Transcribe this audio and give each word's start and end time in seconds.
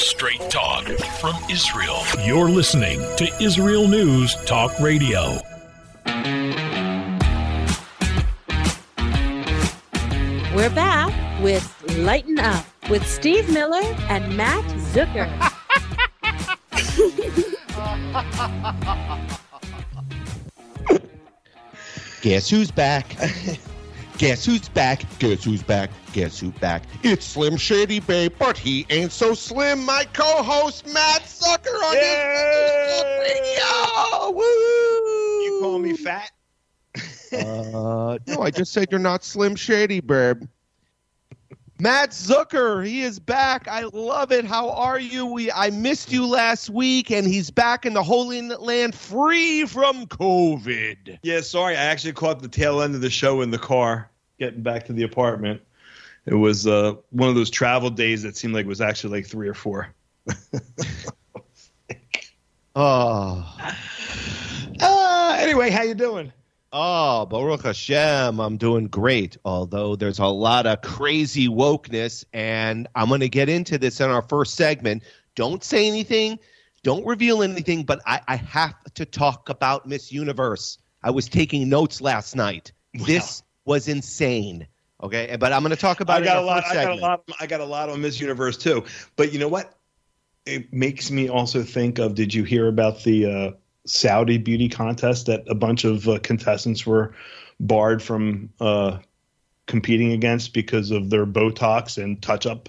Straight 0.00 0.40
talk 0.48 0.84
from 1.20 1.34
Israel. 1.50 1.98
You're 2.24 2.48
listening 2.48 3.00
to 3.18 3.30
Israel 3.38 3.86
News 3.86 4.34
Talk 4.46 4.72
Radio. 4.80 5.38
We're 10.56 10.70
back 10.74 11.42
with 11.42 11.98
Lighten 11.98 12.38
Up 12.38 12.64
with 12.88 13.06
Steve 13.06 13.52
Miller 13.52 13.82
and 14.08 14.34
Matt 14.34 14.64
Zucker. 14.94 15.28
Guess 22.22 22.48
who's 22.48 22.70
back? 22.70 23.16
Guess 24.20 24.44
who's 24.44 24.68
back? 24.68 25.02
Guess 25.18 25.44
who's 25.44 25.62
back? 25.62 25.88
Guess 26.12 26.40
who's 26.40 26.50
back? 26.50 26.82
It's 27.02 27.24
Slim 27.24 27.56
Shady, 27.56 28.00
babe, 28.00 28.34
but 28.38 28.58
he 28.58 28.84
ain't 28.90 29.12
so 29.12 29.32
slim. 29.32 29.82
My 29.82 30.04
co-host 30.12 30.86
Matt 30.92 31.22
Zucker 31.22 31.82
on 31.82 31.94
Yay! 31.94 33.22
his 33.24 33.58
radio. 33.64 34.30
Woo! 34.30 34.42
You 34.42 35.58
call 35.62 35.78
me 35.78 35.96
fat? 35.96 36.32
Uh, 37.32 38.18
no, 38.26 38.42
I 38.42 38.50
just 38.50 38.74
said 38.74 38.88
you're 38.90 39.00
not 39.00 39.24
Slim 39.24 39.56
Shady, 39.56 40.00
babe. 40.00 40.42
Matt 41.78 42.10
Zucker, 42.10 42.86
he 42.86 43.00
is 43.00 43.18
back. 43.18 43.68
I 43.68 43.84
love 43.84 44.32
it. 44.32 44.44
How 44.44 44.68
are 44.68 45.00
you? 45.00 45.24
We 45.24 45.50
I 45.50 45.70
missed 45.70 46.12
you 46.12 46.26
last 46.26 46.68
week, 46.68 47.10
and 47.10 47.26
he's 47.26 47.50
back 47.50 47.86
in 47.86 47.94
the 47.94 48.02
Holy 48.02 48.42
Land, 48.42 48.94
free 48.94 49.64
from 49.64 50.04
COVID. 50.08 51.20
Yeah, 51.22 51.40
sorry. 51.40 51.74
I 51.74 51.84
actually 51.84 52.12
caught 52.12 52.42
the 52.42 52.48
tail 52.48 52.82
end 52.82 52.94
of 52.94 53.00
the 53.00 53.08
show 53.08 53.40
in 53.40 53.50
the 53.50 53.58
car 53.58 54.09
getting 54.40 54.62
back 54.62 54.86
to 54.86 54.92
the 54.92 55.04
apartment. 55.04 55.60
It 56.26 56.34
was 56.34 56.66
uh, 56.66 56.94
one 57.10 57.28
of 57.28 57.36
those 57.36 57.50
travel 57.50 57.90
days 57.90 58.22
that 58.24 58.36
seemed 58.36 58.54
like 58.54 58.64
it 58.64 58.68
was 58.68 58.80
actually 58.80 59.18
like 59.18 59.26
three 59.26 59.48
or 59.48 59.54
four. 59.54 59.94
Oh. 62.74 63.56
Uh, 64.82 65.36
anyway, 65.38 65.68
how 65.68 65.82
you 65.82 65.92
doing? 65.92 66.32
Oh, 66.72 67.26
Baruch 67.26 67.64
Hashem, 67.64 68.40
I'm 68.40 68.56
doing 68.56 68.86
great. 68.86 69.36
Although 69.44 69.94
there's 69.94 70.20
a 70.20 70.26
lot 70.26 70.66
of 70.66 70.80
crazy 70.80 71.48
wokeness, 71.48 72.24
and 72.32 72.88
I'm 72.94 73.08
going 73.08 73.20
to 73.20 73.28
get 73.28 73.50
into 73.50 73.76
this 73.76 74.00
in 74.00 74.08
our 74.08 74.22
first 74.22 74.54
segment. 74.54 75.02
Don't 75.34 75.62
say 75.62 75.86
anything, 75.86 76.38
don't 76.82 77.04
reveal 77.04 77.42
anything, 77.42 77.82
but 77.82 78.00
I, 78.06 78.22
I 78.26 78.36
have 78.36 78.74
to 78.94 79.04
talk 79.04 79.50
about 79.50 79.86
Miss 79.86 80.10
Universe. 80.10 80.78
I 81.02 81.10
was 81.10 81.28
taking 81.28 81.68
notes 81.68 82.00
last 82.00 82.34
night. 82.34 82.72
This 82.94 83.42
was 83.70 83.86
insane. 83.86 84.66
Okay, 85.00 85.36
but 85.38 85.52
I'm 85.52 85.62
going 85.62 85.70
to 85.70 85.76
talk 85.76 86.00
about 86.00 86.18
I 86.18 86.20
it 86.22 86.24
got 86.24 86.36
a 86.38 86.44
lot. 86.44 86.64
I 86.66 86.74
got 86.74 86.90
a 86.90 87.00
lot. 87.00 87.22
I 87.38 87.46
got 87.46 87.60
a 87.60 87.64
lot 87.64 87.88
on 87.88 88.02
Miss 88.02 88.20
Universe 88.20 88.58
too. 88.58 88.84
But 89.14 89.32
you 89.32 89.38
know 89.38 89.48
what? 89.48 89.78
It 90.44 90.72
makes 90.72 91.10
me 91.10 91.28
also 91.28 91.62
think 91.62 92.00
of. 92.00 92.16
Did 92.16 92.34
you 92.34 92.42
hear 92.42 92.66
about 92.66 93.04
the 93.04 93.26
uh, 93.26 93.50
Saudi 93.86 94.38
beauty 94.38 94.68
contest 94.68 95.26
that 95.26 95.44
a 95.48 95.54
bunch 95.54 95.84
of 95.84 96.08
uh, 96.08 96.18
contestants 96.18 96.84
were 96.84 97.14
barred 97.60 98.02
from 98.02 98.50
uh, 98.60 98.98
competing 99.66 100.12
against 100.12 100.52
because 100.52 100.90
of 100.90 101.08
their 101.08 101.24
Botox 101.24 102.02
and 102.02 102.20
touch 102.20 102.46
up? 102.46 102.68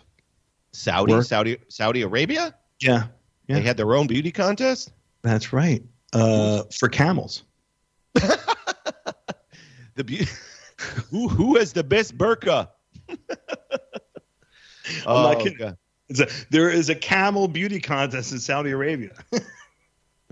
Saudi, 0.72 1.14
Work. 1.14 1.26
Saudi, 1.26 1.58
Saudi 1.68 2.04
Arabia. 2.04 2.56
Yeah, 2.80 3.08
Yeah. 3.48 3.56
They 3.56 3.62
had 3.62 3.76
their 3.76 3.94
own 3.96 4.06
beauty 4.06 4.32
contest. 4.32 4.94
that's 5.24 5.52
right. 5.52 5.84
Uh, 6.14 6.64
for 6.80 6.90
camels. 6.90 7.44
The 9.96 10.04
be- 10.04 10.28
who 11.10 11.28
who 11.28 11.58
has 11.58 11.74
the 11.74 11.84
best 11.84 12.18
burqa? 12.18 12.70
I'm 13.10 13.18
not 15.06 15.36
Oh, 15.38 15.40
kidding. 15.44 15.58
God. 15.58 15.78
It's 16.10 16.20
a, 16.20 16.28
there 16.50 16.70
is 16.70 16.90
a 16.90 16.96
camel 16.96 17.48
beauty 17.48 17.80
contest 17.80 18.32
in 18.32 18.40
Saudi 18.40 18.72
Arabia. 18.72 19.12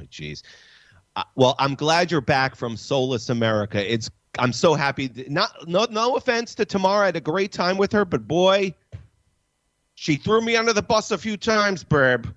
Oh, 0.01 0.03
Jeez. 0.05 0.43
Uh, 1.17 1.23
well, 1.35 1.55
I'm 1.59 1.75
glad 1.75 2.09
you're 2.09 2.21
back 2.21 2.55
from 2.55 2.77
Solus 2.77 3.27
America. 3.27 3.85
It's 3.93 4.09
I'm 4.37 4.53
so 4.53 4.73
happy. 4.75 5.11
Not 5.27 5.67
no 5.67 5.85
no 5.91 6.15
offense 6.15 6.55
to 6.55 6.63
Tamara. 6.63 7.01
I 7.03 7.05
had 7.07 7.17
a 7.17 7.19
great 7.21 7.51
time 7.51 7.75
with 7.77 7.91
her, 7.91 8.05
but 8.05 8.25
boy, 8.25 8.73
she 9.95 10.15
threw 10.15 10.39
me 10.39 10.55
under 10.55 10.71
the 10.71 10.81
bus 10.81 11.11
a 11.11 11.17
few 11.17 11.35
times, 11.35 11.83
Burb. 11.83 12.33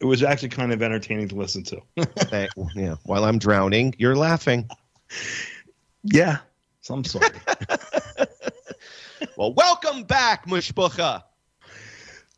It 0.00 0.04
was 0.04 0.22
actually 0.22 0.50
kind 0.50 0.70
of 0.70 0.82
entertaining 0.82 1.28
to 1.28 1.34
listen 1.34 1.62
to. 1.64 1.80
Hey, 2.30 2.48
yeah, 2.74 2.96
while 3.04 3.24
I'm 3.24 3.38
drowning, 3.38 3.94
you're 3.96 4.14
laughing. 4.16 4.68
yeah, 6.04 6.40
so 6.82 6.94
I'm 6.94 7.04
sorry. 7.04 7.30
Well, 9.36 9.54
welcome 9.54 10.04
back, 10.04 10.46
Mushbucha. 10.46 11.22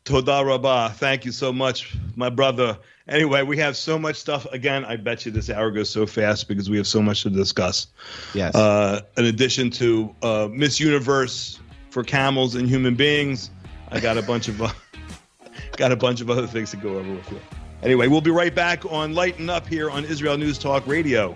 Toda 0.05 0.45
Rabah. 0.45 0.91
Thank 0.95 1.25
you 1.25 1.31
so 1.31 1.51
much, 1.51 1.95
my 2.15 2.29
brother. 2.29 2.77
Anyway, 3.07 3.41
we 3.41 3.57
have 3.57 3.75
so 3.75 3.99
much 3.99 4.15
stuff. 4.15 4.45
Again, 4.51 4.85
I 4.85 4.95
bet 4.95 5.25
you 5.25 5.31
this 5.31 5.49
hour 5.49 5.71
goes 5.71 5.89
so 5.89 6.05
fast 6.05 6.47
because 6.47 6.69
we 6.69 6.77
have 6.77 6.87
so 6.87 7.01
much 7.01 7.23
to 7.23 7.29
discuss. 7.29 7.87
Yes. 8.33 8.55
Uh, 8.55 9.01
in 9.17 9.25
addition 9.25 9.69
to 9.71 10.15
uh, 10.21 10.47
Miss 10.51 10.79
Universe 10.79 11.59
for 11.89 12.03
camels 12.03 12.55
and 12.55 12.69
human 12.69 12.95
beings, 12.95 13.49
I 13.89 13.99
got 13.99 14.17
a 14.17 14.21
bunch 14.21 14.47
of 14.47 14.61
uh, 14.61 14.69
got 15.77 15.91
a 15.91 15.95
bunch 15.95 16.21
of 16.21 16.29
other 16.29 16.47
things 16.47 16.71
to 16.71 16.77
go 16.77 16.97
over 16.97 17.13
with 17.13 17.31
you. 17.31 17.39
Anyway, 17.83 18.07
we'll 18.07 18.21
be 18.21 18.31
right 18.31 18.55
back 18.55 18.85
on 18.91 19.13
Lighten 19.13 19.49
Up 19.49 19.67
here 19.67 19.89
on 19.89 20.05
Israel 20.05 20.37
News 20.37 20.57
Talk 20.57 20.87
Radio. 20.87 21.35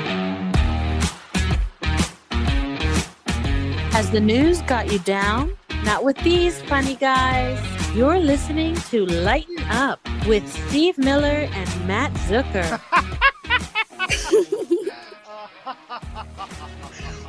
Has 4.01 4.09
the 4.09 4.19
news 4.19 4.63
got 4.63 4.91
you 4.91 4.97
down? 4.97 5.55
Not 5.83 6.03
with 6.03 6.17
these 6.23 6.59
funny 6.63 6.95
guys. 6.95 7.63
You're 7.95 8.17
listening 8.17 8.73
to 8.89 9.05
Lighten 9.05 9.59
Up 9.69 9.99
with 10.25 10.51
Steve 10.69 10.97
Miller 10.97 11.47
and 11.53 11.87
Matt 11.87 12.11
Zucker. 12.25 12.81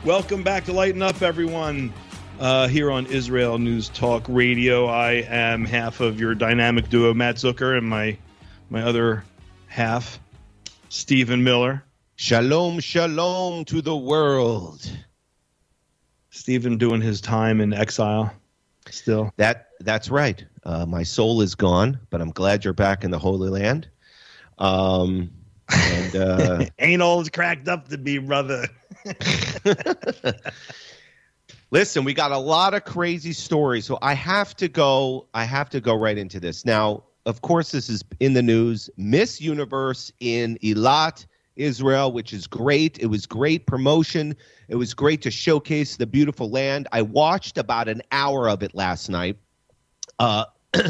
Welcome 0.07 0.43
back 0.43 0.65
to 0.65 0.73
Lighten 0.73 1.03
Up, 1.03 1.21
everyone. 1.21 1.93
Uh, 2.41 2.69
here 2.69 2.91
on 2.91 3.05
Israel 3.05 3.59
News 3.59 3.91
Talk 3.91 4.25
Radio, 4.27 4.87
I 4.87 5.27
am 5.29 5.67
half 5.67 6.01
of 6.01 6.19
your 6.19 6.35
dynamic 6.35 6.89
duo, 6.89 7.13
Matt 7.13 7.37
Zucker, 7.37 7.77
and 7.77 7.87
my 7.87 8.17
my 8.71 8.81
other 8.81 9.25
half, 9.67 10.19
Stephen 10.89 11.45
Miller. 11.45 11.85
Shalom, 12.17 12.81
shalom 12.81 13.67
to 13.67 13.83
the 13.83 13.95
world. 13.95 14.91
Stephen 16.33 16.79
doing 16.79 17.03
his 17.03 17.21
time 17.21 17.61
in 17.61 17.75
exile 17.75 18.33
still. 18.91 19.33
That 19.37 19.69
that's 19.81 20.11
right. 20.11 20.45
Uh, 20.65 20.87
my 20.87 21.03
soul 21.03 21.43
is 21.43 21.55
gone, 21.55 22.01
but 22.11 22.21
I'm 22.21 22.31
glad 22.31 22.65
you're 22.65 22.73
back 22.73 23.05
in 23.05 23.11
the 23.11 23.19
Holy 23.19 23.51
Land. 23.51 23.89
Um, 24.59 25.31
and 25.69 26.17
uh, 26.17 26.65
Ain't 26.79 27.03
all 27.03 27.25
cracked 27.27 27.69
up 27.69 27.89
to 27.89 27.99
be, 27.99 28.19
brother. 28.19 28.67
listen, 31.71 32.05
we 32.05 32.15
got 32.15 32.33
a 32.33 32.39
lot 32.39 32.73
of 32.73 32.85
crazy 32.85 33.35
stories, 33.35 33.85
so 33.85 33.99
I 34.01 34.15
have 34.15 34.57
to 34.57 34.69
go. 34.69 35.29
I 35.35 35.45
have 35.45 35.69
to 35.71 35.81
go 35.81 35.95
right 35.95 36.17
into 36.17 36.41
this 36.41 36.65
now. 36.65 37.05
Of 37.27 37.43
course, 37.43 37.73
this 37.73 37.91
is 37.91 38.03
in 38.21 38.33
the 38.33 38.43
news. 38.43 38.89
Miss 38.97 39.39
Universe 39.39 40.11
in 40.21 40.59
Eilat, 40.63 41.27
Israel, 41.63 42.13
which 42.13 42.33
is 42.33 42.47
great. 42.47 42.99
It 42.99 43.07
was 43.07 43.27
great 43.27 43.67
promotion. 43.67 44.37
It 44.69 44.77
was 44.77 44.95
great 44.95 45.23
to 45.23 45.31
showcase 45.31 45.97
the 45.97 46.07
beautiful 46.07 46.51
land. 46.51 46.89
I 46.93 47.03
watched 47.03 47.59
about 47.59 47.89
an 47.89 48.03
hour 48.13 48.49
of 48.49 48.63
it 48.63 48.75
last 48.75 49.09
night. 49.09 49.37
Uh, 50.19 50.45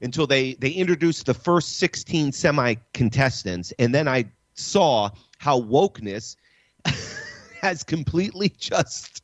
until 0.00 0.26
they 0.26 0.54
they 0.54 0.70
introduced 0.70 1.26
the 1.26 1.34
first 1.34 1.78
16 1.78 2.32
semi 2.32 2.74
contestants 2.92 3.72
and 3.78 3.94
then 3.94 4.06
I 4.08 4.26
saw 4.54 5.10
how 5.38 5.60
wokeness 5.60 6.36
has 7.60 7.82
completely 7.82 8.50
just 8.58 9.22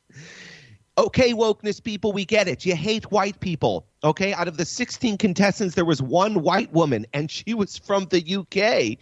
Okay, 0.97 1.33
wokeness 1.33 1.81
people, 1.81 2.11
we 2.11 2.25
get 2.25 2.49
it. 2.49 2.65
You 2.65 2.75
hate 2.75 3.11
white 3.11 3.39
people. 3.39 3.87
Okay, 4.03 4.33
out 4.33 4.49
of 4.49 4.57
the 4.57 4.65
16 4.65 5.17
contestants, 5.17 5.73
there 5.73 5.85
was 5.85 6.01
one 6.01 6.41
white 6.41 6.71
woman, 6.73 7.05
and 7.13 7.31
she 7.31 7.53
was 7.53 7.77
from 7.77 8.07
the 8.09 8.21
UK. 8.21 8.99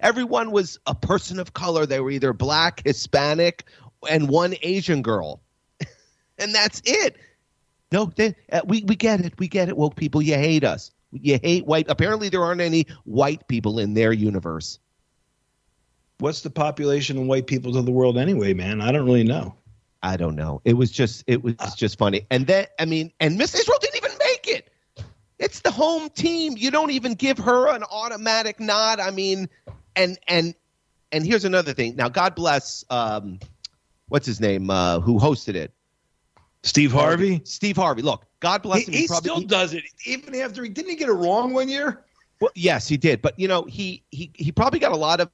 Everyone 0.00 0.50
was 0.50 0.78
a 0.86 0.94
person 0.94 1.38
of 1.38 1.52
color. 1.52 1.86
They 1.86 2.00
were 2.00 2.10
either 2.10 2.32
black, 2.32 2.82
Hispanic, 2.84 3.64
and 4.08 4.28
one 4.28 4.54
Asian 4.62 5.02
girl. 5.02 5.40
and 6.38 6.54
that's 6.54 6.82
it. 6.84 7.16
No, 7.92 8.06
they, 8.14 8.34
uh, 8.52 8.60
we, 8.64 8.84
we 8.84 8.94
get 8.96 9.20
it. 9.20 9.34
We 9.38 9.48
get 9.48 9.68
it, 9.68 9.76
woke 9.76 9.96
people. 9.96 10.22
You 10.22 10.34
hate 10.34 10.64
us. 10.64 10.92
You 11.12 11.38
hate 11.42 11.66
white. 11.66 11.86
Apparently, 11.88 12.28
there 12.28 12.42
aren't 12.42 12.60
any 12.60 12.86
white 13.04 13.48
people 13.48 13.78
in 13.78 13.94
their 13.94 14.12
universe. 14.12 14.78
What's 16.18 16.42
the 16.42 16.50
population 16.50 17.18
of 17.18 17.24
white 17.24 17.46
people 17.46 17.72
to 17.72 17.82
the 17.82 17.90
world 17.90 18.16
anyway, 18.16 18.52
man? 18.52 18.80
I 18.80 18.92
don't 18.92 19.06
really 19.06 19.24
know. 19.24 19.56
I 20.02 20.16
don't 20.16 20.36
know. 20.36 20.60
It 20.64 20.74
was 20.74 20.90
just 20.90 21.24
it 21.26 21.42
was 21.42 21.54
just 21.76 21.98
funny. 21.98 22.26
And 22.30 22.46
then 22.46 22.66
I 22.78 22.84
mean, 22.84 23.12
and 23.20 23.36
Miss 23.36 23.54
Israel 23.54 23.78
didn't 23.80 23.96
even 23.96 24.18
make 24.18 24.48
it. 24.48 24.70
It's 25.38 25.60
the 25.60 25.70
home 25.70 26.10
team. 26.10 26.54
You 26.56 26.70
don't 26.70 26.90
even 26.90 27.14
give 27.14 27.38
her 27.38 27.74
an 27.74 27.82
automatic 27.84 28.60
nod. 28.60 29.00
I 29.00 29.10
mean, 29.10 29.48
and 30.00 30.18
and 30.28 30.54
and 31.12 31.26
here's 31.26 31.44
another 31.44 31.72
thing. 31.72 31.96
Now, 31.96 32.08
God 32.08 32.34
bless 32.34 32.84
um 32.90 33.38
what's 34.08 34.26
his 34.26 34.40
name 34.40 34.70
uh 34.70 35.00
who 35.00 35.18
hosted 35.18 35.54
it? 35.54 35.72
Steve 36.62 36.92
Harvey. 36.92 37.40
Steve 37.44 37.76
Harvey. 37.76 38.02
Look, 38.02 38.26
God 38.40 38.62
bless 38.62 38.80
He, 38.80 38.86
him. 38.86 38.92
he 38.92 39.06
probably- 39.08 39.30
still 39.30 39.40
does 39.42 39.72
it, 39.74 39.84
even 40.04 40.34
after 40.34 40.62
he 40.62 40.68
didn't 40.68 40.90
he 40.90 40.96
get 40.96 41.08
it 41.08 41.12
wrong 41.12 41.52
one 41.52 41.68
year. 41.68 42.04
Well, 42.40 42.50
yes, 42.54 42.88
he 42.88 42.96
did. 42.96 43.20
But 43.22 43.38
you 43.38 43.48
know, 43.48 43.62
he 43.64 44.02
he 44.10 44.30
he 44.34 44.50
probably 44.52 44.78
got 44.78 44.92
a 44.92 44.96
lot 44.96 45.20
of 45.20 45.28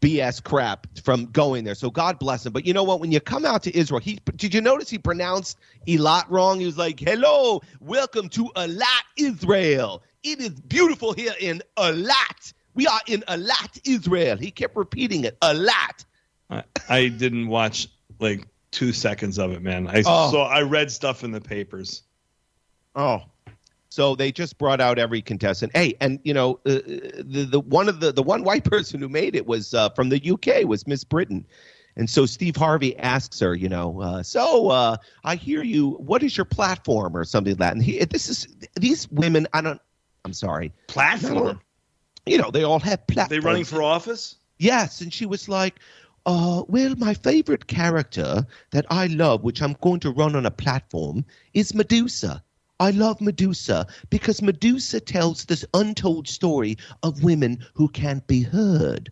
BS 0.00 0.42
crap 0.42 0.86
from 1.02 1.26
going 1.26 1.64
there. 1.64 1.74
So 1.74 1.90
God 1.90 2.20
bless 2.20 2.46
him. 2.46 2.52
But 2.52 2.64
you 2.66 2.72
know 2.72 2.84
what? 2.84 3.00
When 3.00 3.10
you 3.10 3.20
come 3.20 3.44
out 3.44 3.62
to 3.64 3.76
Israel, 3.76 4.00
he 4.00 4.20
did 4.36 4.54
you 4.54 4.60
notice 4.60 4.88
he 4.88 4.98
pronounced 4.98 5.58
Elat 5.88 6.24
wrong? 6.28 6.60
He 6.60 6.66
was 6.66 6.78
like, 6.78 7.00
"Hello, 7.00 7.60
welcome 7.80 8.28
to 8.30 8.48
Elat, 8.56 9.02
Israel. 9.16 10.02
It 10.22 10.40
is 10.40 10.50
beautiful 10.50 11.12
here 11.12 11.34
in 11.40 11.62
Elat. 11.76 12.52
We 12.78 12.86
are 12.86 13.00
in 13.08 13.24
Elat, 13.26 13.80
Israel." 13.84 14.36
He 14.36 14.52
kept 14.52 14.76
repeating 14.76 15.24
it, 15.24 15.36
Elat. 15.40 16.04
I, 16.48 16.62
I 16.88 17.08
didn't 17.08 17.48
watch 17.48 17.88
like 18.20 18.46
two 18.70 18.92
seconds 18.92 19.36
of 19.40 19.50
it, 19.50 19.62
man. 19.62 19.88
I 19.88 20.04
Oh. 20.06 20.30
saw 20.30 20.46
I 20.46 20.62
read 20.62 20.92
stuff 20.92 21.24
in 21.24 21.32
the 21.32 21.40
papers. 21.40 22.04
Oh. 22.94 23.24
So 23.88 24.14
they 24.14 24.30
just 24.30 24.58
brought 24.58 24.80
out 24.80 24.96
every 25.00 25.20
contestant. 25.20 25.72
Hey, 25.74 25.94
and 26.00 26.20
you 26.22 26.32
know, 26.32 26.60
uh, 26.66 26.78
the 27.18 27.48
the 27.50 27.58
one 27.60 27.88
of 27.88 27.98
the 27.98 28.12
the 28.12 28.22
one 28.22 28.44
white 28.44 28.62
person 28.74 29.00
who 29.00 29.08
made 29.08 29.34
it 29.34 29.44
was 29.44 29.74
uh, 29.74 29.88
from 29.90 30.08
the 30.10 30.30
UK 30.30 30.64
was 30.64 30.86
Miss 30.86 31.02
Britain. 31.02 31.44
And 31.96 32.08
so 32.08 32.26
Steve 32.26 32.54
Harvey 32.54 32.96
asks 32.96 33.40
her, 33.40 33.56
you 33.56 33.68
know, 33.68 34.00
uh, 34.00 34.22
so 34.22 34.68
uh, 34.68 34.98
I 35.24 35.34
hear 35.34 35.64
you. 35.64 35.94
What 35.94 36.22
is 36.22 36.36
your 36.36 36.44
platform 36.44 37.16
or 37.16 37.24
something 37.24 37.54
like 37.54 37.58
that? 37.58 37.72
And 37.72 37.82
he, 37.82 38.04
this 38.04 38.28
is 38.28 38.46
these 38.76 39.10
women. 39.10 39.48
I 39.52 39.62
don't. 39.62 39.80
I'm 40.24 40.32
sorry. 40.32 40.72
Platform. 40.86 41.60
You 42.30 42.38
know, 42.38 42.50
they 42.50 42.64
all 42.64 42.80
have 42.80 43.06
platforms. 43.06 43.30
They 43.30 43.46
running 43.46 43.64
for 43.64 43.82
office? 43.82 44.36
Yes, 44.58 45.00
and 45.00 45.12
she 45.12 45.26
was 45.26 45.48
like, 45.48 45.80
uh, 46.26 46.62
well, 46.68 46.94
my 46.96 47.14
favorite 47.14 47.66
character 47.68 48.46
that 48.70 48.86
I 48.90 49.06
love, 49.06 49.44
which 49.44 49.62
I'm 49.62 49.76
going 49.80 50.00
to 50.00 50.10
run 50.10 50.36
on 50.36 50.44
a 50.44 50.50
platform, 50.50 51.24
is 51.54 51.74
Medusa. 51.74 52.42
I 52.80 52.90
love 52.90 53.20
Medusa 53.20 53.86
because 54.10 54.42
Medusa 54.42 55.00
tells 55.00 55.44
this 55.44 55.64
untold 55.74 56.28
story 56.28 56.76
of 57.02 57.24
women 57.24 57.64
who 57.74 57.88
can't 57.88 58.26
be 58.26 58.42
heard. 58.42 59.10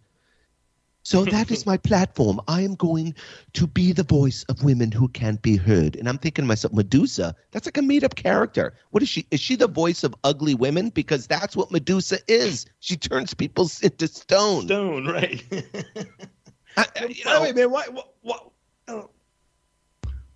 So 1.06 1.24
that 1.24 1.52
is 1.52 1.64
my 1.72 1.76
platform. 1.76 2.40
I 2.48 2.62
am 2.62 2.74
going 2.74 3.14
to 3.52 3.68
be 3.68 3.92
the 3.92 4.02
voice 4.02 4.44
of 4.48 4.64
women 4.64 4.90
who 4.90 5.06
can't 5.06 5.40
be 5.40 5.56
heard. 5.56 5.94
And 5.94 6.08
I'm 6.08 6.18
thinking 6.18 6.42
to 6.42 6.48
myself, 6.48 6.74
Medusa, 6.74 7.36
that's 7.52 7.64
like 7.64 7.76
a 7.76 7.82
made 7.82 8.02
up 8.02 8.16
character. 8.16 8.74
What 8.90 9.04
is 9.04 9.08
she? 9.08 9.24
Is 9.30 9.38
she 9.38 9.54
the 9.54 9.68
voice 9.68 10.02
of 10.02 10.16
ugly 10.24 10.56
women? 10.56 10.90
Because 10.90 11.28
that's 11.28 11.54
what 11.54 11.70
Medusa 11.70 12.18
is. 12.26 12.66
She 12.80 12.96
turns 12.96 13.34
people 13.34 13.70
into 13.82 14.08
stone. 14.08 14.64
Stone, 14.64 15.06
right? 15.06 15.44
I- 16.76 16.86
I- 16.96 17.06
you 17.08 17.24
know, 17.24 17.46
the 17.46 17.54
man, 17.54 17.70
why, 17.70 17.84
why, 17.92 18.02
why, 18.22 18.38
uh, 18.88 19.02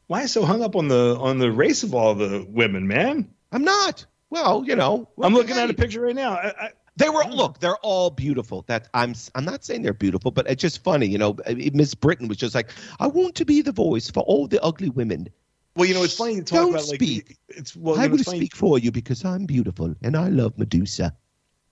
why 0.07 0.27
so 0.27 0.45
hung 0.45 0.63
up 0.63 0.77
on 0.77 0.87
the 0.87 1.17
on 1.19 1.39
the 1.41 1.51
race 1.51 1.83
of 1.83 1.97
all 1.97 2.15
the 2.15 2.47
women, 2.49 2.87
man? 2.87 3.29
I'm 3.51 3.65
not. 3.65 4.07
Well, 4.31 4.63
you 4.65 4.77
know, 4.77 5.09
I'm 5.21 5.35
looking 5.35 5.57
at 5.57 5.69
a 5.69 5.75
picture 5.75 6.01
right 6.03 6.15
now. 6.15 6.35
I, 6.35 6.67
I, 6.67 6.71
They 7.01 7.09
were 7.09 7.25
look. 7.25 7.61
They're 7.61 7.79
all 7.79 8.11
beautiful. 8.11 8.65
That 8.69 8.89
I'm. 8.93 9.15
I'm 9.35 9.45
not 9.47 9.65
saying 9.65 9.83
they're 9.83 9.95
beautiful, 9.95 10.31
but 10.31 10.47
it's 10.51 10.61
just 10.61 10.85
funny. 10.85 11.07
You 11.07 11.17
know, 11.17 11.37
Miss 11.73 11.95
Britain 11.95 12.29
was 12.29 12.37
just 12.37 12.55
like, 12.55 12.71
I 13.01 13.07
want 13.07 13.35
to 13.37 13.45
be 13.47 13.63
the 13.63 13.73
voice 13.73 14.11
for 14.11 14.21
all 14.25 14.47
the 14.47 14.63
ugly 14.63 14.91
women. 14.91 15.29
well, 15.77 15.87
you 15.87 15.95
know, 15.95 16.03
it's 16.03 16.17
funny 16.17 16.37
to 16.37 16.43
talk 16.43 16.57
Don't 16.61 16.71
about 16.75 16.89
like 16.89 16.97
speak. 16.97 17.39
it's 17.49 17.75
well, 17.75 17.99
I 17.99 18.03
you 18.03 18.09
know, 18.11 18.17
will 18.17 18.25
speak 18.25 18.55
for 18.55 18.79
you 18.79 18.93
because 18.93 19.25
I'm 19.25 19.47
beautiful 19.47 19.95
and 20.03 20.15
I 20.15 20.29
love 20.29 20.59
Medusa. 20.59 21.17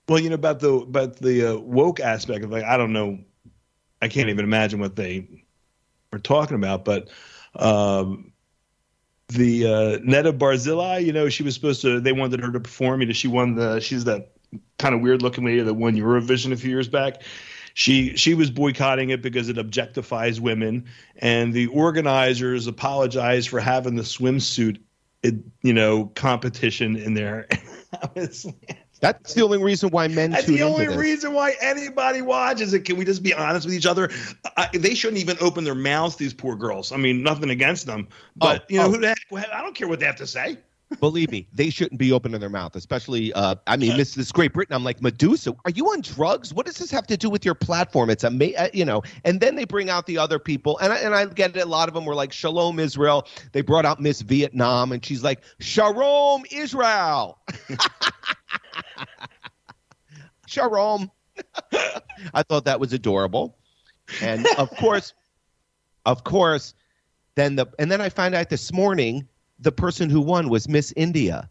well, 0.09 0.19
you 0.19 0.31
know 0.31 0.35
about 0.35 0.61
the 0.61 0.73
about 0.73 1.17
the 1.17 1.53
uh, 1.53 1.59
woke 1.59 2.01
aspect 2.01 2.43
of 2.45 2.51
like 2.51 2.65
I 2.65 2.79
don't 2.79 2.95
know, 2.95 3.19
I 4.01 4.09
can't 4.09 4.31
even 4.31 4.45
imagine 4.47 4.81
what 4.81 4.97
they 4.97 5.45
were 6.11 6.21
talking 6.21 6.55
about, 6.55 6.87
but 6.87 7.11
um, 7.55 8.33
the 9.29 9.67
uh, 9.67 9.99
Netta 10.03 10.33
Barzilai, 10.33 11.05
you 11.05 11.13
know, 11.13 11.29
she 11.29 11.43
was 11.43 11.55
supposed 11.55 11.83
to. 11.83 12.01
They 12.01 12.13
wanted 12.13 12.41
her 12.41 12.51
to 12.51 12.61
perform. 12.61 13.03
You 13.03 13.09
know, 13.09 13.13
she 13.13 13.29
won 13.29 13.57
the. 13.57 13.81
She's 13.81 14.05
that 14.05 14.33
kind 14.79 14.95
of 14.95 15.01
weird 15.01 15.23
looking 15.23 15.45
lady 15.45 15.61
that 15.61 15.75
won 15.75 15.95
Eurovision 15.95 16.53
a 16.53 16.57
few 16.57 16.71
years 16.71 16.89
back. 16.89 17.23
She 17.75 18.17
she 18.17 18.35
was 18.35 18.51
boycotting 18.51 19.11
it 19.11 19.23
because 19.23 19.49
it 19.49 19.57
objectifies 19.57 20.41
women, 20.41 20.87
and 21.19 21.53
the 21.53 21.69
organizers 21.69 22.67
apologized 22.67 23.49
for 23.49 23.61
having 23.61 23.95
the 23.95 24.03
swimsuit, 24.03 24.81
you 25.23 25.73
know, 25.73 26.07
competition 26.15 26.97
in 26.97 27.15
there. 27.15 27.47
That's 29.01 29.35
the 29.35 29.43
only 29.43 29.59
reason 29.63 29.91
why 29.91 30.09
men 30.09 30.33
that's 30.33 30.47
the 30.47 30.63
only 30.63 30.89
reason 30.89 31.33
why 31.33 31.55
anybody 31.61 32.21
watches 32.21 32.75
it. 32.75 32.81
Can 32.81 32.97
we 32.97 33.05
just 33.05 33.23
be 33.23 33.33
honest 33.33 33.65
with 33.65 33.75
each 33.75 33.87
other? 33.87 34.11
I, 34.57 34.69
they 34.75 34.95
shouldn't 34.95 35.21
even 35.21 35.37
open 35.41 35.63
their 35.65 35.75
mouths. 35.77 36.17
These 36.17 36.35
poor 36.35 36.57
girls. 36.57 36.91
I 36.91 36.97
mean, 36.97 37.23
nothing 37.23 37.51
against 37.51 37.87
them, 37.87 38.09
but 38.35 38.63
Oh, 38.63 38.67
you 38.69 38.79
know, 38.79 38.87
oh. 38.87 38.91
who 38.91 38.99
the 38.99 39.09
heck? 39.09 39.53
I 39.53 39.63
don't 39.63 39.75
care 39.75 39.87
what 39.87 40.01
they 40.01 40.07
have 40.07 40.17
to 40.17 40.27
say. 40.27 40.59
Believe 41.01 41.31
me, 41.31 41.47
they 41.53 41.69
shouldn't 41.69 41.99
be 41.99 42.13
opening 42.13 42.41
their 42.41 42.49
mouth, 42.49 42.75
especially. 42.75 43.31
Uh, 43.35 43.57
I 43.67 43.77
mean, 43.77 43.99
this 43.99 44.15
this 44.15 44.33
Great 44.33 44.55
Britain. 44.55 44.75
I'm 44.75 44.85
like 44.85 45.03
Medusa. 45.03 45.55
Are 45.67 45.71
you 45.71 45.87
on 45.89 46.01
drugs? 46.01 46.55
What 46.55 46.65
does 46.65 46.79
this 46.79 46.91
have 46.91 47.07
to 47.09 47.17
do 47.17 47.29
with 47.29 47.45
your 47.45 47.55
platform? 47.55 48.09
It's 48.09 48.25
a 48.25 48.29
uh, 48.57 48.69
you 48.73 48.87
know. 48.87 49.03
And 49.25 49.39
then 49.41 49.55
they 49.55 49.67
bring 49.67 49.91
out 49.91 50.07
the 50.07 50.17
other 50.17 50.39
people, 50.39 50.79
and 50.79 50.91
I, 50.91 50.97
and 50.99 51.15
I 51.15 51.27
get 51.27 51.55
it. 51.55 51.61
A 51.61 51.67
lot 51.67 51.89
of 51.89 51.95
them 51.95 52.07
were 52.07 52.15
like 52.15 52.33
Shalom 52.33 52.79
Israel. 52.79 53.29
They 53.53 53.61
brought 53.61 53.85
out 53.85 54.01
Miss 54.01 54.23
Vietnam, 54.23 54.93
and 54.93 55.05
she's 55.05 55.23
like 55.23 55.43
Shalom 55.61 56.45
Israel. 56.51 57.39
Shalom. 60.47 61.11
I 62.33 62.43
thought 62.43 62.65
that 62.65 62.81
was 62.81 62.95
adorable, 62.95 63.59
and 64.23 64.47
of 64.57 64.71
course, 64.71 65.13
of 66.07 66.25
course, 66.25 66.73
then 67.35 67.57
the 67.57 67.67
and 67.79 67.93
then 67.93 68.01
I 68.01 68.09
find 68.09 68.35
out 68.35 68.49
this 68.49 68.73
morning 68.73 69.29
the 69.59 69.73
person 69.73 70.11
who 70.11 70.21
won 70.21 70.49
was 70.49 70.69
Miss 70.69 70.93
India. 70.97 71.51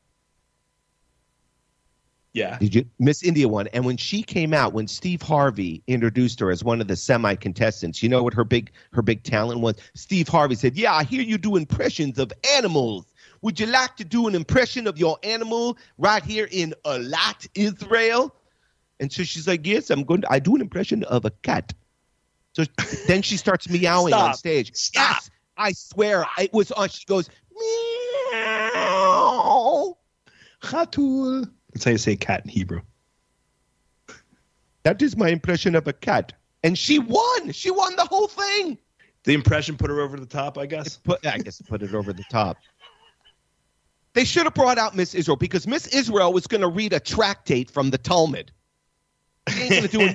Yeah. 2.38 2.60
Did 2.60 2.76
you 2.76 2.86
Miss 3.00 3.24
India 3.24 3.48
won? 3.48 3.66
And 3.68 3.84
when 3.84 3.98
she 3.98 4.22
came 4.22 4.54
out, 4.54 4.72
when 4.74 4.88
Steve 4.88 5.24
Harvey 5.24 5.82
introduced 5.88 6.40
her 6.40 6.52
as 6.52 6.64
one 6.64 6.82
of 6.82 6.88
the 6.88 6.96
semi 6.96 7.34
contestants, 7.34 8.04
you 8.04 8.10
know 8.10 8.22
what 8.22 8.36
her 8.36 8.44
big 8.44 8.72
her 8.94 9.02
big 9.02 9.24
talent 9.24 9.60
was? 9.60 9.76
Steve 9.96 10.28
Harvey 10.28 10.54
said, 10.54 10.76
"Yeah, 10.76 10.94
I 10.94 11.04
hear 11.04 11.24
you 11.24 11.40
do 11.40 11.56
impressions 11.56 12.20
of 12.20 12.32
animals. 12.54 13.06
Would 13.42 13.60
you 13.60 13.66
like 13.66 13.96
to 13.98 14.04
do 14.04 14.28
an 14.28 14.36
impression 14.36 14.86
of 14.86 15.00
your 15.00 15.18
animal 15.24 15.80
right 15.98 16.24
here 16.24 16.48
in 16.52 16.76
Alat, 16.86 17.48
Israel?" 17.56 18.36
And 19.00 19.12
so 19.12 19.24
she's 19.24 19.48
like, 19.48 19.66
"Yes, 19.66 19.90
I'm 19.90 20.04
going. 20.04 20.22
To, 20.22 20.32
I 20.32 20.38
do 20.38 20.54
an 20.54 20.62
impression 20.62 21.04
of 21.06 21.26
a 21.26 21.32
cat." 21.42 21.74
So 22.54 22.66
then 23.08 23.24
she 23.24 23.38
starts 23.38 23.68
meowing 23.68 24.14
on 24.14 24.36
stage. 24.36 24.76
Stop. 24.76 25.16
Yes, 25.16 25.32
I 25.58 25.72
swear 25.72 26.28
it 26.38 26.54
was 26.54 26.72
on. 26.72 26.90
She 26.90 27.06
goes 27.06 27.30
meow. 27.52 27.97
Chatul. 30.62 31.50
That's 31.74 31.86
how 31.86 31.92
you 31.92 31.98
say 31.98 32.16
cat 32.16 32.44
in 32.44 32.50
Hebrew. 32.50 32.82
That 34.84 35.02
is 35.02 35.18
my 35.18 35.30
impression 35.30 35.76
of 35.76 35.88
a 35.88 35.94
cat. 35.94 36.34
And 36.64 36.78
she 36.78 37.00
won. 37.00 37.52
She 37.52 37.72
won 37.72 37.96
the 37.96 38.06
whole 38.06 38.28
thing. 38.28 38.78
The 39.24 39.34
impression 39.34 39.76
put 39.76 39.90
her 39.90 40.00
over 40.00 40.18
the 40.18 40.26
top, 40.26 40.58
I 40.58 40.66
guess. 40.66 40.98
Put, 40.98 41.26
I 41.26 41.38
guess 41.38 41.62
put 41.62 41.84
it 41.84 41.94
over 41.94 42.14
the 42.14 42.24
top. 42.32 42.58
They 44.14 44.24
should 44.24 44.46
have 44.46 44.54
brought 44.54 44.78
out 44.78 44.96
Miss 44.96 45.14
Israel 45.14 45.36
because 45.36 45.68
Miss 45.68 45.88
Israel 45.88 46.34
was 46.34 46.48
going 46.48 46.62
to 46.62 46.68
read 46.68 46.94
a 46.94 47.00
tractate 47.00 47.70
from 47.70 47.90
the 47.92 47.98
Talmud. 47.98 48.52
She 49.50 49.62
ain't 49.62 49.70
going 49.70 49.84
to 49.84 49.88
do. 49.90 50.10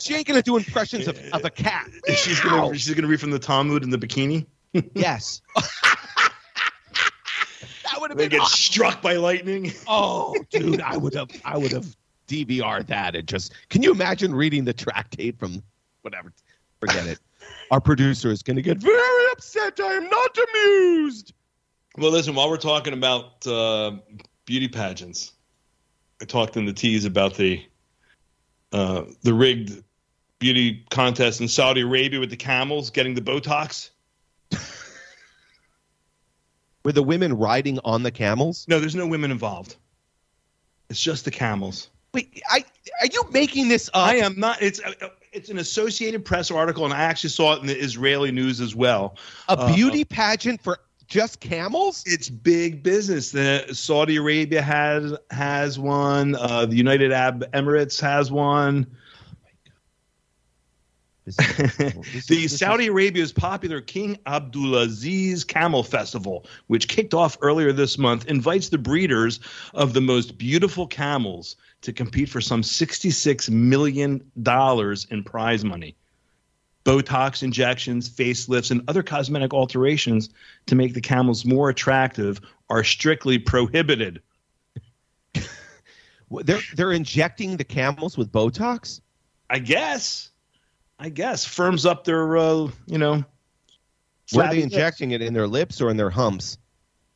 She 0.00 0.14
ain't 0.14 0.26
going 0.26 0.38
to 0.38 0.42
do 0.42 0.56
impressions 0.56 1.06
of, 1.08 1.18
of 1.32 1.44
a 1.44 1.50
cat. 1.50 1.90
she's 2.14 2.40
gonna 2.40 2.76
she's 2.78 2.94
gonna 2.94 3.08
read 3.08 3.20
from 3.20 3.30
the 3.30 3.38
Talmud 3.38 3.82
in 3.82 3.90
the 3.90 3.98
bikini. 3.98 4.46
Yes. 4.94 5.42
that 8.08 8.16
would 8.16 8.20
have 8.22 8.30
They 8.30 8.36
been. 8.36 8.40
get 8.40 8.48
struck 8.48 9.02
by 9.02 9.14
lightning. 9.14 9.72
Oh, 9.88 10.34
dude, 10.50 10.80
I 10.80 10.96
would 10.96 11.14
have. 11.14 11.30
I 11.44 11.58
would 11.58 11.72
have 11.72 11.96
DVR 12.28 12.86
that 12.86 13.14
and 13.16 13.26
just. 13.26 13.52
Can 13.68 13.82
you 13.82 13.90
imagine 13.92 14.34
reading 14.34 14.64
the 14.64 14.72
tractate 14.72 15.38
from 15.38 15.62
whatever? 16.02 16.32
Forget 16.80 17.06
it. 17.06 17.18
Our 17.70 17.80
producer 17.80 18.30
is 18.30 18.42
going 18.42 18.56
to 18.56 18.62
get 18.62 18.78
very 18.78 19.32
upset. 19.32 19.78
I 19.80 19.94
am 19.94 20.08
not 20.08 20.38
amused. 20.38 21.32
Well, 21.98 22.10
listen, 22.10 22.34
while 22.34 22.48
we're 22.48 22.56
talking 22.56 22.92
about 22.92 23.46
uh, 23.46 23.96
beauty 24.46 24.68
pageants, 24.68 25.32
I 26.20 26.24
talked 26.24 26.56
in 26.56 26.64
the 26.64 26.72
tease 26.72 27.04
about 27.04 27.34
the 27.34 27.64
uh, 28.72 29.04
the 29.22 29.34
rigged 29.34 29.82
beauty 30.38 30.84
contest 30.90 31.40
in 31.40 31.48
Saudi 31.48 31.82
Arabia 31.82 32.18
with 32.18 32.30
the 32.30 32.36
camels 32.36 32.90
getting 32.90 33.14
the 33.14 33.20
Botox. 33.20 33.90
Were 36.84 36.92
the 36.92 37.02
women 37.02 37.34
riding 37.34 37.78
on 37.84 38.02
the 38.02 38.10
camels? 38.10 38.66
No, 38.68 38.80
there's 38.80 38.94
no 38.94 39.06
women 39.06 39.30
involved. 39.30 39.76
It's 40.88 41.00
just 41.02 41.24
the 41.24 41.30
camels. 41.30 41.90
Wait, 42.12 42.42
I 42.50 42.64
are 43.00 43.06
you 43.06 43.24
making 43.32 43.68
this 43.68 43.88
up? 43.94 44.08
I 44.08 44.16
am 44.16 44.38
not. 44.38 44.60
It's 44.60 44.80
uh, 44.80 45.08
it's 45.32 45.48
an 45.48 45.58
Associated 45.58 46.24
Press 46.24 46.50
article, 46.50 46.84
and 46.84 46.92
I 46.92 47.02
actually 47.02 47.30
saw 47.30 47.54
it 47.54 47.60
in 47.60 47.66
the 47.66 47.78
Israeli 47.78 48.30
news 48.30 48.60
as 48.60 48.74
well. 48.74 49.16
A 49.48 49.72
beauty 49.72 50.02
uh, 50.02 50.06
pageant 50.10 50.62
for 50.62 50.80
just 51.06 51.40
camels? 51.40 52.02
It's 52.06 52.28
big 52.28 52.82
business. 52.82 53.30
The 53.30 53.66
Saudi 53.72 54.16
Arabia 54.16 54.62
has 54.62 55.14
has 55.30 55.78
one. 55.78 56.36
Uh, 56.36 56.66
the 56.66 56.76
United 56.76 57.12
Arab 57.12 57.50
Emirates 57.52 58.00
has 58.00 58.30
one. 58.30 58.86
This 61.24 61.38
is, 61.38 61.76
this 61.76 62.26
the 62.26 62.44
is, 62.44 62.58
Saudi 62.58 62.84
is... 62.84 62.90
Arabia's 62.90 63.32
popular 63.32 63.80
King 63.80 64.18
Abdulaziz 64.26 65.46
Camel 65.46 65.82
Festival, 65.82 66.46
which 66.66 66.88
kicked 66.88 67.14
off 67.14 67.38
earlier 67.40 67.72
this 67.72 67.96
month, 67.96 68.26
invites 68.26 68.68
the 68.68 68.78
breeders 68.78 69.40
of 69.74 69.92
the 69.92 70.00
most 70.00 70.36
beautiful 70.36 70.86
camels 70.86 71.56
to 71.82 71.92
compete 71.92 72.28
for 72.28 72.40
some 72.40 72.62
$66 72.62 73.50
million 73.50 74.22
in 75.10 75.24
prize 75.24 75.64
money. 75.64 75.96
Botox 76.84 77.42
injections, 77.44 78.10
facelifts, 78.10 78.70
and 78.72 78.82
other 78.88 79.02
cosmetic 79.02 79.54
alterations 79.54 80.30
to 80.66 80.74
make 80.74 80.94
the 80.94 81.00
camels 81.00 81.44
more 81.44 81.68
attractive 81.68 82.40
are 82.70 82.82
strictly 82.82 83.38
prohibited. 83.38 84.20
they're 86.30 86.60
they're 86.74 86.92
injecting 86.92 87.56
the 87.56 87.64
camels 87.64 88.18
with 88.18 88.32
Botox? 88.32 89.00
I 89.48 89.60
guess. 89.60 90.31
I 91.02 91.08
guess 91.08 91.44
firms 91.44 91.84
up 91.84 92.04
their 92.04 92.36
uh, 92.36 92.68
you 92.86 92.96
know. 92.96 93.24
Were 94.32 94.48
they 94.48 94.62
injecting 94.62 95.10
lips. 95.10 95.22
it 95.22 95.26
in 95.26 95.34
their 95.34 95.48
lips 95.48 95.80
or 95.80 95.90
in 95.90 95.96
their 95.96 96.10
humps? 96.10 96.58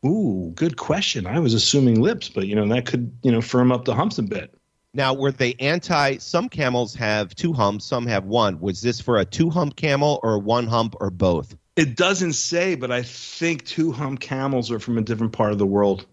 Ooh, 0.04 0.52
good 0.56 0.76
question. 0.76 1.24
I 1.24 1.38
was 1.38 1.54
assuming 1.54 2.02
lips, 2.02 2.28
but 2.28 2.48
you 2.48 2.56
know 2.56 2.66
that 2.66 2.86
could 2.86 3.16
you 3.22 3.30
know 3.30 3.40
firm 3.40 3.70
up 3.70 3.84
the 3.84 3.94
humps 3.94 4.18
a 4.18 4.24
bit. 4.24 4.52
Now, 4.92 5.14
were 5.14 5.30
they 5.30 5.54
anti? 5.60 6.16
Some 6.16 6.48
camels 6.48 6.96
have 6.96 7.32
two 7.36 7.52
humps, 7.52 7.84
some 7.84 8.06
have 8.08 8.24
one. 8.24 8.58
Was 8.58 8.82
this 8.82 9.00
for 9.00 9.18
a 9.18 9.24
two 9.24 9.50
hump 9.50 9.76
camel 9.76 10.18
or 10.24 10.36
one 10.40 10.66
hump 10.66 10.96
or 11.00 11.10
both? 11.10 11.56
It 11.76 11.96
doesn't 11.96 12.32
say, 12.32 12.74
but 12.74 12.90
I 12.90 13.02
think 13.02 13.66
two 13.66 13.92
hump 13.92 14.18
camels 14.18 14.72
are 14.72 14.80
from 14.80 14.98
a 14.98 15.02
different 15.02 15.32
part 15.32 15.52
of 15.52 15.58
the 15.58 15.66
world. 15.66 16.06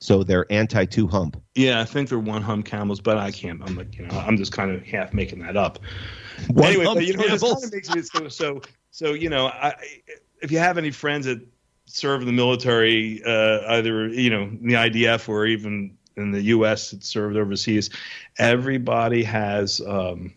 So 0.00 0.22
they're 0.22 0.46
anti 0.50 0.84
two 0.84 1.08
hump. 1.08 1.42
Yeah, 1.54 1.80
I 1.80 1.84
think 1.84 2.08
they're 2.08 2.18
one 2.18 2.42
hump 2.42 2.66
camels, 2.66 3.00
but 3.00 3.18
I 3.18 3.32
can't. 3.32 3.60
I'm 3.64 3.76
like, 3.76 3.96
you 3.96 4.06
know, 4.06 4.18
I'm 4.18 4.36
just 4.36 4.52
kind 4.52 4.70
of 4.70 4.82
half 4.84 5.12
making 5.12 5.40
that 5.40 5.56
up. 5.56 5.80
One 6.48 6.68
anyway, 6.68 6.84
but 6.84 7.04
you 7.04 7.16
know, 7.16 7.26
this 7.26 7.42
kind 7.42 7.64
of 7.64 7.72
makes 7.72 7.90
me 7.90 8.02
so 8.02 8.28
so 8.28 8.62
so. 8.92 9.12
You 9.12 9.28
know, 9.28 9.48
I, 9.48 9.74
if 10.40 10.52
you 10.52 10.58
have 10.58 10.78
any 10.78 10.92
friends 10.92 11.26
that 11.26 11.40
serve 11.86 12.20
in 12.20 12.26
the 12.26 12.32
military, 12.32 13.22
uh, 13.24 13.74
either 13.74 14.08
you 14.08 14.30
know 14.30 14.42
in 14.42 14.68
the 14.68 14.74
IDF 14.74 15.28
or 15.28 15.46
even 15.46 15.96
in 16.16 16.30
the 16.30 16.42
U.S. 16.42 16.92
that 16.92 17.02
served 17.02 17.36
overseas, 17.36 17.90
everybody 18.38 19.24
has 19.24 19.80
um, 19.80 20.32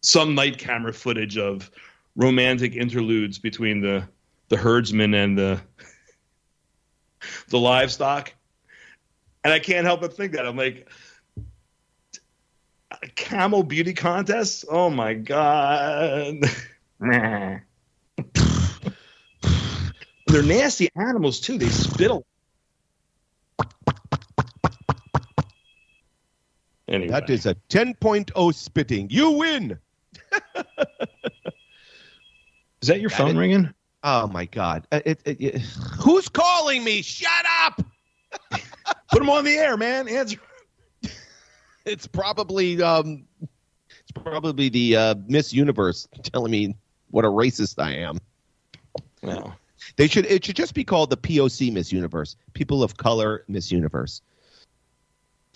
some 0.00 0.36
night 0.36 0.58
camera 0.58 0.92
footage 0.92 1.36
of 1.38 1.72
romantic 2.14 2.76
interludes 2.76 3.40
between 3.40 3.80
the 3.80 4.06
the 4.48 4.56
herdsman 4.56 5.12
and 5.14 5.36
the 5.36 5.60
the 7.48 7.58
livestock 7.58 8.32
and 9.46 9.52
I 9.52 9.60
can't 9.60 9.86
help 9.86 10.00
but 10.00 10.12
think 10.12 10.32
that. 10.32 10.44
I'm 10.44 10.56
like, 10.56 10.88
camel 13.14 13.62
beauty 13.62 13.94
contest? 13.94 14.64
Oh 14.68 14.90
my 14.90 15.14
God. 15.14 16.42
They're 16.98 17.62
nasty 20.26 20.88
animals 20.96 21.38
too. 21.38 21.58
They 21.58 21.68
spit 21.68 22.10
a 22.10 22.20
Anyway. 26.88 27.12
That 27.12 27.30
is 27.30 27.46
a 27.46 27.54
10.0 27.68 28.54
spitting. 28.54 29.08
You 29.10 29.30
win. 29.30 29.78
is 32.82 32.88
that 32.88 33.00
your 33.00 33.10
phone 33.10 33.36
ringing? 33.36 33.72
Oh 34.02 34.26
my 34.26 34.44
God. 34.46 34.86
Uh, 34.90 35.00
it, 35.04 35.20
it, 35.24 35.40
it, 35.40 35.58
who's 36.00 36.28
calling 36.28 36.82
me? 36.82 37.02
Shut 37.02 37.30
up. 37.44 37.45
Put 39.10 39.20
them 39.20 39.30
on 39.30 39.44
the 39.44 39.56
air, 39.56 39.76
man. 39.76 40.08
Answer. 40.08 40.38
it's 41.84 42.06
probably 42.06 42.82
um, 42.82 43.24
it's 43.40 44.12
probably 44.14 44.68
the 44.68 44.96
uh, 44.96 45.14
Miss 45.26 45.52
Universe 45.52 46.08
telling 46.22 46.50
me 46.50 46.76
what 47.10 47.24
a 47.24 47.28
racist 47.28 47.82
I 47.82 47.94
am. 47.94 48.18
Well, 49.22 49.56
they 49.96 50.08
should. 50.08 50.26
It 50.26 50.44
should 50.44 50.56
just 50.56 50.74
be 50.74 50.84
called 50.84 51.10
the 51.10 51.16
POC 51.16 51.72
Miss 51.72 51.92
Universe, 51.92 52.36
People 52.52 52.82
of 52.82 52.96
Color 52.96 53.44
Miss 53.48 53.70
Universe. 53.70 54.22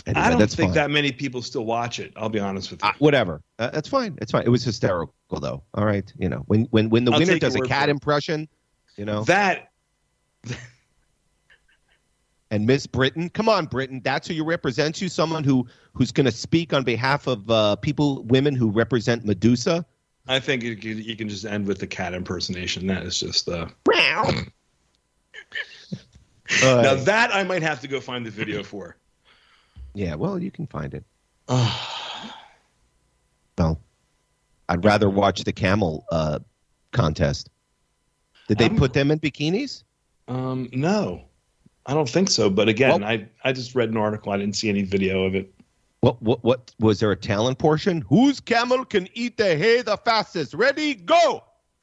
Anyway, 0.07 0.23
I 0.23 0.31
don't 0.31 0.39
think 0.39 0.69
fine. 0.69 0.75
that 0.75 0.91
many 0.91 1.13
people 1.13 1.43
still 1.43 1.67
watch 1.67 2.01
it. 2.01 2.13
I'll 2.17 2.31
be 2.31 2.39
honest 2.39 2.71
with 2.71 2.83
you. 2.83 2.89
Uh, 2.89 2.93
whatever, 2.99 3.43
uh, 3.59 3.71
that's 3.71 3.89
fine. 3.89 4.17
It's 4.23 4.33
fine. 4.33 4.45
It 4.45 4.49
was 4.49 4.65
hysterical, 4.65 5.15
though. 5.41 5.63
All 5.75 5.85
right, 5.85 6.11
you 6.17 6.29
know, 6.29 6.43
when 6.47 6.63
when 6.71 6.89
when 6.89 7.05
the 7.05 7.13
I'll 7.13 7.19
winner 7.19 7.39
does 7.39 7.55
a 7.55 7.61
cat 7.61 7.89
impression, 7.89 8.49
you 8.97 9.05
know 9.05 9.25
that 9.25 9.71
and 12.51 12.67
Miss 12.67 12.87
Britain. 12.87 13.31
Come 13.31 13.49
on, 13.49 13.67
Britain. 13.67 14.01
That's 14.05 14.29
who 14.29 14.35
you 14.35 14.45
represent. 14.45 15.01
You 15.01 15.09
someone 15.09 15.45
who 15.45 15.67
who's 15.95 16.13
going 16.13 16.27
to 16.27 16.33
speak 16.33 16.73
on 16.73 16.85
behalf 16.85 17.27
of 17.27 17.51
uh, 17.51 17.77
people, 17.77 18.23
women 18.25 18.55
who 18.55 18.71
represent 18.71 19.25
Medusa. 19.25 19.85
I 20.29 20.39
think 20.39 20.63
you, 20.63 20.73
you 20.73 21.17
can 21.17 21.29
just 21.29 21.45
end 21.45 21.67
with 21.67 21.79
the 21.79 21.87
cat 21.87 22.15
impersonation. 22.15 22.87
That 22.87 23.05
is 23.05 23.19
just 23.19 23.49
uh. 23.49 23.67
uh 23.89 24.43
now 26.63 26.95
that 26.95 27.35
I 27.35 27.43
might 27.45 27.63
have 27.63 27.81
to 27.81 27.89
go 27.89 28.01
find 28.01 28.25
the 28.25 28.31
video 28.31 28.63
for. 28.63 28.97
Yeah, 29.95 30.15
well, 30.15 30.39
you 30.39 30.51
can 30.51 30.67
find 30.67 30.95
it. 30.95 31.05
well, 33.59 33.81
I'd 34.69 34.85
rather 34.85 35.11
watch 35.11 35.43
the 35.43 35.53
camel 35.53 36.05
uh, 36.13 36.39
contest. 36.93 37.51
Did 38.47 38.59
they 38.59 38.69
put 38.69 38.93
them 38.93 39.11
in 39.11 39.19
bikinis? 39.19 39.85
Um, 40.29 40.69
no. 40.73 41.25
I 41.87 41.95
don't 41.95 42.09
think 42.09 42.31
so. 42.31 42.51
But 42.51 42.69
again, 42.69 43.01
well, 43.01 43.11
I 43.11 43.27
I 43.45 43.53
just 43.53 43.75
read 43.75 43.91
an 43.91 43.97
article. 43.97 44.33
I 44.33 44.39
didn't 44.39 44.57
see 44.57 44.69
any 44.69 44.83
video 44.83 45.25
of 45.25 45.35
it. 45.35 45.53
What 46.01 46.21
what 46.23 46.43
what 46.45 46.73
was 46.79 47.01
there 47.01 47.11
a 47.11 47.17
talent 47.17 47.59
portion? 47.59 48.03
Whose 48.03 48.41
camel 48.41 48.85
can 48.85 49.09
eat 49.15 49.37
the 49.37 49.57
hay 49.57 49.83
the 49.83 49.97
fastest? 49.97 50.55
Ready, 50.55 50.95
go. 50.95 51.45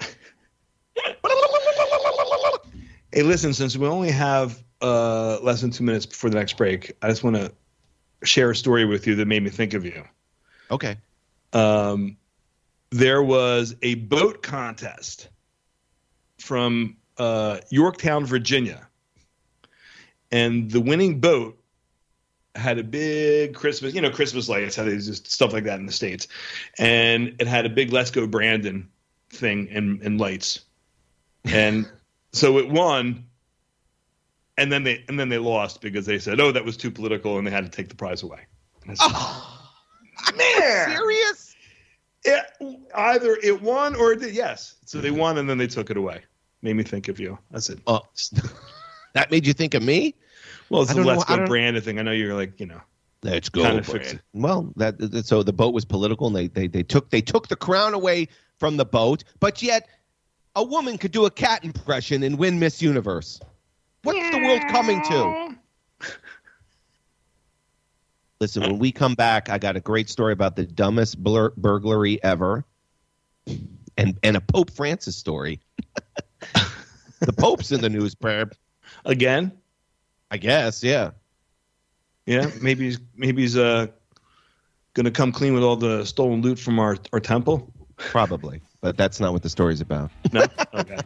hey, 3.11 3.23
listen. 3.23 3.53
Since 3.53 3.77
we 3.77 3.87
only 3.87 4.11
have 4.11 4.63
uh, 4.81 5.39
less 5.41 5.61
than 5.61 5.71
two 5.71 5.83
minutes 5.83 6.05
before 6.05 6.29
the 6.29 6.37
next 6.37 6.57
break, 6.57 6.93
I 7.01 7.09
just 7.09 7.23
want 7.23 7.35
to 7.35 7.51
share 8.23 8.51
a 8.51 8.55
story 8.55 8.85
with 8.85 9.07
you 9.07 9.15
that 9.15 9.27
made 9.27 9.43
me 9.43 9.49
think 9.49 9.73
of 9.73 9.85
you. 9.85 10.03
Okay. 10.71 10.97
Um, 11.53 12.17
there 12.89 13.21
was 13.23 13.75
a 13.81 13.95
boat 13.95 14.41
contest 14.41 15.29
from 16.39 16.97
uh, 17.17 17.59
Yorktown, 17.69 18.25
Virginia 18.25 18.86
and 20.31 20.69
the 20.69 20.81
winning 20.81 21.19
boat 21.19 21.57
had 22.55 22.79
a 22.79 22.83
big 22.83 23.53
Christmas, 23.53 23.93
you 23.93 24.01
know, 24.01 24.09
Christmas 24.09 24.49
lights, 24.49 24.75
how 24.75 24.83
they 24.83 24.97
just 24.97 25.31
stuff 25.31 25.53
like 25.53 25.65
that 25.65 25.79
in 25.79 25.85
the 25.85 25.91
states, 25.91 26.27
and 26.77 27.35
it 27.39 27.47
had 27.47 27.65
a 27.65 27.69
big 27.69 27.93
"Let's 27.93 28.11
Go 28.11 28.27
Brandon" 28.27 28.89
thing 29.29 29.69
and, 29.71 30.01
and 30.01 30.19
lights, 30.19 30.61
and 31.45 31.89
so 32.33 32.57
it 32.57 32.69
won, 32.69 33.25
and 34.57 34.71
then 34.71 34.83
they 34.83 35.03
and 35.07 35.19
then 35.19 35.29
they 35.29 35.37
lost 35.37 35.81
because 35.81 36.05
they 36.05 36.19
said, 36.19 36.39
"Oh, 36.39 36.51
that 36.51 36.65
was 36.65 36.77
too 36.77 36.91
political," 36.91 37.37
and 37.37 37.45
they 37.45 37.51
had 37.51 37.65
to 37.65 37.71
take 37.71 37.89
the 37.89 37.95
prize 37.95 38.23
away. 38.23 38.41
oh, 38.99 39.71
man, 40.35 40.97
serious? 40.97 41.55
It, 42.23 42.43
either 42.95 43.37
it 43.41 43.61
won 43.61 43.95
or 43.95 44.11
it 44.13 44.19
did. 44.19 44.33
Yes, 44.33 44.75
so 44.85 44.99
they 44.99 45.11
won 45.11 45.37
and 45.37 45.49
then 45.49 45.57
they 45.57 45.67
took 45.67 45.89
it 45.89 45.97
away. 45.97 46.21
Made 46.61 46.75
me 46.75 46.83
think 46.83 47.07
of 47.07 47.19
you. 47.19 47.37
That's 47.51 47.69
it. 47.69 47.79
Oh. 47.85 48.01
That 49.17 49.31
made 49.31 49.47
you 49.47 49.53
think 49.53 49.73
of 49.73 49.81
me? 49.81 50.13
Well, 50.69 50.83
it's 50.83 50.91
a 50.91 51.01
let's 51.01 51.27
know, 51.27 51.37
go 51.37 51.47
Brandon 51.47 51.81
thing. 51.81 51.97
I 51.97 52.03
know 52.03 52.11
you're 52.11 52.35
like, 52.35 52.59
you 52.59 52.67
know. 52.67 52.79
Let's 53.23 53.49
go. 53.49 53.63
Kind 53.63 53.79
of 53.79 54.21
well, 54.33 54.71
that 54.75 55.23
so 55.25 55.41
the 55.41 55.53
boat 55.53 55.73
was 55.73 55.85
political, 55.85 56.27
and 56.27 56.35
they, 56.35 56.45
they 56.45 56.67
they 56.67 56.83
took 56.83 57.09
they 57.09 57.21
took 57.21 57.47
the 57.47 57.55
crown 57.55 57.95
away 57.95 58.27
from 58.59 58.77
the 58.77 58.85
boat, 58.85 59.23
but 59.39 59.63
yet 59.63 59.87
a 60.55 60.63
woman 60.63 60.99
could 60.99 61.11
do 61.11 61.25
a 61.25 61.31
cat 61.31 61.65
impression 61.65 62.21
and 62.21 62.37
win 62.37 62.59
Miss 62.59 62.79
Universe. 62.79 63.39
What's 64.03 64.19
yeah. 64.19 64.29
the 64.29 64.37
world 64.37 64.61
coming 64.69 65.01
to? 65.05 65.55
Listen, 68.39 68.61
when 68.61 68.77
we 68.77 68.91
come 68.91 69.15
back, 69.15 69.49
I 69.49 69.57
got 69.57 69.75
a 69.75 69.79
great 69.79 70.11
story 70.11 70.31
about 70.31 70.55
the 70.55 70.65
dumbest 70.67 71.23
blur- 71.23 71.53
burglary 71.57 72.23
ever. 72.23 72.65
and 73.97 74.15
and 74.21 74.37
a 74.37 74.41
Pope 74.41 74.69
Francis 74.69 75.15
story. 75.15 75.59
the 77.19 77.33
Pope's 77.33 77.71
in 77.71 77.81
the 77.81 77.89
news, 77.89 78.13
Perp. 78.13 78.53
Again? 79.05 79.51
I 80.29 80.37
guess, 80.37 80.83
yeah. 80.83 81.11
Yeah, 82.25 82.49
maybe 82.61 82.85
he's 82.85 82.99
maybe 83.15 83.41
he's 83.43 83.55
uh 83.57 83.87
gonna 84.93 85.11
come 85.11 85.31
clean 85.31 85.53
with 85.53 85.63
all 85.63 85.77
the 85.77 86.03
stolen 86.05 86.41
loot 86.41 86.59
from 86.59 86.77
our 86.77 86.97
our 87.13 87.21
temple. 87.21 87.73
Probably, 87.95 88.61
but 88.81 88.97
that's 88.97 89.19
not 89.19 89.31
what 89.31 89.43
the 89.43 89.49
story's 89.49 89.81
about. 89.81 90.11
No, 90.33 90.45
okay. 90.73 90.97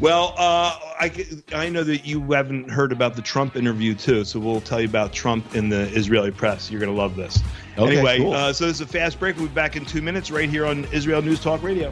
well, 0.00 0.34
uh, 0.36 0.78
I 1.00 1.26
I 1.54 1.70
know 1.70 1.82
that 1.82 2.04
you 2.04 2.20
haven't 2.32 2.70
heard 2.70 2.92
about 2.92 3.16
the 3.16 3.22
Trump 3.22 3.56
interview 3.56 3.94
too, 3.94 4.22
so 4.24 4.38
we'll 4.38 4.60
tell 4.60 4.80
you 4.82 4.88
about 4.88 5.14
Trump 5.14 5.54
in 5.54 5.70
the 5.70 5.88
Israeli 5.96 6.30
press. 6.30 6.70
You're 6.70 6.80
gonna 6.80 6.92
love 6.92 7.16
this. 7.16 7.42
Okay, 7.78 7.96
anyway, 7.96 8.18
cool. 8.18 8.34
uh, 8.34 8.52
so 8.52 8.66
this 8.66 8.76
is 8.76 8.80
a 8.82 8.86
fast 8.86 9.18
break. 9.18 9.36
We'll 9.36 9.48
be 9.48 9.54
back 9.54 9.76
in 9.76 9.86
two 9.86 10.02
minutes 10.02 10.30
right 10.30 10.50
here 10.50 10.66
on 10.66 10.84
Israel 10.92 11.22
News 11.22 11.40
Talk 11.40 11.62
Radio. 11.62 11.90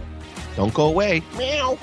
Don't 0.57 0.75
go 0.75 0.87
away. 0.87 1.23
Meow. 1.39 1.79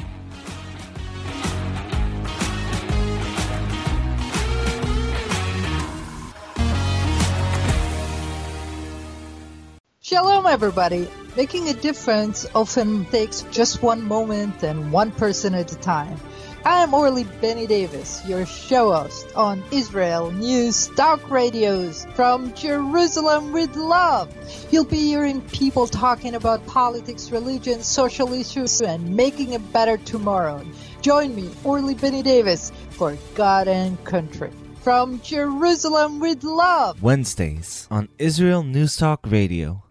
Shalom, 10.09 10.45
everybody. 10.45 11.05
Making 11.35 11.67
a 11.67 11.73
difference 11.73 12.45
often 12.55 13.03
takes 13.07 13.41
just 13.51 13.83
one 13.83 14.07
moment 14.07 14.63
and 14.63 14.89
one 14.93 15.11
person 15.11 15.53
at 15.53 15.69
a 15.73 15.75
time. 15.79 16.17
I 16.63 16.81
am 16.81 16.93
Orly 16.93 17.25
Benny 17.41 17.67
Davis, 17.67 18.25
your 18.25 18.45
show 18.45 18.93
host 18.93 19.27
on 19.35 19.61
Israel 19.69 20.31
News 20.31 20.87
Talk 20.95 21.29
Radios 21.29 22.05
from 22.15 22.53
Jerusalem 22.53 23.51
with 23.51 23.75
Love. 23.75 24.33
You'll 24.71 24.85
be 24.85 24.95
hearing 24.95 25.41
people 25.41 25.87
talking 25.87 26.35
about 26.35 26.65
politics, 26.67 27.29
religion, 27.29 27.83
social 27.83 28.31
issues, 28.31 28.79
and 28.79 29.13
making 29.13 29.55
a 29.55 29.59
better 29.59 29.97
tomorrow. 29.97 30.65
Join 31.01 31.35
me, 31.35 31.49
Orly 31.65 31.95
Benny 31.95 32.23
Davis, 32.23 32.71
for 32.91 33.17
God 33.35 33.67
and 33.67 34.01
Country. 34.05 34.51
From 34.83 35.19
Jerusalem 35.19 36.21
with 36.21 36.45
Love. 36.45 37.03
Wednesdays 37.03 37.89
on 37.91 38.07
Israel 38.17 38.63
News 38.63 38.95
Talk 38.95 39.19
Radio. 39.25 39.83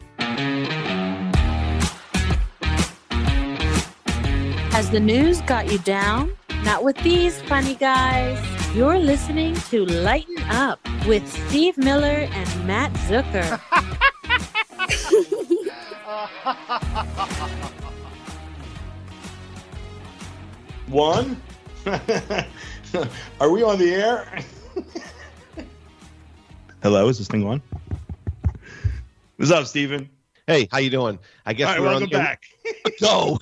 Has 4.76 4.90
the 4.90 5.00
news 5.00 5.40
got 5.40 5.72
you 5.72 5.78
down? 5.78 6.36
Not 6.62 6.84
with 6.84 6.98
these 6.98 7.40
funny 7.40 7.76
guys. 7.76 8.38
You're 8.76 8.98
listening 8.98 9.54
to 9.70 9.86
Lighten 9.86 10.36
Up 10.50 10.78
with 11.06 11.26
Steve 11.48 11.78
Miller 11.78 12.28
and 12.30 12.66
Matt 12.66 12.92
Zucker. 13.08 13.58
One. 20.88 21.40
Are 23.40 23.50
we 23.50 23.62
on 23.62 23.78
the 23.78 23.94
air? 23.94 24.42
Hello, 26.82 27.08
is 27.08 27.16
this 27.16 27.28
thing 27.28 27.46
on? 27.46 27.62
What's 29.36 29.50
up, 29.50 29.64
Steven? 29.64 30.10
Hey, 30.46 30.68
how 30.70 30.76
you 30.76 30.90
doing? 30.90 31.18
I 31.46 31.54
guess 31.54 31.68
All 31.68 31.72
right, 31.72 31.80
we're 31.80 31.86
welcome 31.86 32.02
on 32.02 32.10
the 32.10 32.18
back. 32.18 32.42
Go. 33.00 33.38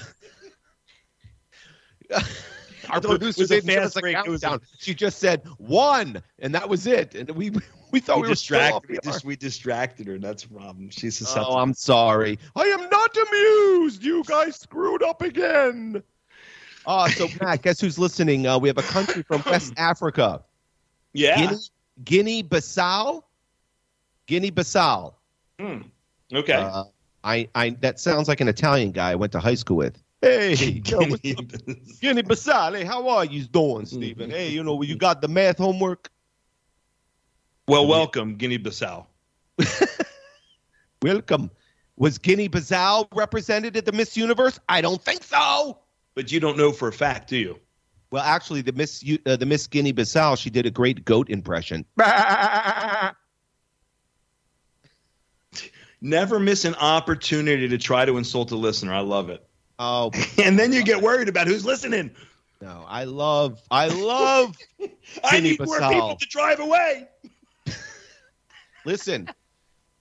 Our 2.91 3.01
producer 3.01 3.47
didn't 3.47 3.67
give 3.69 3.83
us 3.83 3.97
a 3.97 4.01
break. 4.01 4.23
Was 4.27 4.43
a- 4.45 4.61
She 4.79 4.95
just 4.95 5.19
said 5.19 5.43
one, 5.59 6.23
and 6.39 6.55
that 6.55 6.69
was 6.69 6.87
it. 6.87 7.15
And 7.15 7.31
we 7.31 7.51
we 7.93 8.01
thought 8.01 8.17
we, 8.17 8.23
we 8.23 8.29
were 8.29 8.35
distracted. 8.35 8.91
We, 8.91 8.97
the 8.99 9.23
we 9.25 9.37
distracted 9.37 10.07
her. 10.07 10.19
That's 10.19 10.45
a 10.45 10.49
problem. 10.49 10.91
She's 10.91 11.21
a 11.23 11.41
Oh. 11.41 11.57
I'm 11.59 11.73
sorry. 11.73 12.39
I 12.55 12.63
am 12.63 12.89
not 12.91 13.17
amused. 13.17 14.05
You 14.05 14.23
guys 14.25 14.57
screwed 14.57 15.03
up 15.03 15.23
again. 15.23 16.03
Uh, 16.87 17.09
so, 17.09 17.27
Matt, 17.41 17.63
guess 17.63 17.81
who's 17.81 17.99
listening? 17.99 18.47
Uh, 18.47 18.59
we 18.59 18.69
have 18.69 18.77
a 18.79 18.83
country 18.83 19.23
from 19.23 19.43
West 19.47 19.73
Africa. 19.79 20.43
yeah. 21.15 21.37
Guinea, 21.39 21.59
Guinea 22.05 22.43
Bissau. 22.43 23.23
Guinea 24.27 24.51
Bissau. 24.51 25.15
Hmm. 25.59 25.83
Okay. 26.33 26.53
Uh, 26.53 26.85
I, 27.23 27.49
I, 27.55 27.71
that 27.81 27.99
sounds 28.01 28.29
like 28.29 28.43
an 28.43 28.49
Italian 28.49 28.91
guy 28.93 29.13
I 29.13 29.15
went 29.15 29.33
to 29.33 29.41
high 29.41 29.55
school 29.55 29.79
with. 29.79 30.03
Hey, 30.35 30.81
yo, 30.87 31.01
what's 31.01 31.33
up? 31.33 31.45
Guinea 32.01 32.23
Bissau. 32.23 32.75
Hey, 32.75 32.85
how 32.85 33.07
are 33.11 33.27
you 33.27 33.45
doing, 33.45 33.85
Stephen? 33.85 34.31
Hey, 34.31 34.49
you 34.49 34.65
know, 34.65 34.81
you 34.81 34.97
got 34.97 35.21
the 35.21 35.29
math 35.29 35.59
homework? 35.59 36.11
well, 37.69 37.87
welcome, 37.87 38.37
Guinea-Bissau. 38.37 39.05
Welcome. 41.03 41.51
Was 41.97 42.17
Guinea 42.17 42.49
Bissau 42.49 43.07
represented 43.15 43.77
at 43.77 43.85
the 43.85 43.93
Miss 43.93 44.17
Universe? 44.17 44.59
I 44.67 44.81
don't 44.81 45.03
think 45.03 45.23
so. 45.25 45.81
But 46.15 46.33
you 46.33 46.41
don't 46.41 46.57
know 46.57 46.73
for 46.73 46.89
a 46.89 46.93
fact, 46.93 47.29
do 47.29 47.37
you? 47.37 47.59
Well, 48.11 48.23
actually, 48.25 48.63
the 48.63 48.73
Miss 48.73 49.05
uh, 49.27 49.37
the 49.37 49.45
Miss 49.45 49.67
Guinea 49.67 49.93
Bissau, 49.93 50.39
she 50.39 50.49
did 50.49 50.65
a 50.65 50.71
great 50.71 51.05
goat 51.05 51.29
impression. 51.29 51.85
Never 56.01 56.41
miss 56.41 56.65
an 56.65 56.77
opportunity 56.77 57.69
to 57.69 57.77
try 57.77 58.07
to 58.07 58.17
insult 58.17 58.51
a 58.53 58.57
listener. 58.57 58.95
I 58.95 59.01
love 59.01 59.29
it. 59.29 59.47
Oh 59.79 60.11
And 60.43 60.59
then 60.59 60.73
you 60.73 60.83
get 60.85 61.01
worried 61.03 61.29
about 61.29 61.47
who's 61.47 61.65
listening. 61.65 62.11
no, 62.61 62.85
I 62.89 63.05
love, 63.05 63.61
I 63.71 63.89
love. 63.89 64.57
I 65.25 65.41
need 65.41 65.59
Guinea-Bissau. 65.59 65.67
more 65.67 65.79
people 65.93 66.17
to 66.17 66.27
drive 66.29 66.61
away. 66.61 67.09
Listen, 68.85 69.29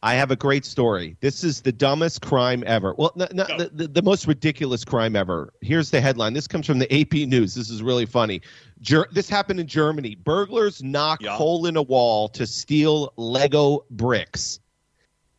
I 0.01 0.15
have 0.15 0.31
a 0.31 0.36
great 0.36 0.65
story. 0.65 1.15
This 1.21 1.43
is 1.45 1.62
the 1.62 1.71
dumbest 1.71 2.21
crime 2.21 2.63
ever. 2.67 2.93
Well, 2.97 3.13
no, 3.15 3.27
no, 3.31 3.45
Go. 3.45 3.57
the, 3.57 3.69
the, 3.73 3.88
the 3.88 4.01
most 4.01 4.27
ridiculous 4.27 4.83
crime 4.83 5.15
ever. 5.15 5.53
Here's 5.62 5.89
the 5.89 6.01
headline. 6.01 6.33
This 6.33 6.47
comes 6.47 6.67
from 6.67 6.79
the 6.79 6.93
AP 7.01 7.13
News. 7.29 7.55
This 7.55 7.69
is 7.69 7.81
really 7.81 8.05
funny. 8.05 8.41
Ger- 8.81 9.07
this 9.13 9.29
happened 9.29 9.62
in 9.62 9.67
Germany. 9.67 10.15
Burglars 10.15 10.83
knock 10.83 11.21
Yeah. 11.21 11.36
hole 11.38 11.65
in 11.67 11.77
a 11.77 11.81
wall 11.81 12.27
to 12.29 12.45
steal 12.45 13.13
Lego 13.15 13.86
bricks. 13.89 14.59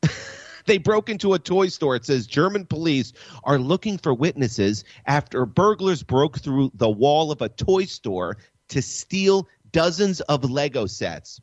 they 0.67 0.79
broke 0.79 1.09
into 1.09 1.35
a 1.35 1.39
toy 1.39 1.69
store. 1.69 1.97
It 1.97 2.05
says 2.05 2.27
German 2.27 2.67
police 2.67 3.13
are 3.45 3.59
looking 3.59 3.99
for 3.99 4.15
witnesses 4.15 4.85
after 5.07 5.47
burglars 5.47 6.03
broke 6.03 6.39
through 6.39 6.71
the 6.75 6.91
wall 6.91 7.31
of 7.31 7.43
a 7.43 7.49
toy 7.49 7.85
store 7.85 8.39
to 8.69 8.83
steal 8.83 9.49
dozens 9.73 10.21
of 10.23 10.49
Lego 10.49 10.87
sets. 10.87 11.41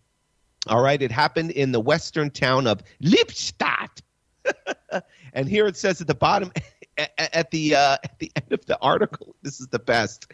All 0.67 0.81
right, 0.81 1.01
it 1.01 1.11
happened 1.11 1.51
in 1.51 1.71
the 1.71 1.79
western 1.79 2.29
town 2.29 2.67
of 2.67 2.83
Lippstadt. 3.01 4.01
and 5.33 5.47
here 5.47 5.67
it 5.67 5.77
says 5.77 6.01
at 6.01 6.07
the 6.07 6.15
bottom 6.15 6.51
at, 7.17 7.51
the 7.51 7.75
uh, 7.75 7.97
at 8.03 8.19
the 8.19 8.31
end 8.35 8.51
of 8.51 8.65
the 8.65 8.77
article, 8.79 9.35
this 9.41 9.59
is 9.59 9.67
the 9.67 9.79
best. 9.79 10.31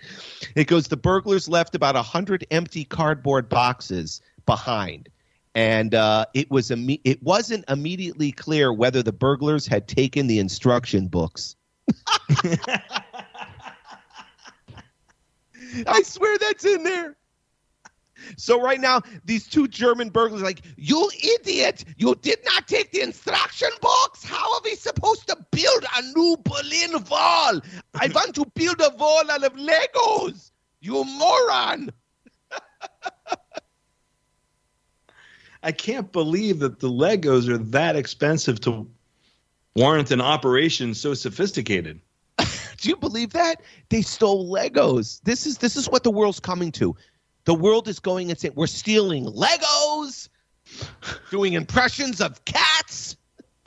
It 0.56 0.66
goes 0.66 0.88
the 0.88 0.98
burglars 0.98 1.48
left 1.48 1.76
about 1.76 1.96
a 1.96 2.00
100 2.00 2.46
empty 2.52 2.84
cardboard 2.84 3.50
boxes 3.50 4.22
behind. 4.46 5.10
And 5.58 5.96
uh, 5.96 6.28
it 6.36 6.52
was 6.52 6.70
imme- 6.70 7.02
it 7.04 7.24
wasn't 7.24 7.66
immediately 7.68 8.32
clear 8.32 8.72
whether 8.72 9.02
the 9.02 9.12
burglars 9.12 9.66
had 9.66 9.88
taken 9.88 10.28
the 10.28 10.38
instruction 10.38 11.08
books. 11.08 11.56
I 15.88 16.04
swear 16.04 16.38
that's 16.38 16.64
in 16.64 16.84
there. 16.84 17.18
So 18.38 18.62
right 18.62 18.80
now, 18.80 19.02
these 19.26 19.48
two 19.48 19.68
German 19.68 20.10
burglars 20.10 20.44
like, 20.44 20.62
you 20.76 21.10
idiot! 21.40 21.86
You 21.98 22.14
did 22.22 22.38
not 22.46 22.68
take 22.68 22.92
the 22.92 23.02
instruction 23.02 23.70
books. 23.82 24.24
How 24.24 24.54
are 24.54 24.62
we 24.64 24.76
supposed 24.76 25.28
to 25.28 25.38
build 25.50 25.86
a 25.96 26.02
new 26.04 26.38
Berlin 26.44 27.04
Wall? 27.10 27.62
I 27.96 28.12
want 28.14 28.36
to 28.36 28.46
build 28.54 28.80
a 28.80 28.96
wall 28.96 29.32
out 29.32 29.44
of 29.44 29.54
Legos. 29.54 30.52
You 30.82 31.04
moron! 31.04 31.92
I 35.64 35.72
can't 35.72 36.12
believe 36.12 36.60
that 36.60 36.80
the 36.80 36.90
Legos 36.90 37.50
are 37.50 37.58
that 37.58 37.96
expensive 37.96 38.60
to 38.62 38.88
warrant 39.76 40.12
an 40.12 40.22
operation 40.22 40.94
so 40.94 41.14
sophisticated. 41.14 42.00
Do 42.38 42.90
you 42.90 42.96
believe 42.96 43.32
that 43.34 43.62
they 43.90 44.02
stole 44.02 44.52
Legos? 44.52 45.22
This 45.24 45.46
is 45.46 45.58
this 45.58 45.76
is 45.76 45.90
what 45.90 46.04
the 46.04 46.12
world's 46.12 46.40
coming 46.40 46.72
to. 46.74 46.96
The 47.46 47.54
world 47.54 47.88
is 47.88 48.00
going 48.00 48.30
insane. 48.30 48.52
We're 48.56 48.68
stealing 48.68 49.26
Legos, 49.26 50.30
doing 51.32 51.54
impressions 51.54 52.22
of 52.22 52.44
cats. 52.46 53.16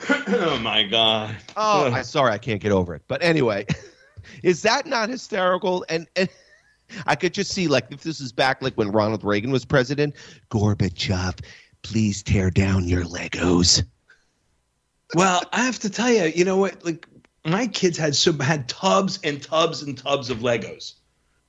oh 0.09 0.59
my 0.59 0.83
god. 0.83 1.35
Oh, 1.57 1.91
I'm 1.93 2.03
sorry, 2.03 2.31
I 2.31 2.37
can't 2.37 2.61
get 2.61 2.71
over 2.71 2.95
it. 2.95 3.03
But 3.07 3.23
anyway, 3.23 3.65
is 4.43 4.61
that 4.63 4.85
not 4.85 5.09
hysterical? 5.09 5.85
And, 5.89 6.07
and 6.15 6.29
I 7.05 7.15
could 7.15 7.33
just 7.33 7.51
see, 7.51 7.67
like, 7.67 7.85
if 7.89 8.01
this 8.01 8.19
is 8.19 8.31
back, 8.31 8.61
like 8.61 8.75
when 8.75 8.91
Ronald 8.91 9.23
Reagan 9.23 9.51
was 9.51 9.65
president, 9.65 10.15
Gorbachev, 10.49 11.39
please 11.83 12.23
tear 12.23 12.49
down 12.49 12.87
your 12.87 13.03
Legos. 13.03 13.83
Well, 15.13 15.41
I 15.51 15.65
have 15.65 15.79
to 15.79 15.89
tell 15.89 16.09
you, 16.09 16.25
you 16.25 16.45
know 16.45 16.57
what? 16.57 16.83
Like 16.85 17.07
my 17.45 17.67
kids 17.67 17.97
had 17.97 18.15
so 18.15 18.33
had 18.33 18.69
tubs 18.69 19.19
and 19.23 19.41
tubs 19.41 19.81
and 19.81 19.97
tubs 19.97 20.29
of 20.29 20.39
Legos. 20.39 20.93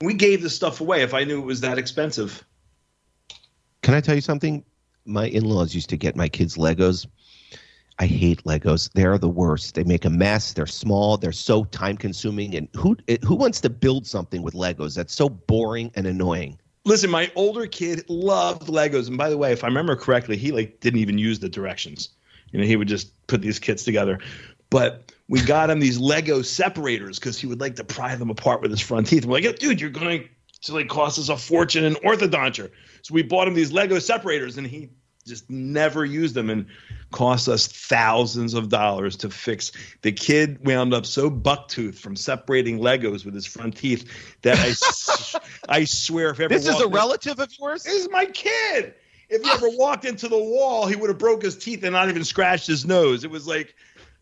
We 0.01 0.15
gave 0.15 0.43
this 0.43 0.55
stuff 0.55 0.81
away 0.81 1.03
if 1.03 1.15
I 1.15 1.25
knew 1.25 1.41
it 1.41 1.47
was 1.47 1.61
that 1.61 1.79
expensive. 1.79 2.45
Can 3.83 3.95
I 3.95 4.01
tell 4.01 4.15
you 4.15 4.21
something? 4.21 4.65
My 5.05 5.27
in-laws 5.27 5.75
used 5.75 5.91
to 5.91 5.97
get 5.97 6.17
my 6.17 6.29
kids 6.29 6.57
Legos. 6.57 7.07
I 7.99 8.07
hate 8.07 8.43
Legos. 8.45 8.91
They're 8.95 9.19
the 9.19 9.29
worst. 9.29 9.75
They 9.75 9.85
make 9.85 10.05
a 10.05 10.11
mess. 10.11 10.55
They're 10.55 10.67
small. 10.67 11.17
They're 11.17 11.31
so 11.31 11.65
time 11.65 11.97
consuming. 11.97 12.55
And 12.57 12.69
who 12.75 12.97
who 13.25 13.37
wants 13.37 13.61
to 13.61 13.71
build 13.71 14.07
something 14.07 14.43
with 14.43 14.55
Legos? 14.55 14.97
That's 14.97 15.15
so 15.15 15.29
boring 15.29 15.91
and 15.95 16.07
annoying. 16.07 16.59
Listen, 16.85 17.11
my 17.11 17.31
older 17.37 17.67
kid 17.67 18.05
loved 18.09 18.69
Legos, 18.69 19.09
and 19.09 19.17
by 19.17 19.31
the 19.31 19.39
way, 19.39 19.53
if 19.53 19.63
I 19.63 19.69
remember 19.69 19.95
correctly, 19.95 20.37
he 20.37 20.51
like 20.53 20.81
didn't 20.81 21.01
even 21.01 21.17
use 21.19 21.39
the 21.39 21.49
directions. 21.49 22.11
You 22.51 22.61
know, 22.61 22.67
he 22.67 22.77
would 22.77 22.89
just 22.89 23.27
put 23.27 23.41
these 23.41 23.59
kits 23.59 23.85
together. 23.85 24.19
But 24.69 25.13
we 25.29 25.43
got 25.43 25.71
him 25.71 25.81
these 25.81 25.99
Lego 25.99 26.43
separators 26.43 27.19
because 27.19 27.39
he 27.39 27.47
would 27.47 27.61
like 27.61 27.77
to 27.77 27.85
pry 27.85 28.15
them 28.17 28.31
apart 28.31 28.63
with 28.63 28.71
his 28.71 28.81
front 28.81 29.07
teeth. 29.07 29.25
We're 29.25 29.41
like, 29.41 29.59
dude, 29.59 29.81
you're 29.81 29.91
going 29.91 30.29
to 30.63 30.75
like 30.75 30.89
cost 30.89 31.19
us 31.19 31.29
a 31.29 31.37
fortune 31.37 31.85
in 31.85 31.95
orthodonture. 31.97 32.71
So 33.03 33.15
we 33.15 33.23
bought 33.23 33.49
him 33.49 33.55
these 33.55 33.73
Lego 33.73 33.99
separators, 33.99 34.59
and 34.59 34.67
he 34.67 34.89
just 35.27 35.49
never 35.51 36.05
used 36.05 36.35
them 36.35 36.51
and 36.51 36.67
cost 37.11 37.49
us 37.49 37.67
thousands 37.67 38.55
of 38.55 38.69
dollars 38.69 39.17
to 39.19 39.31
fix. 39.31 39.73
The 40.03 40.13
kid 40.13 40.65
wound 40.67 40.93
up 40.95 41.07
so 41.07 41.31
bucktooth 41.31 41.95
from 41.97 42.17
separating 42.17 42.79
Legos 42.79 43.25
with 43.25 43.35
his 43.35 43.47
front 43.47 43.77
teeth 43.77 44.11
that 44.43 44.59
I, 44.59 45.41
I 45.81 45.85
swear 45.85 46.31
if 46.31 46.41
ever 46.41 46.53
This 46.53 46.67
is 46.67 46.75
a 46.81 46.89
walked- 46.89 46.95
relative 46.95 47.39
of 47.41 47.49
yours? 47.59 47.85
This 47.85 47.95
is 47.95 48.11
my 48.11 48.25
kid. 48.27 48.95
If 49.29 49.43
he 49.43 49.51
ever 49.51 49.69
walked 49.71 50.05
into 50.05 50.29
the 50.29 50.37
wall, 50.37 50.87
he 50.87 50.97
would 50.97 51.09
have 51.09 51.19
broke 51.19 51.43
his 51.43 51.57
teeth 51.57 51.83
and 51.85 51.93
not 51.93 52.09
even 52.11 52.25
scratched 52.25 52.67
his 52.67 52.85
nose. 52.85 53.25
It 53.25 53.31
was 53.31 53.47
like 53.47 53.75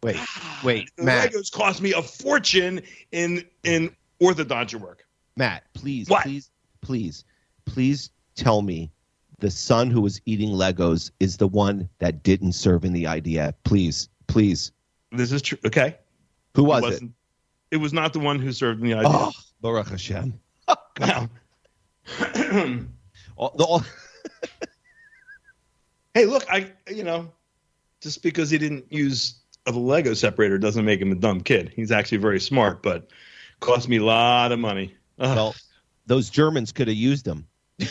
Wait, 0.03 0.17
ah, 0.19 0.61
wait, 0.65 0.91
the 0.97 1.03
Matt, 1.05 1.33
Legos 1.33 1.51
cost 1.53 1.83
me 1.83 1.93
a 1.93 2.01
fortune 2.01 2.81
in 3.13 3.45
in 3.65 3.95
orthodonture 4.23 4.81
work. 4.81 5.05
Matt, 5.37 5.65
please, 5.75 6.09
What? 6.09 6.23
please, 6.23 6.51
please, 6.81 7.25
please 7.67 8.11
tell 8.35 8.63
me 8.63 8.91
the 9.41 9.51
son 9.51 9.91
who 9.91 10.01
was 10.01 10.21
eating 10.27 10.51
Legos 10.51 11.11
is 11.21 11.37
the 11.37 11.49
one 11.49 11.89
that 11.99 12.23
didn't 12.23 12.53
serve 12.53 12.85
in 12.85 12.93
the 12.93 13.05
IDF. 13.05 13.55
Please, 13.65 14.09
please. 14.27 14.73
This 15.13 15.33
is 15.33 15.43
true. 15.43 15.59
Okay. 15.65 15.97
Who 16.55 16.65
was 16.65 16.85
it 16.85 17.03
it? 17.03 17.09
It 17.73 17.77
was 17.77 17.93
not 17.93 18.13
the 18.13 18.19
one 18.19 18.39
who 18.39 18.53
served 18.53 18.83
in 18.83 18.89
the 18.89 18.97
IDF. 18.97 19.03
Oh, 19.07 19.33
Baruch 19.61 19.89
Hashem. 19.89 20.39
All- 23.37 23.55
the- 23.57 23.65
all- 23.65 23.83
hey, 26.15 26.27
look, 26.27 26.45
I 26.51 26.73
you 26.91 27.05
know, 27.05 27.31
just 28.01 28.23
because 28.23 28.51
he 28.51 28.59
didn't 28.59 28.93
use 28.93 29.37
a 29.67 29.73
Lego 29.73 30.15
separator 30.15 30.59
doesn't 30.59 30.85
make 30.85 31.01
him 31.01 31.13
a 31.13 31.15
dumb 31.15 31.41
kid. 31.41 31.73
He's 31.75 31.91
actually 31.91 32.19
very 32.19 32.41
smart, 32.41 32.83
but 32.83 33.09
cost 33.61 33.89
me 33.89 33.99
a 33.99 34.05
lot 34.05 34.53
of 34.53 34.59
money. 34.59 34.95
Ugh. 35.19 35.37
well, 35.37 35.55
those 36.07 36.31
Germans 36.31 36.73
could 36.73 36.89
have 36.89 36.97
used 36.97 37.25
them. 37.25 37.47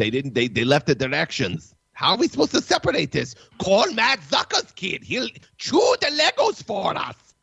they 0.00 0.08
didn't. 0.08 0.34
They 0.34 0.48
they 0.48 0.64
left 0.64 0.86
the 0.86 0.94
directions. 0.94 1.74
How 1.92 2.12
are 2.12 2.16
we 2.16 2.26
supposed 2.26 2.52
to 2.52 2.62
separate 2.62 3.12
this? 3.12 3.34
Call 3.58 3.92
Matt 3.92 4.20
Zucker's 4.20 4.72
kid. 4.72 5.04
He'll 5.04 5.28
chew 5.58 5.94
the 6.00 6.06
Legos 6.06 6.64
for 6.64 6.96
us. 6.96 7.34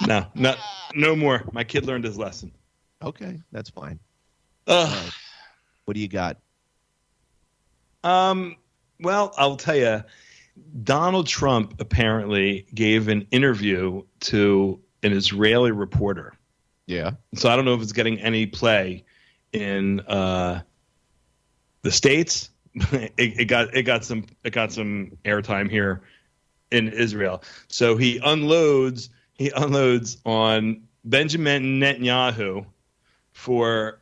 no, 0.06 0.24
no, 0.34 0.54
no 0.94 1.14
more. 1.14 1.44
My 1.52 1.64
kid 1.64 1.84
learned 1.84 2.04
his 2.04 2.16
lesson. 2.16 2.50
Okay, 3.02 3.38
that's 3.52 3.68
fine. 3.68 4.00
Ugh. 4.66 5.12
What 5.84 5.94
do 5.94 6.00
you 6.00 6.08
got? 6.08 6.38
Um, 8.02 8.56
well, 9.00 9.34
I'll 9.36 9.56
tell 9.56 9.76
you, 9.76 10.02
Donald 10.82 11.26
Trump 11.26 11.78
apparently 11.78 12.66
gave 12.74 13.08
an 13.08 13.26
interview 13.30 14.02
to 14.20 14.80
an 15.02 15.12
Israeli 15.12 15.72
reporter. 15.72 16.32
Yeah. 16.86 17.10
So 17.34 17.50
I 17.50 17.56
don't 17.56 17.66
know 17.66 17.74
if 17.74 17.82
it's 17.82 17.92
getting 17.92 18.18
any 18.20 18.46
play 18.46 19.04
in 19.52 20.00
uh, 20.00 20.62
the 21.82 21.90
states. 21.90 22.50
it, 22.74 23.12
it 23.16 23.44
got 23.46 23.74
it 23.74 23.82
got 23.82 24.04
some 24.04 24.26
it 24.44 24.52
got 24.52 24.72
some 24.72 25.16
airtime 25.24 25.70
here 25.70 26.02
in 26.70 26.88
Israel. 26.88 27.42
So 27.68 27.96
he 27.96 28.20
unloads 28.22 29.10
he 29.34 29.50
unloads 29.56 30.18
on 30.24 30.82
Benjamin 31.04 31.80
Netanyahu 31.80 32.66
for 33.32 34.00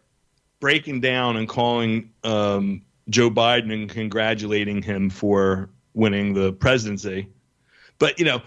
breaking 0.60 1.00
down 1.00 1.36
and 1.36 1.48
calling 1.48 2.10
um, 2.24 2.82
Joe 3.08 3.30
Biden 3.30 3.72
and 3.72 3.88
congratulating 3.88 4.82
him 4.82 5.08
for 5.08 5.70
winning 5.94 6.34
the 6.34 6.52
presidency. 6.52 7.28
But 7.98 8.18
you 8.18 8.24
know, 8.24 8.42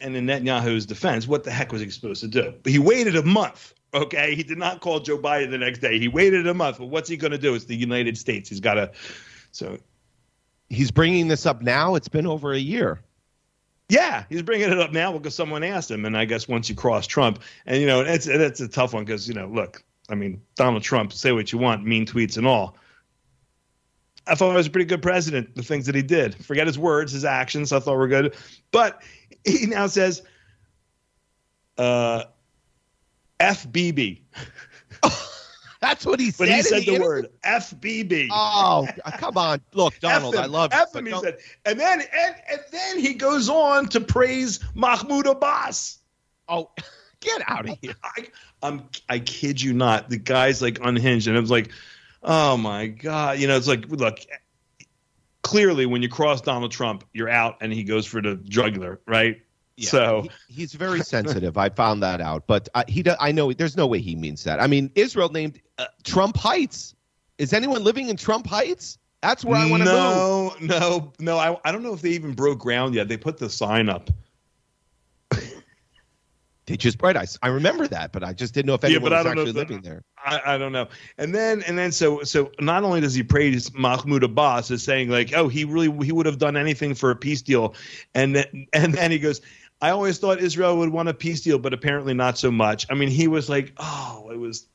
and 0.00 0.16
in 0.16 0.26
Netanyahu's 0.26 0.86
defense, 0.86 1.28
what 1.28 1.44
the 1.44 1.50
heck 1.50 1.72
was 1.72 1.80
he 1.80 1.90
supposed 1.90 2.20
to 2.22 2.28
do? 2.28 2.54
He 2.64 2.78
waited 2.78 3.16
a 3.16 3.22
month. 3.22 3.74
Okay, 3.94 4.34
he 4.34 4.42
did 4.42 4.58
not 4.58 4.80
call 4.80 5.00
Joe 5.00 5.18
Biden 5.18 5.50
the 5.50 5.58
next 5.58 5.80
day. 5.80 5.98
He 5.98 6.08
waited 6.08 6.46
a 6.46 6.54
month. 6.54 6.78
But 6.78 6.86
what's 6.86 7.08
he 7.08 7.16
going 7.16 7.32
to 7.32 7.38
do? 7.38 7.54
It's 7.54 7.66
the 7.66 7.76
United 7.76 8.16
States. 8.16 8.48
He's 8.48 8.60
got 8.60 8.74
to. 8.74 8.90
So 9.50 9.78
He's 10.70 10.90
bringing 10.90 11.28
this 11.28 11.44
up 11.44 11.60
now. 11.60 11.94
It's 11.96 12.08
been 12.08 12.26
over 12.26 12.52
a 12.54 12.58
year. 12.58 13.02
yeah, 13.90 14.24
he's 14.30 14.40
bringing 14.42 14.70
it 14.70 14.78
up 14.78 14.90
now 14.92 15.12
because 15.12 15.34
someone 15.34 15.62
asked 15.62 15.90
him. 15.90 16.06
And 16.06 16.16
I 16.16 16.24
guess 16.24 16.48
once 16.48 16.70
you 16.70 16.74
cross 16.74 17.06
Trump, 17.06 17.40
and 17.66 17.78
you 17.78 17.86
know, 17.86 18.00
it's 18.00 18.26
it's 18.26 18.60
a 18.60 18.68
tough 18.68 18.94
one 18.94 19.04
because 19.04 19.28
you 19.28 19.34
know, 19.34 19.48
look, 19.48 19.84
I 20.08 20.14
mean, 20.14 20.40
Donald 20.54 20.82
Trump, 20.82 21.12
say 21.12 21.32
what 21.32 21.52
you 21.52 21.58
want, 21.58 21.84
mean 21.84 22.06
tweets 22.06 22.38
and 22.38 22.46
all. 22.46 22.78
I 24.26 24.34
thought 24.34 24.50
he 24.50 24.56
was 24.56 24.68
a 24.68 24.70
pretty 24.70 24.86
good 24.86 25.02
president. 25.02 25.54
The 25.56 25.62
things 25.62 25.84
that 25.84 25.94
he 25.94 26.02
did, 26.02 26.42
forget 26.42 26.66
his 26.66 26.78
words, 26.78 27.12
his 27.12 27.26
actions, 27.26 27.70
I 27.70 27.80
thought 27.80 27.98
were 27.98 28.08
good. 28.08 28.34
But 28.70 29.02
he 29.44 29.66
now 29.66 29.88
says, 29.88 30.22
uh, 31.76 32.24
"FBB," 33.42 34.20
That's 35.82 36.06
what 36.06 36.20
he 36.20 36.30
said. 36.30 36.46
but 36.46 36.48
he 36.48 36.62
said 36.62 36.82
the 36.82 36.94
interview? 36.94 37.02
word 37.02 37.28
"FBB." 37.44 38.28
Oh, 38.30 38.86
come 39.18 39.36
on. 39.36 39.60
Look, 39.74 39.98
Donald, 40.00 40.36
I 40.36 40.46
love 40.46 40.70
F 40.72 40.94
him, 40.94 41.06
he 41.06 41.12
said, 41.20 41.38
and 41.64 41.78
then 41.78 42.02
and, 42.02 42.36
and 42.48 42.60
then 42.70 42.98
he 43.00 43.14
goes 43.14 43.48
on 43.48 43.88
to 43.88 44.00
praise 44.00 44.60
Mahmoud 44.74 45.26
Abbas. 45.26 45.98
Oh, 46.48 46.70
get 47.20 47.42
out 47.50 47.68
of 47.68 47.76
here. 47.82 47.94
I, 48.04 48.28
I'm 48.62 48.88
I 49.08 49.18
kid 49.18 49.60
you 49.60 49.72
not. 49.72 50.08
The 50.08 50.18
guy's 50.18 50.62
like 50.62 50.78
unhinged, 50.84 51.26
and 51.26 51.36
I 51.36 51.40
was 51.40 51.50
like, 51.50 51.72
oh 52.22 52.56
my 52.56 52.86
god, 52.86 53.40
you 53.40 53.48
know, 53.48 53.56
it's 53.56 53.68
like 53.68 53.88
look. 53.88 54.20
Clearly, 55.42 55.86
when 55.86 56.02
you 56.02 56.08
cross 56.08 56.40
Donald 56.40 56.70
Trump, 56.70 57.02
you're 57.12 57.28
out, 57.28 57.56
and 57.60 57.72
he 57.72 57.82
goes 57.82 58.06
for 58.06 58.22
the 58.22 58.36
jugular, 58.36 59.00
right? 59.08 59.41
Yeah, 59.76 59.88
so 59.90 60.22
he- 60.48 60.54
he's 60.54 60.72
very 60.74 61.00
sensitive. 61.14 61.56
I 61.56 61.68
found 61.70 62.02
that 62.02 62.20
out, 62.20 62.46
but 62.46 62.68
I, 62.74 62.84
he, 62.88 63.02
do- 63.02 63.14
I 63.20 63.32
know 63.32 63.52
there's 63.52 63.76
no 63.76 63.86
way 63.86 64.00
he 64.00 64.14
means 64.14 64.44
that. 64.44 64.60
I 64.60 64.66
mean, 64.66 64.90
Israel 64.94 65.28
named 65.30 65.60
uh, 65.78 65.86
Trump 66.04 66.36
Heights. 66.36 66.94
Is 67.38 67.52
anyone 67.52 67.82
living 67.82 68.08
in 68.08 68.16
Trump 68.16 68.46
Heights? 68.46 68.98
That's 69.22 69.44
where 69.44 69.58
I 69.58 69.66
want 69.70 69.82
to 69.84 69.88
move. 69.88 70.68
no, 70.68 70.78
no, 70.78 71.12
no. 71.20 71.38
I, 71.38 71.56
I 71.64 71.72
don't 71.72 71.82
know 71.82 71.94
if 71.94 72.02
they 72.02 72.10
even 72.10 72.32
broke 72.34 72.58
ground 72.58 72.94
yet. 72.94 73.08
They 73.08 73.16
put 73.16 73.38
the 73.38 73.48
sign 73.48 73.88
up. 73.88 74.10
They 76.66 76.76
just 76.76 77.02
right. 77.02 77.16
I, 77.16 77.22
s- 77.22 77.36
I 77.42 77.48
remember 77.48 77.88
that, 77.88 78.12
but 78.12 78.22
I 78.22 78.32
just 78.32 78.54
didn't 78.54 78.68
know 78.68 78.74
if 78.74 78.84
Yeah, 78.84 78.90
anyone 78.90 79.12
I 79.12 79.16
was 79.18 79.26
actually 79.26 79.50
the- 79.50 79.58
living 79.58 79.80
there. 79.82 80.04
I, 80.24 80.54
I 80.54 80.58
don't 80.58 80.70
know. 80.70 80.86
And 81.18 81.34
then 81.34 81.62
and 81.64 81.76
then 81.76 81.90
so 81.90 82.22
so 82.22 82.52
not 82.60 82.84
only 82.84 83.00
does 83.00 83.14
he 83.14 83.24
praise 83.24 83.74
Mahmoud 83.74 84.22
Abbas 84.22 84.70
as 84.70 84.80
saying 84.84 85.08
like, 85.08 85.32
oh, 85.34 85.48
he 85.48 85.64
really 85.64 85.90
he 86.06 86.12
would 86.12 86.24
have 86.26 86.38
done 86.38 86.56
anything 86.56 86.94
for 86.94 87.10
a 87.10 87.16
peace 87.16 87.42
deal, 87.42 87.74
and 88.14 88.36
then 88.36 88.68
and 88.72 88.94
then 88.94 89.10
he 89.10 89.18
goes, 89.18 89.40
I 89.82 89.90
always 89.90 90.18
thought 90.18 90.40
Israel 90.40 90.78
would 90.78 90.88
want 90.88 91.10
a 91.10 91.14
peace 91.14 91.42
deal, 91.42 91.58
but 91.58 91.74
apparently 91.74 92.14
not 92.14 92.38
so 92.38 92.50
much. 92.50 92.86
I 92.88 92.94
mean, 92.94 93.10
he 93.10 93.28
was 93.28 93.50
like, 93.50 93.72
oh, 93.78 94.30
it 94.32 94.38
was. 94.38 94.66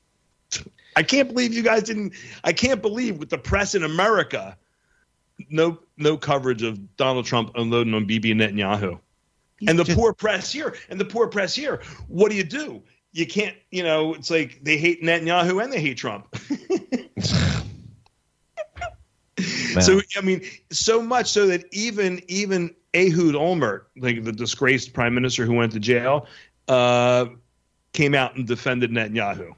I 0.96 1.04
can't 1.04 1.30
believe 1.30 1.54
you 1.54 1.64
guys 1.64 1.84
didn't. 1.84 2.14
I 2.44 2.54
can't 2.54 2.82
believe 2.82 3.18
with 3.18 3.30
the 3.30 3.38
press 3.38 3.74
in 3.74 3.84
America, 3.84 4.56
no 5.50 5.80
no 5.98 6.18
coverage 6.18 6.62
of 6.62 6.96
Donald 6.98 7.26
Trump 7.26 7.52
unloading 7.56 7.96
on 7.96 8.06
Bibi 8.06 8.34
Netanyahu 8.36 9.00
and 9.66 9.80
the 9.80 9.84
just- 9.84 9.98
poor 9.98 10.14
press 10.14 10.52
here 10.52 10.76
and 10.90 11.00
the 11.00 11.06
poor 11.06 11.28
press 11.28 11.56
here 11.56 11.82
what 12.08 12.30
do 12.30 12.36
you 12.36 12.44
do 12.44 12.84
you 13.14 13.26
can't 13.26 13.56
you 13.72 13.82
know 13.84 14.14
it's 14.14 14.30
like 14.30 14.60
they 14.64 14.78
hate 14.78 15.02
netanyahu 15.02 15.64
and 15.64 15.74
they 15.74 15.82
hate 15.82 15.98
trump 15.98 16.28
so 19.82 20.00
i 20.18 20.22
mean 20.22 20.42
so 20.72 21.02
much 21.02 21.28
so 21.28 21.48
that 21.48 21.66
even 21.72 22.22
even 22.28 22.76
ehud 22.98 23.36
olmert 23.36 23.84
like 23.98 24.24
the 24.24 24.32
disgraced 24.32 24.94
prime 24.94 25.14
minister 25.14 25.46
who 25.46 25.54
went 25.54 25.72
to 25.72 25.80
jail 25.80 26.28
uh 26.68 27.26
came 27.94 28.14
out 28.16 28.36
and 28.36 28.48
defended 28.48 28.92
netanyahu 28.92 29.54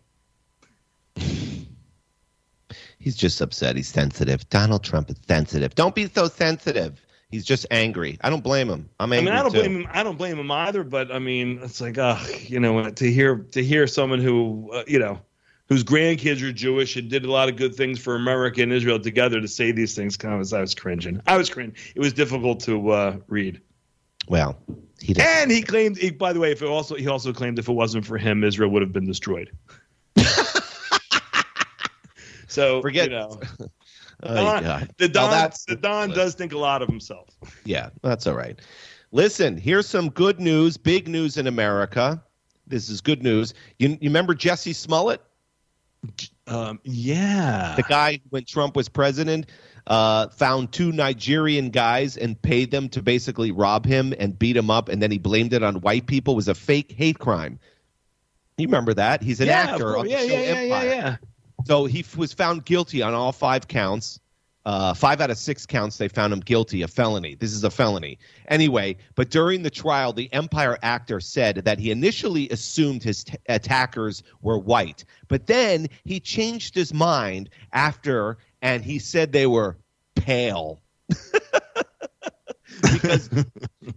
He's 2.99 3.15
just 3.15 3.39
upset. 3.39 3.77
He's 3.77 3.87
sensitive. 3.87 4.47
Donald 4.49 4.83
Trump 4.83 5.09
is 5.09 5.15
sensitive. 5.27 5.73
Don't 5.73 5.95
be 5.95 6.07
so 6.07 6.27
sensitive. 6.27 7.01
He's 7.31 7.45
just 7.45 7.65
angry. 7.71 8.17
I 8.21 8.29
don't 8.29 8.43
blame 8.43 8.69
him. 8.69 8.89
I'm 8.99 9.13
I 9.13 9.17
mean, 9.17 9.27
I 9.29 9.41
don't 9.41 9.51
too. 9.51 9.59
blame 9.59 9.81
him. 9.81 9.87
I 9.91 10.03
don't 10.03 10.17
blame 10.17 10.37
him 10.37 10.51
either. 10.51 10.83
But 10.83 11.11
I 11.11 11.19
mean, 11.19 11.59
it's 11.63 11.79
like, 11.79 11.97
uh, 11.97 12.19
you 12.41 12.59
know, 12.59 12.89
to 12.89 13.11
hear 13.11 13.37
to 13.51 13.63
hear 13.63 13.87
someone 13.87 14.19
who, 14.19 14.69
uh, 14.73 14.83
you 14.87 14.99
know, 14.99 15.19
whose 15.69 15.83
grandkids 15.83 16.41
are 16.41 16.51
Jewish 16.51 16.95
and 16.97 17.09
did 17.09 17.23
a 17.25 17.31
lot 17.31 17.47
of 17.47 17.55
good 17.55 17.73
things 17.75 17.99
for 17.99 18.15
America 18.15 18.61
and 18.61 18.73
Israel 18.73 18.99
together 18.99 19.39
to 19.39 19.47
say 19.47 19.71
these 19.71 19.95
things, 19.95 20.17
of, 20.21 20.53
I 20.53 20.61
was 20.61 20.75
cringing. 20.75 21.21
I 21.27 21.37
was 21.37 21.49
cringing. 21.49 21.75
It 21.95 21.99
was 21.99 22.11
difficult 22.11 22.59
to 22.61 22.89
uh, 22.89 23.17
read. 23.27 23.61
Well, 24.27 24.57
he 24.99 25.13
doesn't. 25.13 25.29
And 25.31 25.51
he 25.51 25.61
claimed, 25.61 25.97
he, 25.97 26.11
by 26.11 26.33
the 26.33 26.39
way, 26.39 26.51
if 26.51 26.61
it 26.61 26.67
also 26.67 26.95
he 26.95 27.07
also 27.07 27.31
claimed 27.31 27.57
if 27.59 27.69
it 27.69 27.73
wasn't 27.73 28.05
for 28.05 28.17
him, 28.17 28.43
Israel 28.43 28.69
would 28.71 28.81
have 28.81 28.91
been 28.91 29.05
destroyed. 29.05 29.51
So 32.47 32.81
Forget- 32.81 33.11
you 33.11 33.15
know, 33.15 33.39
Oh, 34.21 34.35
Don- 34.35 34.63
God. 34.63 34.89
the 34.97 35.07
Don, 35.07 35.29
that's- 35.31 35.63
the 35.65 35.75
Don 35.77 36.09
does 36.09 36.33
think 36.33 36.51
a 36.51 36.57
lot 36.57 36.81
of 36.81 36.89
himself. 36.89 37.29
Yeah, 37.63 37.89
that's 38.01 38.27
all 38.27 38.33
right. 38.33 38.59
Listen, 39.11 39.55
here's 39.55 39.87
some 39.87 40.09
good 40.09 40.39
news, 40.41 40.75
big 40.75 41.07
news 41.07 41.37
in 41.37 41.47
America. 41.47 42.21
This 42.67 42.89
is 42.89 42.99
good 43.01 43.23
news. 43.23 43.53
You, 43.77 43.89
you 44.01 44.09
remember 44.09 44.33
Jesse 44.33 44.73
Smollett, 44.73 45.21
Um, 46.47 46.79
yeah. 46.83 47.73
the 47.75 47.83
guy 47.83 48.21
when 48.29 48.45
Trump 48.45 48.75
was 48.75 48.89
president, 48.89 49.47
uh, 49.87 50.29
found 50.29 50.71
two 50.71 50.91
Nigerian 50.91 51.69
guys 51.69 52.17
and 52.17 52.41
paid 52.41 52.71
them 52.71 52.89
to 52.89 53.01
basically 53.01 53.51
rob 53.51 53.85
him 53.85 54.13
and 54.17 54.37
beat 54.37 54.57
him 54.57 54.69
up, 54.69 54.89
and 54.89 55.01
then 55.01 55.11
he 55.11 55.17
blamed 55.17 55.53
it 55.53 55.63
on 55.63 55.81
white 55.81 56.07
people. 56.07 56.33
It 56.33 56.37
was 56.37 56.47
a 56.47 56.55
fake 56.55 56.91
hate 56.91 57.19
crime. 57.19 57.59
You 58.57 58.67
remember 58.67 58.93
that? 58.95 59.21
He's 59.21 59.39
an 59.39 59.47
yeah, 59.47 59.53
actor 59.53 59.97
on 59.97 60.05
the 60.05 60.11
yeah, 60.11 60.17
show 60.19 60.25
yeah, 60.25 60.39
yeah, 60.39 60.61
yeah, 60.61 60.75
Empire. 60.75 60.87
yeah. 60.87 61.17
So 61.65 61.85
he 61.85 61.99
f- 61.99 62.17
was 62.17 62.33
found 62.33 62.65
guilty 62.65 63.01
on 63.01 63.13
all 63.13 63.31
five 63.31 63.67
counts. 63.67 64.19
Uh, 64.69 64.93
five 64.93 65.19
out 65.19 65.31
of 65.31 65.37
six 65.39 65.65
counts, 65.65 65.97
they 65.97 66.07
found 66.07 66.31
him 66.31 66.41
guilty 66.41 66.83
a 66.83 66.87
felony. 66.87 67.33
This 67.33 67.53
is 67.53 67.63
a 67.63 67.71
felony. 67.71 68.19
Anyway, 68.49 68.95
but 69.15 69.31
during 69.31 69.63
the 69.63 69.69
trial, 69.71 70.13
the 70.13 70.31
Empire 70.31 70.77
actor 70.83 71.19
said 71.19 71.55
that 71.65 71.79
he 71.79 71.89
initially 71.89 72.47
assumed 72.49 73.01
his 73.01 73.23
t- 73.23 73.33
attackers 73.47 74.21
were 74.43 74.59
white, 74.59 75.05
but 75.27 75.47
then 75.47 75.87
he 76.05 76.19
changed 76.19 76.75
his 76.75 76.93
mind 76.93 77.49
after 77.73 78.37
and 78.61 78.85
he 78.85 78.99
said 78.99 79.31
they 79.31 79.47
were 79.47 79.75
pale. 80.13 80.83
because 82.83 83.27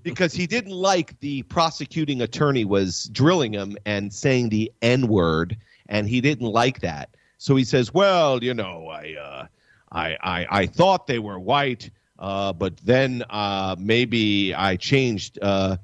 because 0.02 0.32
he 0.32 0.46
didn't 0.46 0.72
like 0.72 1.20
the 1.20 1.42
prosecuting 1.42 2.22
attorney 2.22 2.64
was 2.64 3.10
drilling 3.12 3.52
him 3.52 3.76
and 3.84 4.10
saying 4.10 4.48
the 4.48 4.72
n 4.80 5.06
word 5.06 5.54
and 5.90 6.08
he 6.08 6.22
didn't 6.22 6.48
like 6.48 6.80
that 6.80 7.14
so 7.36 7.54
he 7.54 7.64
says 7.64 7.92
well 7.92 8.42
you 8.42 8.54
know 8.54 8.88
i 8.88 9.14
uh 9.20 9.46
i 9.92 10.16
i, 10.22 10.46
I 10.62 10.66
thought 10.66 11.06
they 11.06 11.18
were 11.18 11.38
white 11.38 11.90
uh 12.18 12.52
but 12.52 12.76
then 12.78 13.22
uh 13.30 13.76
maybe 13.78 14.54
i 14.54 14.76
changed 14.76 15.38
uh 15.42 15.76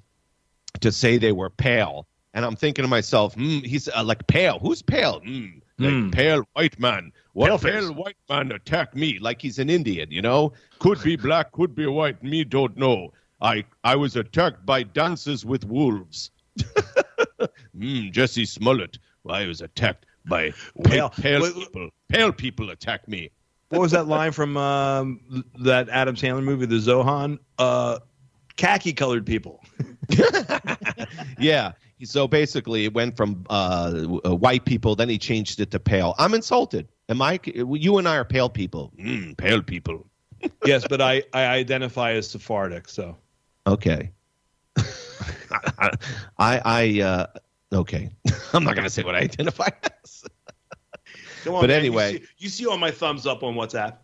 to 0.80 0.92
say 0.92 1.18
they 1.18 1.32
were 1.32 1.50
pale. 1.50 2.06
And 2.34 2.44
i'm 2.44 2.56
thinking 2.56 2.84
to 2.84 2.88
myself 2.88 3.34
hmm, 3.34 3.58
he's 3.60 3.88
uh, 3.88 4.04
like 4.04 4.26
pale. 4.26 4.58
Who's 4.60 4.82
pale? 4.82 5.20
Hmm, 5.20 5.46
like 5.78 5.92
Hmm. 5.94 6.10
pale 6.10 6.42
white 6.54 6.78
man. 6.78 7.12
What 7.32 7.48
Pale 7.48 7.58
pale, 7.58 7.94
white 7.94 8.16
man 8.28 8.52
attack 8.52 8.94
me? 8.94 9.18
Like 9.18 9.40
he's 9.42 9.58
an 9.58 9.70
indian 9.70 10.10
you 10.10 10.22
know? 10.22 10.52
Could 10.78 11.02
be 11.02 11.16
black 11.16 11.52
could 11.52 11.74
be 11.74 11.86
white 11.86 12.22
me 12.22 12.44
don't 12.44 12.76
know. 12.76 13.12
I 13.40 13.64
i 13.84 13.94
was 13.96 14.14
attacked 14.16 14.64
by 14.66 14.82
dancers 14.84 15.44
with 15.44 15.64
wolves. 15.64 16.30
Mm, 17.76 18.10
jesse 18.12 18.44
smollett. 18.44 18.98
I 19.28 19.46
was 19.46 19.60
attacked 19.60 20.06
by 20.26 20.52
pale, 20.84 21.10
Pale. 21.10 21.52
people. 21.52 21.90
Pale 22.08 22.32
people 22.32 22.70
attack 22.70 23.06
me 23.08 23.30
What 23.70 23.80
was 23.80 23.92
that 23.92 24.08
line 24.08 24.32
from 24.32 24.56
um, 24.56 25.44
that 25.60 25.88
Adam 25.88 26.16
Sandler 26.16 26.42
movie, 26.42 26.66
The 26.66 26.76
Zohan? 26.76 27.38
Uh, 27.58 27.98
khaki 28.56 28.92
colored 28.92 29.26
people. 29.26 29.62
yeah 31.38 31.72
so 32.04 32.26
basically 32.26 32.86
it 32.86 32.94
went 32.94 33.14
from 33.14 33.44
uh, 33.50 34.06
uh, 34.24 34.34
white 34.34 34.64
people 34.64 34.94
then 34.94 35.08
he 35.08 35.18
changed 35.18 35.60
it 35.60 35.70
to 35.70 35.78
pale 35.78 36.14
i'm 36.18 36.32
insulted 36.32 36.88
am 37.10 37.20
i 37.20 37.38
you 37.44 37.98
and 37.98 38.08
i 38.08 38.16
are 38.16 38.24
pale 38.24 38.48
people 38.48 38.90
mm, 38.98 39.36
pale 39.36 39.62
people 39.62 40.08
yes, 40.64 40.86
but 40.88 41.00
I, 41.00 41.22
I 41.32 41.46
identify 41.46 42.12
as 42.12 42.28
Sephardic, 42.28 42.88
so. 42.88 43.16
Okay. 43.66 44.10
I 44.76 45.96
I 46.38 47.00
uh 47.02 47.26
okay. 47.72 48.10
I'm 48.52 48.64
not 48.64 48.76
gonna 48.76 48.90
say 48.90 49.02
what 49.02 49.14
I 49.14 49.20
identify 49.20 49.68
as. 50.04 50.24
Come 51.48 51.56
on, 51.56 51.62
But 51.62 51.70
man. 51.70 51.84
You 51.84 51.90
anyway. 51.90 52.12
see- 52.18 52.24
you 52.38 52.48
see, 52.48 52.66
all 52.66 52.78
my 52.78 52.90
thumbs 52.90 53.26
up 53.26 53.42
on 53.42 53.54
WhatsApp. 53.54 53.96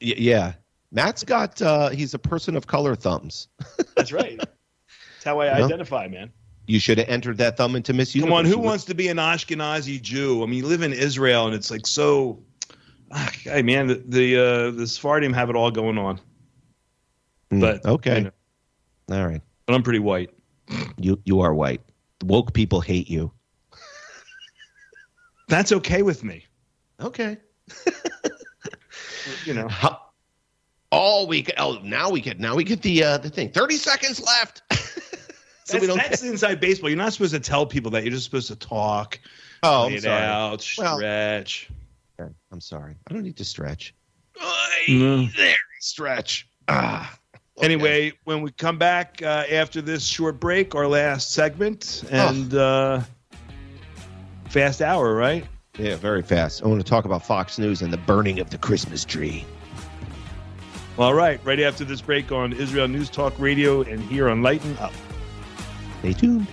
Y- 0.00 0.14
yeah. 0.16 0.54
Matt's 0.92 1.24
got 1.24 1.60
uh 1.60 1.88
he's 1.90 2.14
a 2.14 2.18
person 2.18 2.56
of 2.56 2.66
color 2.68 2.94
thumbs. 2.94 3.48
That's 3.96 4.12
right. 4.12 4.38
That's 4.38 5.24
how 5.24 5.40
I 5.40 5.46
Yeah. 5.46 5.64
identify, 5.64 6.06
man. 6.08 6.30
You 6.66 6.78
should 6.78 6.98
have 6.98 7.08
entered 7.08 7.36
that 7.38 7.56
thumb 7.56 7.74
into 7.76 7.92
Miss 7.92 8.12
Come 8.14 8.32
on, 8.32 8.44
who 8.44 8.52
You 8.52 8.58
wants 8.60 8.84
to 8.86 8.94
be 8.94 9.08
an 9.08 9.16
Ashkenazi 9.18 10.00
Jew? 10.00 10.42
I 10.42 10.46
mean, 10.46 10.58
you 10.60 10.66
live 10.66 10.82
in 10.82 10.92
Israel, 10.92 11.46
and 11.46 11.54
it's 11.54 11.70
like 11.70 11.86
so. 11.86 12.42
Ah, 13.10 13.30
Hey, 13.42 13.62
man, 13.62 13.86
the 13.88 14.02
the, 14.06 14.36
uh, 14.36 14.70
the 14.70 14.86
Sephardim 14.86 15.32
have 15.34 15.50
it 15.50 15.56
all 15.56 15.70
going 15.70 15.98
on, 15.98 16.20
Mm, 17.52 17.60
but 17.60 17.84
okay. 17.84 18.18
you 18.18 18.24
know, 18.24 19.16
All 19.18 19.26
right. 19.26 19.42
but 19.66 19.74
I'm 19.74 19.82
pretty 19.82 19.98
white. 19.98 20.30
You 20.98 21.20
you 21.24 21.40
are 21.40 21.54
white. 21.54 21.82
Woke 22.24 22.54
people 22.54 22.80
hate 22.80 23.10
you. 23.10 23.30
That's 25.48 25.72
okay 25.72 26.02
with 26.02 26.24
me. 26.24 26.46
Okay. 27.00 27.38
You 29.46 29.54
know, 29.54 29.68
How, 29.68 30.00
all 30.90 31.26
we 31.26 31.42
get 31.42 31.54
oh 31.58 31.78
now 31.82 32.10
we 32.10 32.20
get 32.20 32.38
now 32.38 32.54
we 32.54 32.64
get 32.64 32.82
the 32.82 33.02
uh 33.02 33.18
the 33.18 33.30
thing. 33.30 33.50
30 33.50 33.76
seconds 33.76 34.22
left. 34.22 34.62
so 35.64 35.78
we 35.78 35.86
that's, 35.86 35.86
don't 35.86 35.96
that's 35.96 36.22
inside 36.22 36.60
baseball. 36.60 36.90
You're 36.90 36.98
not 36.98 37.12
supposed 37.12 37.32
to 37.32 37.40
tell 37.40 37.64
people 37.66 37.90
that. 37.92 38.04
You're 38.04 38.12
just 38.12 38.24
supposed 38.24 38.48
to 38.48 38.56
talk, 38.56 39.18
Oh, 39.62 39.86
lay 39.86 39.94
I'm 39.94 40.00
sorry. 40.00 40.22
out, 40.22 40.60
stretch. 40.60 41.70
Okay, 42.20 42.30
I'm 42.52 42.60
sorry. 42.60 42.96
I 43.08 43.14
don't 43.14 43.22
need 43.22 43.36
to 43.38 43.44
stretch. 43.44 43.94
No. 44.88 45.26
There, 45.36 45.56
stretch. 45.80 46.46
Ah. 46.68 47.18
okay. 47.56 47.64
Anyway, 47.64 48.12
when 48.24 48.42
we 48.42 48.50
come 48.52 48.76
back 48.76 49.22
uh, 49.22 49.44
after 49.50 49.80
this 49.80 50.04
short 50.04 50.38
break, 50.38 50.74
our 50.74 50.86
last 50.86 51.32
segment, 51.32 52.04
and 52.10 52.52
uh, 52.54 53.00
fast 54.54 54.80
hour, 54.80 55.16
right? 55.16 55.44
Yeah, 55.76 55.96
very 55.96 56.22
fast. 56.22 56.62
I 56.62 56.68
want 56.68 56.80
to 56.80 56.88
talk 56.88 57.04
about 57.04 57.26
Fox 57.26 57.58
News 57.58 57.82
and 57.82 57.92
the 57.92 57.96
burning 57.96 58.38
of 58.38 58.50
the 58.50 58.58
Christmas 58.58 59.04
tree. 59.04 59.44
All 60.96 61.12
right, 61.12 61.40
right 61.44 61.58
after 61.58 61.84
this 61.84 62.00
break 62.00 62.30
on 62.30 62.52
Israel 62.52 62.86
News 62.86 63.10
Talk 63.10 63.36
Radio 63.40 63.82
and 63.82 64.00
here 64.00 64.28
on 64.28 64.42
Lighten 64.42 64.78
Up. 64.78 64.92
Stay 65.98 66.12
tuned. 66.12 66.46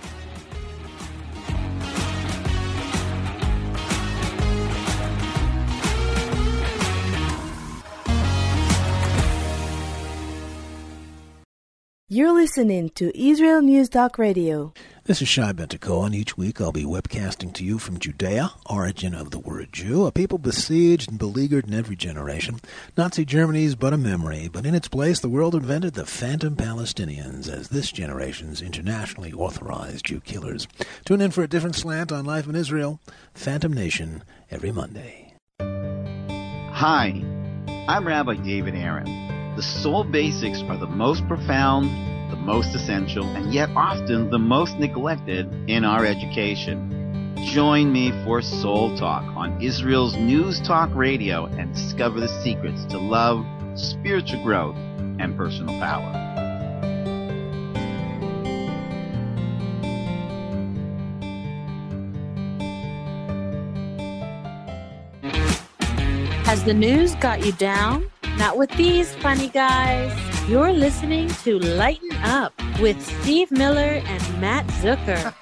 You're 12.08 12.32
listening 12.32 12.90
to 12.96 13.16
Israel 13.16 13.62
News 13.62 13.88
Talk 13.88 14.18
Radio. 14.18 14.74
This 15.04 15.20
is 15.20 15.26
Shai 15.26 15.52
Bentako, 15.52 16.06
and 16.06 16.14
each 16.14 16.36
week 16.38 16.60
I'll 16.60 16.70
be 16.70 16.84
webcasting 16.84 17.52
to 17.54 17.64
you 17.64 17.80
from 17.80 17.98
Judea, 17.98 18.52
origin 18.70 19.16
of 19.16 19.32
the 19.32 19.40
word 19.40 19.72
Jew, 19.72 20.06
a 20.06 20.12
people 20.12 20.38
besieged 20.38 21.10
and 21.10 21.18
beleaguered 21.18 21.66
in 21.66 21.74
every 21.74 21.96
generation. 21.96 22.60
Nazi 22.96 23.24
Germany's 23.24 23.74
but 23.74 23.92
a 23.92 23.96
memory, 23.96 24.46
but 24.46 24.64
in 24.64 24.76
its 24.76 24.86
place 24.86 25.18
the 25.18 25.28
world 25.28 25.56
invented 25.56 25.94
the 25.94 26.06
phantom 26.06 26.54
Palestinians 26.54 27.48
as 27.48 27.70
this 27.70 27.90
generation's 27.90 28.62
internationally 28.62 29.32
authorized 29.32 30.04
Jew 30.04 30.20
killers. 30.20 30.68
Tune 31.04 31.20
in 31.20 31.32
for 31.32 31.42
a 31.42 31.48
different 31.48 31.74
slant 31.74 32.12
on 32.12 32.24
life 32.24 32.46
in 32.46 32.54
Israel, 32.54 33.00
Phantom 33.34 33.72
Nation, 33.72 34.22
every 34.52 34.70
Monday. 34.70 35.34
Hi, 35.58 37.08
I'm 37.88 38.06
Rabbi 38.06 38.36
David 38.36 38.76
Aaron. 38.76 39.56
The 39.56 39.64
soul 39.64 40.04
basics 40.04 40.62
are 40.68 40.78
the 40.78 40.86
most 40.86 41.26
profound, 41.26 41.90
the 42.32 42.38
most 42.38 42.74
essential, 42.74 43.26
and 43.36 43.52
yet 43.52 43.68
often 43.76 44.30
the 44.30 44.38
most 44.38 44.78
neglected 44.78 45.52
in 45.68 45.84
our 45.84 46.06
education. 46.06 47.34
Join 47.44 47.92
me 47.92 48.10
for 48.24 48.40
Soul 48.40 48.96
Talk 48.96 49.22
on 49.36 49.60
Israel's 49.60 50.16
News 50.16 50.58
Talk 50.62 50.88
Radio 50.94 51.44
and 51.44 51.74
discover 51.74 52.20
the 52.20 52.28
secrets 52.42 52.86
to 52.86 52.98
love, 52.98 53.44
spiritual 53.78 54.42
growth, 54.42 54.76
and 55.20 55.36
personal 55.36 55.78
power. 55.78 56.10
Has 66.46 66.64
the 66.64 66.72
news 66.74 67.14
got 67.16 67.44
you 67.44 67.52
down? 67.52 68.10
Not 68.38 68.56
with 68.58 68.70
these 68.72 69.14
funny 69.16 69.48
guys. 69.48 70.10
You're 70.48 70.72
listening 70.72 71.28
to 71.44 71.58
Lighten 71.58 72.12
Up 72.24 72.52
with 72.80 73.00
Steve 73.22 73.50
Miller 73.50 74.02
and 74.04 74.40
Matt 74.40 74.66
Zucker. 74.68 75.34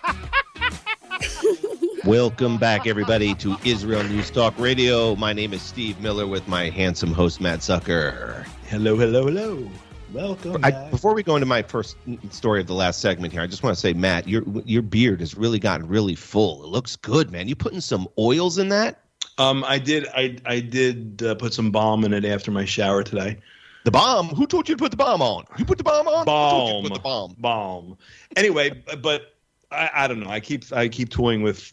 Welcome 2.05 2.59
back, 2.59 2.87
everybody, 2.87 3.35
to 3.37 3.57
Israel 3.65 4.03
News 4.03 4.31
Talk 4.31 4.59
Radio. 4.59 5.15
My 5.17 5.33
name 5.33 5.53
is 5.53 5.63
Steve 5.63 6.01
Miller 6.01 6.27
with 6.27 6.47
my 6.49 6.69
handsome 6.69 7.13
host, 7.13 7.41
Matt 7.41 7.61
Zucker. 7.61 8.45
Hello, 8.67 8.97
hello, 8.97 9.25
hello. 9.27 9.71
Welcome. 10.13 10.57
I, 10.65 10.73
back. 10.73 10.91
before 10.91 11.15
we 11.15 11.23
go 11.23 11.37
into 11.37 11.47
my 11.47 11.63
first 11.63 11.97
story 12.31 12.61
of 12.61 12.67
the 12.67 12.75
last 12.75 13.01
segment 13.01 13.33
here, 13.33 13.43
I 13.43 13.47
just 13.47 13.63
want 13.63 13.77
to 13.77 13.81
say, 13.81 13.93
Matt, 13.93 14.27
your 14.27 14.43
your 14.65 14.83
beard 14.83 15.21
has 15.21 15.37
really 15.37 15.61
gotten 15.61 15.87
really 15.87 16.17
full. 16.17 16.65
It 16.65 16.69
looks 16.69 16.97
good, 16.97 17.31
man. 17.31 17.47
You 17.47 17.55
putting 17.55 17.81
some 17.81 18.09
oils 18.19 18.59
in 18.59 18.69
that? 18.71 19.05
Um, 19.41 19.65
I 19.67 19.79
did. 19.79 20.07
I 20.15 20.37
I 20.45 20.61
did 20.61 21.23
uh, 21.23 21.35
put 21.35 21.55
some 21.55 21.71
balm 21.71 22.05
in 22.05 22.13
it 22.13 22.25
after 22.25 22.51
my 22.51 22.65
shower 22.65 23.03
today. 23.03 23.39
The 23.85 23.91
bomb? 23.91 24.29
Who 24.29 24.47
told 24.47 24.69
you 24.69 24.75
to 24.77 24.79
put 24.79 24.91
the 24.91 24.97
bomb 24.97 25.23
on? 25.23 25.45
You 25.59 25.65
put 25.65 25.79
the 25.79 25.85
bomb 25.85 26.07
on? 26.07 26.19
Who 26.21 26.25
told 26.27 26.69
you 26.69 26.83
to 26.83 26.83
Balm. 26.83 26.83
put 26.85 26.95
the 26.95 27.01
bomb. 27.01 27.35
Balm. 27.39 27.99
Anyway, 28.37 28.83
but 29.01 29.35
I, 29.71 29.91
I 29.95 30.07
don't 30.09 30.21
know. 30.21 30.29
I 30.29 30.41
keep 30.41 30.65
I 30.73 30.89
keep 30.89 31.09
toying 31.09 31.43
with 31.43 31.73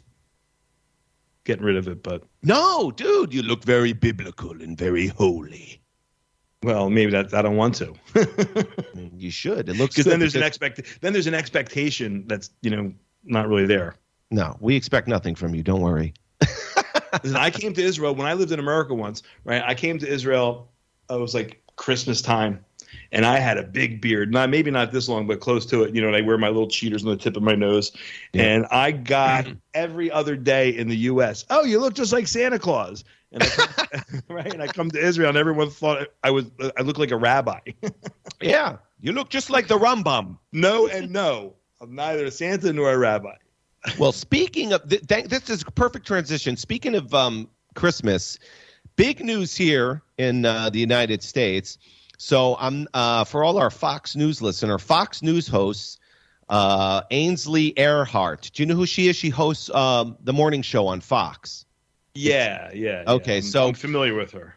getting 1.43 1.65
rid 1.65 1.75
of 1.75 1.87
it, 1.89 2.03
but 2.03 2.23
No, 2.43 2.91
dude, 2.91 3.33
you 3.33 3.41
look 3.41 3.63
very 3.63 3.91
biblical 3.93 4.51
and 4.51 4.77
very 4.77 5.07
holy. 5.07 5.81
well, 6.63 6.89
maybe 6.89 7.11
that 7.11 7.33
I 7.33 7.41
don't 7.41 7.57
want 7.57 7.75
to. 7.75 7.93
You 9.17 9.31
should. 9.31 9.67
It 9.69 9.75
looks 9.77 9.95
Because 9.95 10.05
good 10.05 10.11
then 10.13 10.19
there's 10.19 10.35
an 10.35 10.43
expect 10.43 11.01
then 11.01 11.11
there's 11.11 11.27
an 11.27 11.33
expectation 11.33 12.23
that's 12.27 12.49
you 12.61 12.69
know 12.69 12.93
not 13.23 13.47
really 13.49 13.65
there. 13.65 13.95
No, 14.31 14.55
we 14.61 14.75
expect 14.75 15.07
nothing 15.07 15.35
from 15.35 15.53
you. 15.55 15.63
Don't 15.63 15.81
worry. 15.81 16.13
Listen, 17.23 17.37
I 17.37 17.49
came 17.49 17.73
to 17.73 17.81
Israel 17.83 18.15
when 18.15 18.27
I 18.27 18.33
lived 18.33 18.51
in 18.51 18.59
America 18.59 18.93
once, 18.93 19.23
right? 19.43 19.63
I 19.65 19.73
came 19.73 19.97
to 19.99 20.07
Israel. 20.07 20.69
It 21.09 21.19
was 21.19 21.33
like 21.33 21.61
Christmas 21.75 22.21
time, 22.21 22.63
and 23.11 23.25
I 23.25 23.39
had 23.39 23.57
a 23.57 23.63
big 23.63 24.01
beard. 24.01 24.31
Not 24.31 24.49
maybe 24.49 24.71
not 24.71 24.91
this 24.91 25.07
long, 25.07 25.27
but 25.27 25.39
close 25.39 25.65
to 25.67 25.83
it. 25.83 25.95
You 25.95 26.01
know, 26.01 26.07
and 26.07 26.15
I 26.15 26.21
wear 26.21 26.37
my 26.37 26.47
little 26.47 26.67
cheaters 26.67 27.03
on 27.03 27.09
the 27.09 27.17
tip 27.17 27.37
of 27.37 27.43
my 27.43 27.55
nose. 27.55 27.91
And 28.33 28.65
I 28.71 28.91
got 28.91 29.45
mm-hmm. 29.45 29.55
every 29.73 30.11
other 30.11 30.35
day 30.35 30.69
in 30.69 30.87
the 30.87 30.97
U.S. 30.97 31.45
Oh, 31.49 31.63
you 31.63 31.79
look 31.79 31.93
just 31.93 32.11
like 32.11 32.27
Santa 32.27 32.59
Claus. 32.59 33.03
And 33.31 33.43
I 33.43 33.47
come, 33.47 34.23
right, 34.29 34.53
and 34.53 34.63
I 34.63 34.67
come 34.67 34.89
to 34.91 34.99
Israel, 34.99 35.29
and 35.29 35.37
everyone 35.37 35.69
thought 35.69 36.07
I 36.23 36.31
was 36.31 36.45
I 36.77 36.81
looked 36.81 36.99
like 36.99 37.11
a 37.11 37.17
rabbi. 37.17 37.59
Yeah, 38.41 38.77
you 39.01 39.13
look 39.13 39.29
just 39.29 39.49
like 39.49 39.67
the 39.67 39.77
Rambam. 39.77 40.37
no, 40.51 40.87
and 40.87 41.11
no, 41.11 41.55
I'm 41.81 41.95
neither 41.95 42.25
a 42.25 42.31
Santa 42.31 42.71
nor 42.71 42.91
a 42.91 42.97
rabbi. 42.97 43.35
Well, 43.97 44.11
speaking 44.11 44.73
of 44.73 44.87
th- 44.89 45.05
th- 45.07 45.25
this 45.25 45.49
is 45.49 45.61
a 45.61 45.71
perfect 45.71 46.05
transition. 46.05 46.57
Speaking 46.57 46.95
of 46.95 47.13
um, 47.13 47.49
Christmas, 47.75 48.37
big 48.95 49.23
news 49.23 49.55
here 49.55 50.01
in 50.17 50.45
uh, 50.45 50.69
the 50.69 50.79
United 50.79 51.23
States. 51.23 51.77
So 52.17 52.57
I'm 52.59 52.87
uh, 52.93 53.23
for 53.23 53.43
all 53.43 53.57
our 53.57 53.69
Fox 53.69 54.15
News 54.15 54.41
listener, 54.41 54.77
Fox 54.79 55.21
News 55.21 55.47
hosts 55.47 55.99
uh, 56.49 57.01
Ainsley 57.11 57.73
Earhardt. 57.73 58.51
Do 58.51 58.63
you 58.63 58.67
know 58.67 58.75
who 58.75 58.85
she 58.85 59.07
is? 59.07 59.15
She 59.15 59.29
hosts 59.29 59.69
um, 59.69 60.17
the 60.21 60.33
morning 60.33 60.61
show 60.63 60.87
on 60.87 60.99
Fox. 61.01 61.65
Yeah, 62.15 62.71
yeah. 62.73 63.03
yeah. 63.05 63.11
Okay, 63.13 63.33
I'm- 63.35 63.41
so- 63.43 63.67
I'm 63.67 63.73
familiar 63.73 64.15
with 64.15 64.31
her. 64.31 64.55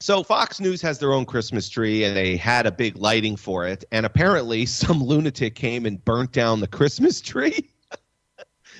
So 0.00 0.22
Fox 0.22 0.60
News 0.60 0.80
has 0.82 1.00
their 1.00 1.12
own 1.12 1.24
Christmas 1.24 1.68
tree, 1.68 2.04
and 2.04 2.16
they 2.16 2.36
had 2.36 2.66
a 2.66 2.70
big 2.70 2.96
lighting 2.96 3.34
for 3.36 3.66
it. 3.66 3.84
And 3.90 4.06
apparently, 4.06 4.64
some 4.66 5.02
lunatic 5.02 5.56
came 5.56 5.86
and 5.86 6.04
burnt 6.04 6.30
down 6.30 6.60
the 6.60 6.68
Christmas 6.68 7.20
tree. 7.20 7.70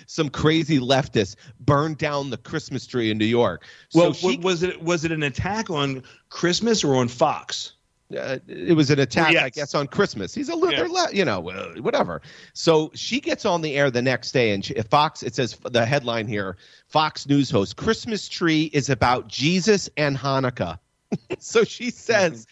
some 0.09 0.29
crazy 0.31 0.81
leftist 0.81 1.37
burned 1.61 1.99
down 1.99 2.31
the 2.31 2.39
Christmas 2.39 2.87
tree 2.87 3.11
in 3.11 3.19
New 3.19 3.27
York. 3.27 3.65
So 3.91 4.01
Well, 4.01 4.13
she, 4.15 4.39
was 4.39 4.63
it 4.65 4.83
was 4.83 5.05
it 5.05 5.13
an 5.13 5.23
attack 5.23 5.71
on 5.71 6.03
Christmas 6.31 6.83
or 6.83 6.97
on 6.97 7.07
Fox? 7.09 7.75
uh, 8.19 8.39
it 8.49 8.75
was 8.75 8.91
an 8.91 8.99
attack, 8.99 9.35
Yes. 9.35 9.43
I 9.45 9.51
guess, 9.51 9.75
on 9.75 9.87
Christmas. 9.87 10.35
He's 10.35 10.49
a 10.49 10.55
little, 10.57 10.89
Yeah. 10.89 11.11
you 11.13 11.27
know, 11.27 11.51
uh, 11.51 11.75
whatever. 11.75 12.23
So 12.55 12.91
she 12.95 13.21
gets 13.21 13.45
on 13.45 13.61
the 13.61 13.77
air 13.77 13.91
the 13.91 14.01
next 14.01 14.33
day, 14.33 14.53
and 14.53 14.65
she, 14.65 14.73
Fox. 14.91 15.23
It 15.23 15.35
says 15.35 15.59
the 15.71 15.85
headline 15.85 16.27
here: 16.27 16.57
Fox 16.87 17.29
News 17.29 17.51
host 17.51 17.77
Christmas 17.77 18.27
tree 18.27 18.71
is 18.73 18.89
about 18.89 19.29
Jesus 19.29 19.91
and 19.99 20.17
Hanukkah. 20.17 20.79
so 21.39 21.65
she 21.65 21.91
says. 21.91 22.47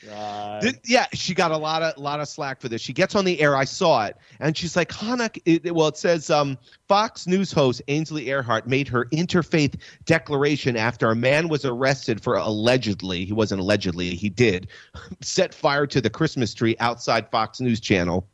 Th- 0.60 0.76
yeah, 0.84 1.06
she 1.12 1.34
got 1.34 1.50
a 1.50 1.56
lot 1.56 1.82
of 1.82 1.98
lot 1.98 2.20
of 2.20 2.28
slack 2.28 2.60
for 2.60 2.68
this. 2.68 2.80
She 2.80 2.92
gets 2.92 3.14
on 3.14 3.24
the 3.24 3.40
air. 3.40 3.56
I 3.56 3.64
saw 3.64 4.06
it, 4.06 4.16
and 4.40 4.56
she's 4.56 4.76
like, 4.76 4.88
"Hanukkah." 4.90 5.40
It, 5.44 5.74
well, 5.74 5.88
it 5.88 5.96
says 5.96 6.30
um, 6.30 6.56
Fox 6.88 7.26
News 7.26 7.52
host 7.52 7.82
Ainsley 7.88 8.26
Earhardt 8.26 8.66
made 8.66 8.88
her 8.88 9.06
interfaith 9.06 9.78
declaration 10.04 10.76
after 10.76 11.10
a 11.10 11.16
man 11.16 11.48
was 11.48 11.64
arrested 11.64 12.22
for 12.22 12.36
allegedly—he 12.36 13.32
wasn't 13.32 13.60
allegedly—he 13.60 14.28
did 14.30 14.68
set 15.20 15.52
fire 15.54 15.86
to 15.86 16.00
the 16.00 16.10
Christmas 16.10 16.54
tree 16.54 16.76
outside 16.80 17.30
Fox 17.30 17.60
News 17.60 17.80
Channel. 17.80 18.26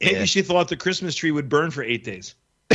Maybe 0.00 0.16
Yeah. 0.20 0.24
she 0.24 0.42
thought 0.42 0.68
the 0.68 0.76
Christmas 0.76 1.14
tree 1.14 1.30
would 1.30 1.48
burn 1.48 1.70
for 1.70 1.82
eight 1.82 2.04
days. 2.04 2.34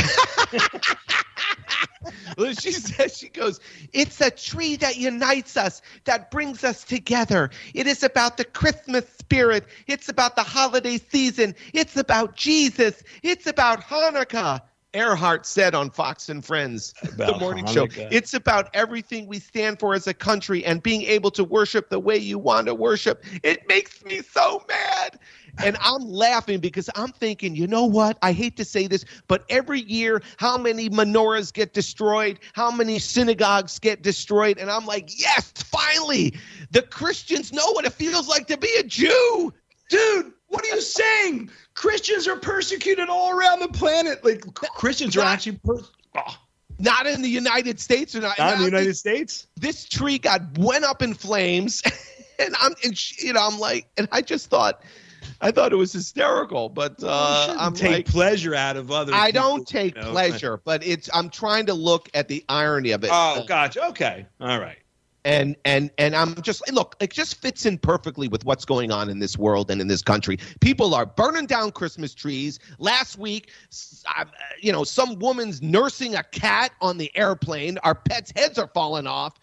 Well, 2.38 2.54
she 2.54 2.72
says 2.72 3.16
she 3.16 3.28
goes 3.28 3.60
it's 3.92 4.20
a 4.20 4.30
tree 4.30 4.76
that 4.76 4.96
unites 4.96 5.56
us 5.56 5.82
that 6.04 6.30
brings 6.30 6.64
us 6.64 6.84
together. 6.84 7.50
It 7.74 7.86
is 7.86 8.02
about 8.02 8.36
the 8.36 8.44
christmas 8.44 9.04
spirit. 9.18 9.66
It's 9.86 10.08
about 10.08 10.36
the 10.36 10.42
holiday 10.42 10.98
season. 10.98 11.54
It's 11.74 11.96
about 11.96 12.36
jesus. 12.36 13.02
It's 13.22 13.46
about 13.46 13.82
hanukkah. 13.82 14.62
Earhardt 14.94 15.46
said 15.46 15.74
on 15.74 15.90
fox 15.90 16.28
and 16.28 16.44
friends 16.44 16.94
the 17.02 17.12
About 17.12 17.40
morning 17.40 17.66
show 17.66 17.86
it's 18.10 18.34
about 18.34 18.70
everything 18.74 19.26
we 19.26 19.38
stand 19.38 19.78
for 19.78 19.94
as 19.94 20.06
a 20.08 20.14
country 20.14 20.64
and 20.64 20.82
being 20.82 21.02
able 21.02 21.30
to 21.32 21.44
worship 21.44 21.90
the 21.90 22.00
way 22.00 22.16
you 22.16 22.38
want 22.38 22.66
to 22.66 22.74
worship. 22.74 23.24
It 23.44 23.68
makes 23.68 24.04
me 24.04 24.20
so 24.22 24.64
mad 24.68 25.18
and 25.58 25.76
I'm 25.80 26.02
laughing 26.08 26.60
because 26.60 26.88
I'm 26.94 27.12
thinking, 27.12 27.54
you 27.54 27.66
know 27.66 27.84
what? 27.84 28.18
I 28.22 28.32
hate 28.32 28.56
to 28.58 28.64
say 28.64 28.86
this, 28.86 29.04
but 29.28 29.44
every 29.48 29.80
year, 29.80 30.22
how 30.38 30.56
many 30.56 30.88
menorahs 30.88 31.52
get 31.52 31.74
destroyed? 31.74 32.38
How 32.52 32.70
many 32.70 32.98
synagogues 32.98 33.78
get 33.78 34.02
destroyed? 34.02 34.58
And 34.58 34.70
I'm 34.70 34.86
like, 34.86 35.20
yes, 35.20 35.52
finally, 35.56 36.34
the 36.70 36.82
Christians 36.82 37.52
know 37.52 37.72
what 37.72 37.84
it 37.84 37.92
feels 37.92 38.28
like 38.28 38.46
to 38.48 38.56
be 38.56 38.70
a 38.78 38.82
Jew. 38.82 39.52
Dude, 39.88 40.32
what 40.48 40.64
are 40.64 40.68
you 40.68 40.80
saying? 40.80 41.50
Christians 41.74 42.28
are 42.28 42.36
persecuted 42.36 43.08
all 43.08 43.36
around 43.36 43.60
the 43.60 43.68
planet. 43.68 44.24
Like 44.24 44.42
Christians 44.54 45.16
are 45.16 45.24
actually 45.24 45.58
per- 45.64 45.80
oh, 46.16 46.36
Not 46.78 47.06
in 47.06 47.22
the 47.22 47.28
United 47.28 47.80
States, 47.80 48.14
or 48.14 48.20
not, 48.20 48.38
not 48.38 48.54
in 48.54 48.58
the 48.60 48.64
United 48.66 48.96
States. 48.96 49.46
This 49.56 49.88
tree 49.88 50.18
got 50.18 50.42
went 50.58 50.84
up 50.84 51.02
in 51.02 51.14
flames, 51.14 51.82
and 52.38 52.54
I'm, 52.60 52.74
and 52.84 52.96
she, 52.96 53.28
you 53.28 53.32
know, 53.32 53.46
I'm 53.46 53.58
like, 53.58 53.88
and 53.96 54.08
I 54.12 54.22
just 54.22 54.50
thought, 54.50 54.82
I 55.40 55.50
thought 55.50 55.72
it 55.72 55.76
was 55.76 55.92
hysterical, 55.92 56.68
but 56.68 57.02
uh, 57.02 57.54
I'm 57.58 57.74
shouldn't 57.74 57.76
take 57.76 57.92
like, 57.92 58.06
pleasure 58.06 58.54
out 58.54 58.76
of 58.76 58.90
other. 58.90 59.12
I 59.14 59.26
people, 59.32 59.42
don't 59.42 59.66
take 59.68 59.96
you 59.96 60.02
know? 60.02 60.10
pleasure, 60.10 60.60
but 60.64 60.86
it's 60.86 61.08
I'm 61.12 61.30
trying 61.30 61.66
to 61.66 61.74
look 61.74 62.08
at 62.14 62.28
the 62.28 62.44
irony 62.48 62.90
of 62.92 63.04
it. 63.04 63.10
Oh, 63.12 63.44
gotcha. 63.46 63.86
Okay, 63.88 64.26
all 64.40 64.60
right. 64.60 64.78
and 65.24 65.54
and 65.64 65.90
and 65.98 66.16
I'm 66.16 66.34
just 66.42 66.62
look, 66.72 66.96
it 67.00 67.10
just 67.10 67.40
fits 67.42 67.66
in 67.66 67.76
perfectly 67.78 68.26
with 68.28 68.44
what's 68.44 68.64
going 68.64 68.90
on 68.90 69.10
in 69.10 69.18
this 69.18 69.36
world 69.36 69.70
and 69.70 69.80
in 69.80 69.86
this 69.88 70.02
country. 70.02 70.38
People 70.60 70.94
are 70.94 71.04
burning 71.04 71.46
down 71.46 71.72
Christmas 71.72 72.14
trees. 72.14 72.58
Last 72.78 73.18
week, 73.18 73.50
s- 73.70 74.02
uh, 74.16 74.24
you 74.60 74.72
know, 74.72 74.84
some 74.84 75.18
woman's 75.18 75.60
nursing 75.60 76.14
a 76.14 76.22
cat 76.22 76.72
on 76.80 76.96
the 76.96 77.10
airplane. 77.16 77.76
Our 77.82 77.94
pets' 77.94 78.32
heads 78.34 78.58
are 78.58 78.70
falling 78.72 79.06
off. 79.06 79.34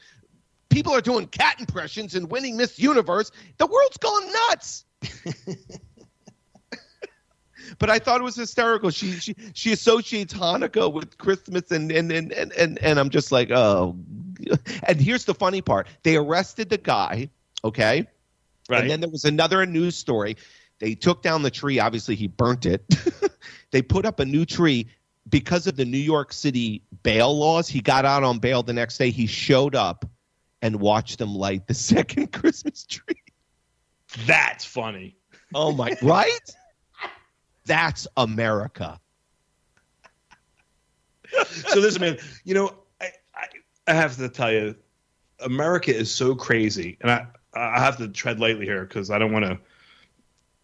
People 0.69 0.93
are 0.93 1.01
doing 1.01 1.27
cat 1.27 1.59
impressions 1.59 2.13
and 2.15 2.29
winning 2.29 2.57
Miss 2.57 2.77
Universe. 2.77 3.31
The 3.57 3.65
world's 3.67 3.97
gone 3.97 4.31
nuts. 4.49 4.83
but 7.79 7.89
I 7.89 7.99
thought 7.99 8.21
it 8.21 8.23
was 8.23 8.35
hysterical. 8.35 8.89
She 8.89 9.11
she 9.13 9.35
she 9.53 9.71
associates 9.73 10.33
Hanukkah 10.33 10.91
with 10.91 11.17
Christmas, 11.17 11.71
and 11.71 11.91
and 11.91 12.11
and 12.11 12.31
and 12.31 12.51
and, 12.53 12.79
and 12.79 12.99
I'm 12.99 13.09
just 13.09 13.31
like, 13.31 13.51
oh. 13.51 13.97
And 14.83 15.01
here's 15.01 15.25
the 15.25 15.33
funny 15.33 15.61
part: 15.61 15.87
they 16.03 16.15
arrested 16.15 16.69
the 16.69 16.77
guy. 16.77 17.29
Okay, 17.63 18.07
Right. 18.69 18.81
and 18.81 18.89
then 18.89 18.99
there 19.01 19.09
was 19.09 19.25
another 19.25 19.65
news 19.65 19.95
story. 19.95 20.37
They 20.79 20.93
took 20.93 21.23
down 21.23 21.41
the 21.41 21.49
tree. 21.51 21.79
Obviously, 21.79 22.15
he 22.15 22.27
burnt 22.27 22.65
it. 22.67 22.83
they 23.71 23.81
put 23.81 24.05
up 24.05 24.19
a 24.19 24.25
new 24.25 24.45
tree 24.45 24.87
because 25.29 25.65
of 25.67 25.75
the 25.75 25.85
New 25.85 25.97
York 25.97 26.31
City 26.31 26.83
bail 27.03 27.35
laws. 27.37 27.67
He 27.67 27.81
got 27.81 28.05
out 28.05 28.23
on 28.23 28.37
bail 28.39 28.61
the 28.61 28.73
next 28.73 28.97
day. 28.99 29.09
He 29.09 29.25
showed 29.25 29.73
up 29.75 30.05
and 30.61 30.79
watched 30.79 31.17
them 31.17 31.33
light 31.33 31.67
the 31.67 31.73
second 31.73 32.31
Christmas 32.31 32.85
tree. 32.85 33.15
That's 34.25 34.65
funny. 34.65 35.17
Oh 35.53 35.71
my! 35.71 35.97
right? 36.01 36.39
That's 37.65 38.07
America. 38.17 38.99
so 41.45 41.79
listen, 41.79 42.01
man. 42.01 42.17
You 42.43 42.53
know, 42.53 42.75
I, 43.01 43.09
I 43.35 43.47
I 43.87 43.93
have 43.93 44.15
to 44.17 44.29
tell 44.29 44.51
you, 44.51 44.75
America 45.39 45.95
is 45.95 46.11
so 46.11 46.35
crazy, 46.35 46.97
and 47.01 47.11
I 47.11 47.27
I 47.53 47.79
have 47.79 47.97
to 47.97 48.07
tread 48.07 48.39
lightly 48.39 48.65
here 48.65 48.85
because 48.85 49.11
I 49.11 49.17
don't 49.17 49.31
want 49.31 49.45
to. 49.45 49.59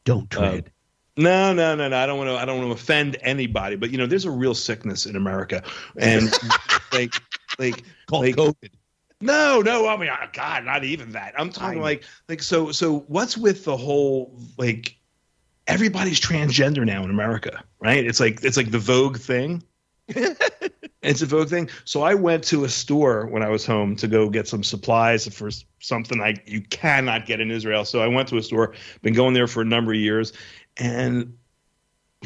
Don't 0.05 0.21
um, 0.21 0.27
tread. 0.27 0.71
No, 1.15 1.53
no, 1.53 1.75
no, 1.75 1.87
no. 1.87 1.97
I 1.97 2.05
don't 2.05 2.17
want 2.17 2.29
to. 2.29 2.35
I 2.35 2.45
don't 2.45 2.57
want 2.57 2.69
to 2.69 2.81
offend 2.81 3.17
anybody, 3.21 3.75
but 3.75 3.91
you 3.91 3.97
know, 3.97 4.07
there's 4.07 4.25
a 4.25 4.31
real 4.31 4.55
sickness 4.55 5.05
in 5.05 5.15
America, 5.15 5.63
and 5.97 6.31
like, 6.91 7.13
like, 7.59 7.83
Called 8.07 8.25
like, 8.25 8.35
COVID. 8.35 8.69
No, 9.23 9.61
no. 9.61 9.87
I 9.87 9.97
mean, 9.97 10.09
oh, 10.09 10.27
God, 10.33 10.65
not 10.65 10.83
even 10.83 11.11
that. 11.13 11.33
I'm 11.37 11.49
talking 11.49 11.81
like, 11.81 12.03
like, 12.27 12.41
so, 12.41 12.71
so. 12.71 12.99
What's 13.07 13.37
with 13.37 13.65
the 13.65 13.77
whole 13.77 14.37
like? 14.57 14.95
Everybody's 15.65 16.19
transgender 16.19 16.85
now 16.85 17.05
in 17.05 17.09
America, 17.09 17.63
right? 17.79 18.05
It's 18.05 18.19
like 18.19 18.43
it's 18.43 18.57
like 18.57 18.71
the 18.71 18.79
Vogue 18.79 19.17
thing. 19.17 19.63
it's 21.03 21.21
a 21.21 21.25
Vogue 21.25 21.49
thing. 21.49 21.69
So 21.85 22.01
I 22.01 22.15
went 22.15 22.43
to 22.45 22.65
a 22.65 22.69
store 22.69 23.27
when 23.27 23.43
I 23.43 23.49
was 23.49 23.65
home 23.65 23.95
to 23.97 24.07
go 24.07 24.29
get 24.29 24.47
some 24.47 24.63
supplies 24.63 25.27
for 25.27 25.51
something 25.79 26.21
I 26.21 26.35
you 26.45 26.61
cannot 26.61 27.25
get 27.25 27.39
in 27.39 27.51
Israel. 27.51 27.85
So 27.85 28.01
I 28.01 28.07
went 28.07 28.27
to 28.29 28.37
a 28.37 28.43
store, 28.43 28.73
been 29.01 29.13
going 29.13 29.33
there 29.33 29.47
for 29.47 29.61
a 29.61 29.65
number 29.65 29.93
of 29.93 29.99
years, 29.99 30.33
and 30.77 31.37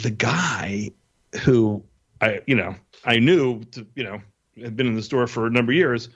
the 0.02 0.12
guy 0.12 0.92
who 1.42 1.84
I 2.22 2.42
you 2.48 2.56
know 2.56 2.76
I 3.06 3.20
knew 3.20 3.64
to, 3.72 3.86
you 3.96 4.04
know 4.04 4.22
had 4.62 4.76
been 4.76 4.88
in 4.88 4.96
the 4.96 5.04
store 5.04 5.28
for 5.28 5.48
a 5.48 5.50
number 5.50 5.72
of 5.72 5.78
years. 5.78 6.10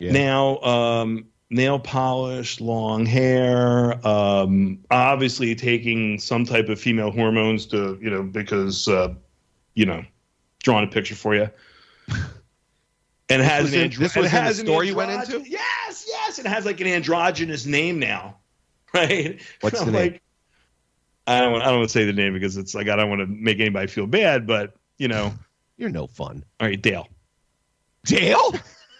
Yeah. 0.00 0.12
Now 0.12 0.58
um, 0.62 1.26
nail 1.50 1.78
polish, 1.78 2.60
long 2.60 3.06
hair, 3.06 4.04
um, 4.06 4.78
obviously 4.90 5.54
taking 5.54 6.18
some 6.18 6.44
type 6.44 6.68
of 6.68 6.80
female 6.80 7.10
hormones 7.12 7.66
to 7.66 7.98
you 8.02 8.10
know 8.10 8.22
because 8.24 8.88
uh, 8.88 9.14
you 9.74 9.86
know 9.86 10.02
drawing 10.62 10.88
a 10.88 10.90
picture 10.90 11.14
for 11.14 11.34
you. 11.34 11.48
and 13.28 13.42
has 13.42 13.64
was 13.64 13.74
an 13.74 13.90
andro- 13.90 13.98
this 13.98 14.16
was 14.16 14.26
it 14.26 14.30
the 14.30 14.40
has 14.40 14.58
an 14.58 14.66
store 14.66 14.84
you 14.84 14.94
went 14.94 15.10
into? 15.10 15.48
Yes, 15.48 16.04
yes, 16.08 16.38
it 16.38 16.46
has 16.46 16.64
like 16.64 16.80
an 16.80 16.86
androgynous 16.86 17.66
name 17.66 17.98
now, 17.98 18.36
right? 18.94 19.40
What's 19.60 19.78
the 19.80 19.86
I'm 19.86 19.92
name? 19.92 20.02
like, 20.12 20.22
I 21.26 21.40
don't. 21.40 21.52
want- 21.52 21.62
I 21.64 21.66
don't 21.66 21.78
want 21.80 21.90
to 21.90 21.92
say 21.92 22.04
the 22.06 22.12
name 22.12 22.32
because 22.32 22.56
it's 22.56 22.74
like 22.74 22.88
I 22.88 22.96
don't 22.96 23.08
want 23.10 23.20
to 23.20 23.26
make 23.26 23.60
anybody 23.60 23.86
feel 23.86 24.06
bad, 24.06 24.46
but 24.46 24.74
you 24.98 25.08
know, 25.08 25.32
You're 25.76 25.90
no 25.90 26.06
fun. 26.06 26.42
all 26.58 26.66
right, 26.68 26.80
Dale. 26.80 27.06
Dale? 28.06 28.54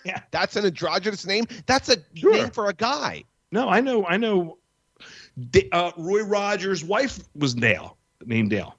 Yeah. 0.05 0.23
That's 0.31 0.57
an 0.57 0.65
androgynous 0.65 1.27
name? 1.27 1.47
That's 1.67 1.89
a 1.89 1.97
Sure. 2.15 2.33
name 2.33 2.51
for 2.51 2.69
a 2.69 2.73
guy. 2.73 3.25
No, 3.53 3.69
I 3.69 3.81
know, 3.81 4.07
I 4.07 4.17
know. 4.17 4.59
Da- 5.51 5.69
uh, 5.73 5.93
Roy 5.97 6.23
Rogers' 6.23 6.85
wife 6.85 7.21
was 7.35 7.55
Dale, 7.55 7.97
named 8.25 8.51
Dale. 8.51 8.77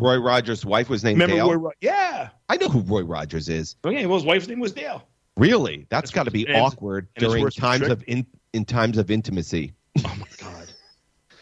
Roy 0.00 0.16
Rogers' 0.16 0.64
wife 0.64 0.88
was 0.88 1.04
named 1.04 1.20
Remember 1.20 1.36
Dale. 1.36 1.48
Roy? 1.50 1.56
Ro- 1.56 1.70
yeah. 1.80 2.30
I 2.48 2.56
know 2.56 2.68
who 2.68 2.80
Roy 2.80 3.02
Rogers 3.02 3.48
is. 3.48 3.76
Okay, 3.84 4.06
well, 4.06 4.18
his 4.18 4.24
wife's 4.26 4.48
name 4.48 4.60
was 4.60 4.72
Dale. 4.72 5.06
Really? 5.36 5.86
That's 5.90 6.02
That's 6.02 6.10
got 6.10 6.24
to 6.24 6.30
be 6.30 6.46
and- 6.46 6.56
awkward 6.56 7.08
and 7.16 7.24
during 7.26 7.48
times 7.50 7.88
of 7.88 8.02
in, 8.06 8.26
in 8.52 8.64
times 8.64 8.98
of 8.98 9.10
intimacy. 9.10 9.72
Oh 10.04 10.16
my 10.18 10.26
god. 10.38 10.72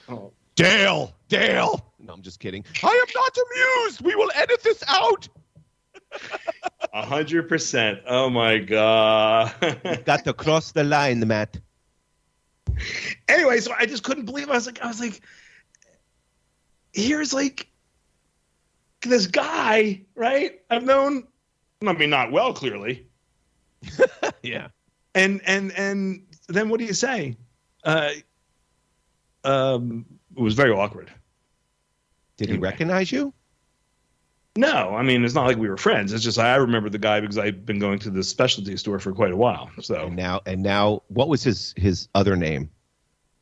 Oh. 0.08 0.32
Dale, 0.56 1.14
Dale. 1.28 1.86
No, 1.98 2.12
I'm 2.12 2.22
just 2.22 2.38
kidding. 2.40 2.64
I 2.82 2.88
am 2.88 3.12
not 3.14 3.36
amused. 3.38 4.00
We 4.02 4.14
will 4.14 4.30
edit 4.34 4.62
this 4.62 4.82
out. 4.88 5.28
A 6.92 7.04
hundred 7.04 7.48
percent. 7.48 8.00
Oh 8.06 8.30
my 8.30 8.58
god. 8.58 9.54
Got 10.04 10.24
to 10.24 10.32
cross 10.32 10.72
the 10.72 10.84
line, 10.84 11.26
Matt. 11.26 11.58
anyway, 13.28 13.60
so 13.60 13.72
I 13.78 13.86
just 13.86 14.02
couldn't 14.02 14.24
believe. 14.24 14.48
It. 14.48 14.50
I 14.50 14.54
was 14.54 14.66
like, 14.66 14.82
I 14.82 14.86
was 14.86 15.00
like, 15.00 15.20
here's 16.92 17.32
like 17.32 17.68
this 19.02 19.26
guy, 19.26 20.02
right? 20.14 20.60
I've 20.70 20.84
known. 20.84 21.26
I 21.86 21.92
mean, 21.92 22.10
not 22.10 22.32
well, 22.32 22.52
clearly. 22.52 23.06
Yeah. 24.42 24.68
And 25.14 25.42
and 25.44 25.72
and 25.72 26.22
then 26.48 26.68
what 26.68 26.80
do 26.80 26.86
you 26.86 26.94
say? 26.94 27.36
Uh, 27.84 28.10
um, 29.44 30.06
it 30.36 30.40
was 30.40 30.54
very 30.54 30.70
awkward. 30.70 31.10
Did 32.36 32.48
he 32.48 32.56
recognize 32.56 33.12
you? 33.12 33.34
No, 34.56 34.96
I 34.96 35.02
mean 35.02 35.24
it's 35.24 35.34
not 35.34 35.46
like 35.46 35.58
we 35.58 35.68
were 35.68 35.76
friends. 35.76 36.12
It's 36.12 36.24
just 36.24 36.38
I 36.38 36.56
remember 36.56 36.90
the 36.90 36.98
guy 36.98 37.20
because 37.20 37.38
I've 37.38 37.64
been 37.64 37.78
going 37.78 37.98
to 38.00 38.10
the 38.10 38.24
specialty 38.24 38.76
store 38.76 38.98
for 38.98 39.12
quite 39.12 39.32
a 39.32 39.36
while. 39.36 39.70
So 39.80 40.06
And 40.06 40.16
now, 40.16 40.40
and 40.44 40.62
now, 40.62 41.02
what 41.08 41.28
was 41.28 41.42
his 41.42 41.72
his 41.76 42.08
other 42.14 42.36
name? 42.36 42.68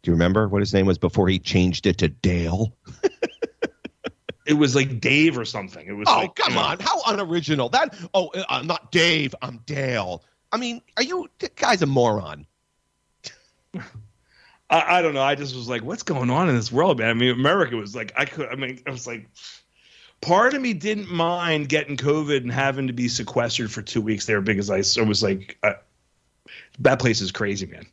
Do 0.02 0.10
you 0.10 0.12
remember 0.12 0.48
what 0.48 0.60
his 0.60 0.74
name 0.74 0.86
was 0.86 0.98
before 0.98 1.28
he 1.28 1.38
changed 1.38 1.86
it 1.86 1.98
to 1.98 2.08
Dale? 2.08 2.76
it 4.46 4.54
was 4.54 4.76
like 4.76 5.00
Dave 5.00 5.38
or 5.38 5.44
something. 5.44 5.86
It 5.86 5.92
was. 5.92 6.08
Oh, 6.08 6.18
like, 6.18 6.34
come 6.34 6.52
you 6.52 6.58
know, 6.58 6.64
on! 6.66 6.78
How 6.80 7.00
unoriginal 7.06 7.68
that? 7.70 7.96
Oh, 8.14 8.28
uh, 8.28 8.44
I'm 8.48 8.66
not 8.66 8.92
Dave. 8.92 9.34
I'm 9.42 9.58
Dale. 9.66 10.24
I 10.52 10.56
mean, 10.56 10.80
are 10.96 11.02
you? 11.02 11.28
Guy's 11.56 11.82
a 11.82 11.86
moron. 11.86 12.46
I, 14.70 14.98
I 14.98 15.02
don't 15.02 15.14
know. 15.14 15.22
I 15.22 15.34
just 15.34 15.54
was 15.54 15.68
like, 15.68 15.82
what's 15.82 16.02
going 16.02 16.30
on 16.30 16.48
in 16.48 16.54
this 16.54 16.70
world, 16.70 16.98
man? 16.98 17.08
I 17.08 17.14
mean, 17.14 17.30
America 17.30 17.76
was 17.76 17.96
like, 17.96 18.12
I 18.16 18.24
could. 18.24 18.48
I 18.48 18.54
mean, 18.54 18.80
I 18.86 18.90
was 18.90 19.06
like, 19.06 19.28
part 20.20 20.54
of 20.54 20.60
me 20.60 20.72
didn't 20.72 21.10
mind 21.10 21.68
getting 21.68 21.96
COVID 21.96 22.38
and 22.38 22.52
having 22.52 22.86
to 22.86 22.92
be 22.92 23.08
sequestered 23.08 23.70
for 23.70 23.82
two 23.82 24.00
weeks 24.00 24.26
there 24.26 24.40
because 24.40 24.70
I 24.70 24.80
so 24.82 25.04
was 25.04 25.22
like, 25.22 25.58
uh, 25.62 25.74
that 26.80 26.98
place 26.98 27.20
is 27.20 27.32
crazy, 27.32 27.66
man. 27.66 27.86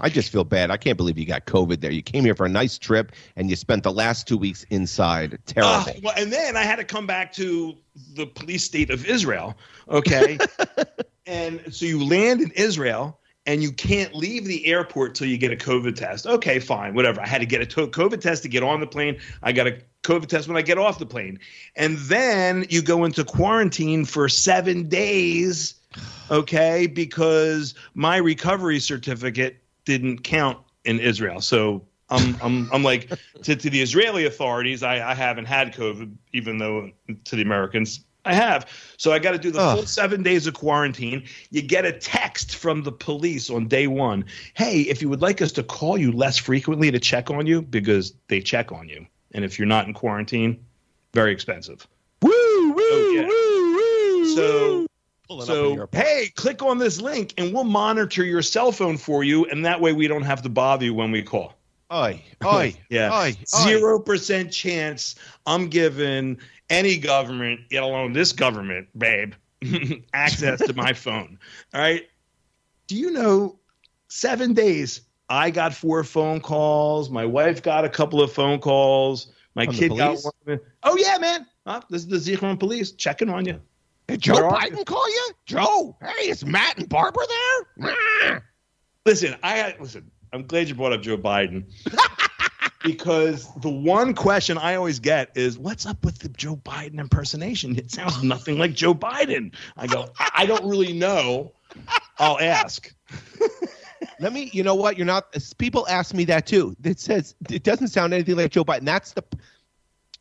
I 0.00 0.10
just 0.10 0.30
feel 0.30 0.44
bad. 0.44 0.70
I 0.70 0.76
can't 0.76 0.96
believe 0.96 1.16
you 1.18 1.24
got 1.24 1.46
COVID 1.46 1.80
there. 1.80 1.90
You 1.90 2.02
came 2.02 2.24
here 2.24 2.34
for 2.34 2.44
a 2.44 2.50
nice 2.50 2.76
trip 2.76 3.12
and 3.36 3.48
you 3.48 3.56
spent 3.56 3.82
the 3.82 3.92
last 3.92 4.28
two 4.28 4.36
weeks 4.36 4.64
inside. 4.64 5.38
Terrible. 5.46 5.90
Uh, 5.90 5.92
well, 6.02 6.14
and 6.18 6.32
then 6.32 6.56
I 6.56 6.64
had 6.64 6.76
to 6.76 6.84
come 6.84 7.06
back 7.06 7.32
to 7.34 7.76
the 8.14 8.26
police 8.26 8.64
state 8.64 8.90
of 8.90 9.06
Israel. 9.06 9.56
Okay. 9.88 10.38
and 11.26 11.62
so 11.74 11.86
you 11.86 12.04
land 12.04 12.42
in 12.42 12.50
Israel 12.52 13.18
and 13.46 13.62
you 13.62 13.72
can't 13.72 14.14
leave 14.14 14.44
the 14.44 14.66
airport 14.66 15.14
till 15.14 15.28
you 15.28 15.38
get 15.38 15.52
a 15.52 15.56
COVID 15.56 15.94
test. 15.94 16.26
Okay, 16.26 16.58
fine, 16.58 16.94
whatever. 16.94 17.20
I 17.20 17.26
had 17.26 17.40
to 17.40 17.46
get 17.46 17.62
a 17.62 17.86
COVID 17.86 18.20
test 18.20 18.42
to 18.42 18.48
get 18.48 18.62
on 18.62 18.80
the 18.80 18.86
plane. 18.86 19.18
I 19.42 19.52
got 19.52 19.66
a 19.66 19.78
COVID 20.06 20.26
test 20.26 20.48
when 20.48 20.56
I 20.56 20.62
get 20.62 20.78
off 20.78 20.98
the 20.98 21.06
plane. 21.06 21.38
And 21.74 21.98
then 21.98 22.64
you 22.70 22.80
go 22.80 23.04
into 23.04 23.24
quarantine 23.24 24.04
for 24.04 24.28
seven 24.28 24.88
days. 24.88 25.74
Okay. 26.30 26.86
Because 26.86 27.74
my 27.94 28.16
recovery 28.16 28.80
certificate 28.80 29.62
didn't 29.84 30.24
count 30.24 30.58
in 30.84 31.00
Israel. 31.00 31.40
So 31.40 31.82
I'm 32.08 32.36
I'm 32.40 32.72
I'm 32.72 32.82
like 32.82 33.10
to, 33.42 33.56
to 33.56 33.70
the 33.70 33.82
Israeli 33.82 34.26
authorities, 34.26 34.82
I, 34.82 35.10
I 35.10 35.14
haven't 35.14 35.46
had 35.46 35.74
COVID, 35.74 36.14
even 36.32 36.58
though 36.58 36.90
to 37.24 37.36
the 37.36 37.42
Americans 37.42 38.04
I 38.24 38.34
have. 38.34 38.66
So 38.96 39.12
I 39.12 39.18
got 39.18 39.32
to 39.32 39.38
do 39.38 39.50
the 39.50 39.60
Ugh. 39.60 39.78
full 39.78 39.86
seven 39.86 40.22
days 40.22 40.46
of 40.46 40.54
quarantine. 40.54 41.24
You 41.50 41.62
get 41.62 41.84
a 41.84 41.92
text 41.92 42.56
from 42.56 42.82
the 42.82 42.92
police 42.92 43.50
on 43.50 43.68
day 43.68 43.86
one. 43.86 44.24
Hey, 44.54 44.82
if 44.82 45.00
you 45.02 45.08
would 45.08 45.22
like 45.22 45.40
us 45.42 45.52
to 45.52 45.62
call 45.62 45.98
you 45.98 46.12
less 46.12 46.36
frequently 46.36 46.90
to 46.90 46.98
check 46.98 47.30
on 47.30 47.46
you, 47.46 47.62
because 47.62 48.14
they 48.28 48.40
check 48.40 48.72
on 48.72 48.88
you, 48.88 49.06
and 49.32 49.44
if 49.44 49.58
you're 49.58 49.66
not 49.66 49.86
in 49.86 49.94
quarantine, 49.94 50.64
very 51.14 51.32
expensive. 51.32 51.86
woo, 52.22 52.30
woo, 52.72 52.74
Oh, 52.78 53.10
yeah. 53.12 53.26
woo, 53.26 53.74
woo. 53.76 54.24
So 54.34 54.86
Pulling 55.28 55.46
so 55.46 55.88
hey, 55.92 56.30
click 56.36 56.62
on 56.62 56.78
this 56.78 57.00
link 57.00 57.34
and 57.36 57.52
we'll 57.52 57.64
monitor 57.64 58.24
your 58.24 58.42
cell 58.42 58.70
phone 58.70 58.96
for 58.96 59.24
you, 59.24 59.44
and 59.46 59.64
that 59.64 59.80
way 59.80 59.92
we 59.92 60.06
don't 60.06 60.22
have 60.22 60.42
to 60.42 60.48
bother 60.48 60.84
you 60.84 60.94
when 60.94 61.10
we 61.10 61.22
call. 61.22 61.54
Oi, 61.92 62.22
oi, 62.44 62.74
Yeah. 62.90 63.12
oi, 63.12 63.28
oi. 63.28 63.36
Zero 63.62 63.98
percent 63.98 64.52
chance 64.52 65.16
I'm 65.46 65.68
giving 65.68 66.38
any 66.70 66.96
government, 66.96 67.60
let 67.72 67.82
alone 67.82 68.12
this 68.12 68.32
government, 68.32 68.88
babe, 68.96 69.34
access 70.14 70.60
to 70.60 70.72
my 70.74 70.92
phone. 70.92 71.38
All 71.74 71.80
right. 71.80 72.04
Do 72.88 72.96
you 72.96 73.10
know 73.10 73.58
seven 74.08 74.52
days? 74.52 75.00
I 75.28 75.50
got 75.50 75.74
four 75.74 76.04
phone 76.04 76.40
calls. 76.40 77.10
My 77.10 77.26
wife 77.26 77.62
got 77.62 77.84
a 77.84 77.88
couple 77.88 78.20
of 78.22 78.32
phone 78.32 78.60
calls. 78.60 79.32
My 79.54 79.64
From 79.66 79.74
kid 79.74 79.96
got 79.96 80.18
one. 80.46 80.60
Oh 80.82 80.96
yeah, 80.96 81.18
man. 81.18 81.46
Huh? 81.66 81.80
This 81.90 82.02
is 82.02 82.08
the 82.08 82.36
Zichron 82.36 82.58
police 82.58 82.92
checking 82.92 83.28
on 83.28 83.44
you. 83.44 83.60
Did 84.06 84.20
Joe 84.20 84.34
Where 84.34 84.50
Biden 84.50 84.84
call 84.86 85.08
you? 85.08 85.30
Joe, 85.46 85.96
hey, 86.00 86.28
is 86.28 86.44
Matt 86.46 86.78
and 86.78 86.88
Barbara 86.88 87.24
there? 87.76 88.44
Listen, 89.04 89.36
I 89.42 89.74
listen. 89.80 90.10
I'm 90.32 90.46
glad 90.46 90.68
you 90.68 90.74
brought 90.74 90.92
up 90.92 91.02
Joe 91.02 91.16
Biden 91.16 91.64
because 92.84 93.52
the 93.62 93.70
one 93.70 94.14
question 94.14 94.58
I 94.58 94.76
always 94.76 95.00
get 95.00 95.30
is, 95.36 95.58
"What's 95.58 95.86
up 95.86 96.04
with 96.04 96.18
the 96.18 96.28
Joe 96.28 96.56
Biden 96.56 97.00
impersonation? 97.00 97.76
It 97.76 97.90
sounds 97.90 98.22
nothing 98.22 98.58
like 98.58 98.74
Joe 98.74 98.94
Biden." 98.94 99.54
I 99.76 99.86
go, 99.86 100.08
"I, 100.18 100.30
I 100.34 100.46
don't 100.46 100.64
really 100.64 100.92
know. 100.92 101.52
I'll 102.18 102.38
ask." 102.40 102.92
Let 104.20 104.32
me, 104.32 104.50
you 104.52 104.62
know 104.62 104.74
what? 104.74 104.96
You're 104.96 105.06
not. 105.06 105.34
People 105.58 105.86
ask 105.88 106.14
me 106.14 106.24
that 106.24 106.46
too. 106.46 106.76
It 106.84 106.98
says 107.00 107.34
it 107.50 107.62
doesn't 107.62 107.88
sound 107.88 108.14
anything 108.14 108.36
like 108.36 108.50
Joe 108.50 108.64
Biden. 108.64 108.84
That's 108.84 109.12
the, 109.12 109.22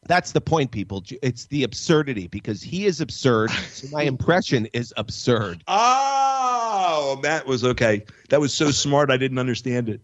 that's 0.08 0.34
the 0.34 0.42
point, 0.42 0.72
people. 0.72 1.04
It's 1.22 1.46
the 1.46 1.64
absurdity 1.64 2.28
because 2.28 2.62
he 2.62 2.86
is 2.86 3.02
absurd. 3.02 3.52
So 3.52 3.88
my 3.92 4.04
impression 4.14 4.68
is 4.74 4.94
absurd. 4.98 5.64
Oh, 5.68 7.20
that 7.24 7.48
was 7.48 7.64
okay. 7.64 8.06
That 8.30 8.40
was 8.40 8.54
so 8.54 8.72
smart. 8.72 9.10
I 9.10 9.18
didn't 9.18 9.40
understand 9.40 9.90
it. 9.90 10.02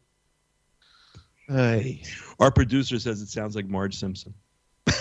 Hey. 1.48 2.02
Our 2.40 2.52
producer 2.52 2.98
says 2.98 3.22
it 3.22 3.28
sounds 3.28 3.56
like 3.56 3.68
Marge 3.68 3.96
Simpson. 3.96 4.34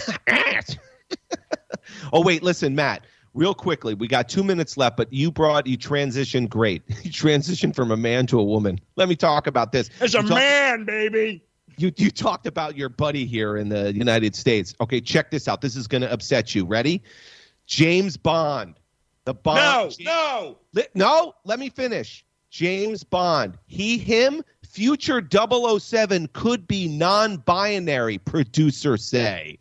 oh 2.13 2.23
wait, 2.23 2.43
listen, 2.43 2.75
Matt. 2.75 3.05
Real 3.33 3.55
quickly, 3.55 3.95
we 3.95 4.09
got 4.09 4.29
two 4.29 4.43
minutes 4.43 4.77
left, 4.77 4.97
but 4.97 5.13
you 5.13 5.31
brought 5.31 5.67
you 5.67 5.79
transitioned 5.79 6.49
great. 6.49 6.83
You 7.05 7.11
transitioned 7.11 7.75
from 7.77 7.91
a 7.93 7.97
man 7.97 8.27
to 8.29 8.41
a 8.41 8.45
woman. 8.45 8.81
Let 8.97 9.09
me 9.09 9.15
talk 9.17 9.47
about 9.47 9.71
this. 9.73 9.89
There's 9.99 10.15
a 10.15 10.19
talk- 10.23 10.31
man, 10.31 10.85
baby. 10.85 11.43
You 11.77 11.93
you 11.97 12.11
talked 12.11 12.47
about 12.47 12.77
your 12.77 12.89
buddy 12.89 13.25
here 13.25 13.57
in 13.57 13.69
the 13.69 13.95
United 13.95 14.35
States. 14.35 14.75
Okay, 14.81 15.01
check 15.01 15.31
this 15.31 15.49
out. 15.49 15.61
This 15.61 15.77
is 15.77 15.87
going 15.87 16.03
to 16.03 16.13
upset 16.13 16.55
you. 16.55 16.65
Ready? 16.67 17.03
James 17.67 18.17
Bond. 18.17 18.75
The 19.25 19.35
Bond. 19.35 19.97
No, 20.01 20.13
no. 20.13 20.59
Li- 20.75 20.89
no, 20.95 21.35
let 21.45 21.59
me 21.59 21.71
finish. 21.71 22.25
James 22.51 23.05
Bond. 23.05 23.57
He, 23.67 23.97
him, 23.97 24.43
future 24.69 25.23
007 25.31 26.29
could 26.33 26.67
be 26.67 26.89
non 26.89 27.37
binary, 27.39 28.19
producer 28.19 28.97
say. 28.97 29.59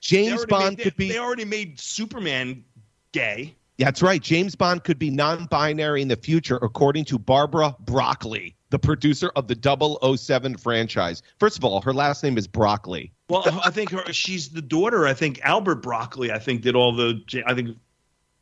James 0.00 0.44
Bond 0.46 0.78
made- 0.78 0.82
could 0.82 0.96
be. 0.96 1.08
They 1.10 1.18
already 1.18 1.44
made 1.44 1.78
Superman 1.78 2.64
gay. 3.12 3.54
That's 3.78 4.02
right. 4.02 4.20
James 4.20 4.54
Bond 4.54 4.84
could 4.84 4.98
be 4.98 5.10
non 5.10 5.46
binary 5.46 6.02
in 6.02 6.08
the 6.08 6.16
future, 6.16 6.56
according 6.56 7.04
to 7.06 7.18
Barbara 7.18 7.74
Broccoli, 7.80 8.54
the 8.70 8.78
producer 8.78 9.32
of 9.34 9.48
the 9.48 10.16
007 10.16 10.56
franchise. 10.56 11.22
First 11.38 11.58
of 11.58 11.64
all, 11.64 11.80
her 11.80 11.92
last 11.92 12.22
name 12.22 12.38
is 12.38 12.46
Broccoli. 12.46 13.12
Well, 13.28 13.60
I 13.64 13.70
think 13.70 13.90
her, 13.90 14.12
she's 14.12 14.50
the 14.50 14.62
daughter. 14.62 15.06
I 15.06 15.14
think 15.14 15.40
Albert 15.42 15.76
Broccoli. 15.76 16.30
I 16.30 16.38
think 16.38 16.62
did 16.62 16.76
all 16.76 16.94
the. 16.94 17.22
I 17.46 17.54
think 17.54 17.76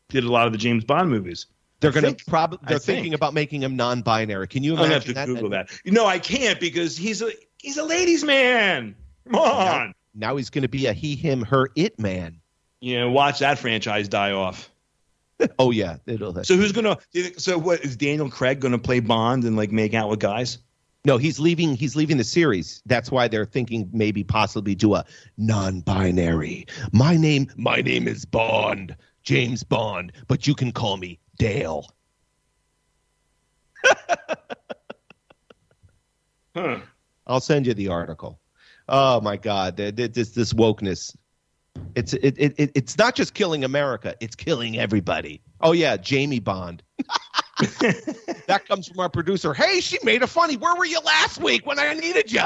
did 0.09 0.25
a 0.25 0.31
lot 0.31 0.47
of 0.47 0.53
the 0.53 0.59
James 0.59 0.85
Bond 0.85 1.11
movies. 1.11 1.47
They're 1.79 1.93
going 1.93 2.15
to 2.15 2.25
probably 2.27 2.59
they're 2.69 2.79
think. 2.79 2.97
thinking 2.97 3.15
about 3.15 3.33
making 3.33 3.63
him 3.63 3.75
non-binary. 3.77 4.49
Can 4.49 4.63
you 4.63 4.73
I'm 4.73 4.81
gonna 4.81 4.95
have 4.95 5.05
to 5.07 5.15
that? 5.15 5.27
Google 5.27 5.49
that. 5.51 5.71
No, 5.87 6.05
I 6.05 6.19
can't 6.19 6.61
because 6.61 6.97
he's 6.97 7.23
a 7.23 7.31
he's 7.59 7.79
a 7.79 7.85
ladies' 7.85 8.25
man. 8.25 8.95
Come 9.25 9.37
on. 9.37 9.95
Now 10.15 10.37
he's 10.37 10.51
going 10.51 10.63
to 10.63 10.69
be 10.69 10.87
a 10.87 10.93
he, 10.93 11.15
him, 11.15 11.43
her, 11.43 11.71
it 11.77 11.99
man. 11.99 12.40
Yeah, 12.81 13.05
watch 13.05 13.41
that 13.41 13.59
franchise 13.59 14.09
die 14.09 14.33
off. 14.33 14.71
oh 15.59 15.71
yeah, 15.71 15.97
it'll. 16.07 16.45
So 16.45 16.57
who's 16.57 16.73
gonna? 16.73 16.99
So 17.37 17.59
what 17.59 17.81
is 17.81 17.97
Daniel 17.97 18.31
Craig 18.31 18.61
gonna 18.61 18.79
play 18.79 19.01
Bond 19.01 19.45
and 19.45 19.57
like 19.57 19.73
make 19.73 19.95
out 19.95 20.09
with 20.09 20.21
guys? 20.21 20.59
No, 21.05 21.17
he's 21.17 21.41
leaving. 21.41 21.75
He's 21.77 21.97
leaving 21.97 22.19
the 22.19 22.25
series. 22.25 22.83
That's 22.85 23.11
why 23.11 23.27
they're 23.29 23.47
thinking 23.47 23.89
maybe 23.93 24.23
possibly 24.23 24.75
do 24.75 24.95
a 24.95 25.05
non-binary. 25.39 26.67
My 26.93 27.17
name, 27.17 27.49
my 27.57 27.77
name 27.77 28.07
is 28.07 28.27
Bond, 28.27 28.95
James 29.23 29.63
Bond, 29.63 30.13
but 30.29 30.47
you 30.47 30.55
can 30.55 30.73
call 30.73 30.99
me 30.99 31.19
Dale. 31.39 31.91
huh. 36.55 36.81
I'll 37.27 37.41
send 37.41 37.67
you 37.67 37.73
the 37.73 37.89
article. 37.89 38.39
Oh 38.89 39.23
my 39.23 39.39
God, 39.39 39.77
this 39.77 40.31
this 40.31 40.53
wokeness. 40.53 41.17
It's 41.95 42.13
it, 42.15 42.35
it, 42.39 42.55
it 42.59 42.71
it's 42.75 42.97
not 42.99 43.15
just 43.15 43.35
killing 43.35 43.65
America; 43.65 44.15
it's 44.21 44.37
killing 44.37 44.79
everybody. 44.79 45.41
Oh 45.61 45.73
yeah, 45.73 45.97
Jamie 45.97 46.41
Bond. 46.41 46.83
that 47.59 48.63
comes 48.67 48.89
from 48.89 49.01
our 49.01 49.09
producer. 49.09 49.55
Hey, 49.55 49.81
she 49.81 49.99
made 50.03 50.23
a 50.23 50.27
funny. 50.27 50.57
Where 50.57 50.75
were 50.77 50.85
you 50.85 51.01
last 51.01 51.41
week 51.41 51.67
when 51.67 51.79
I 51.79 51.95
needed 51.95 52.33
you? 52.33 52.43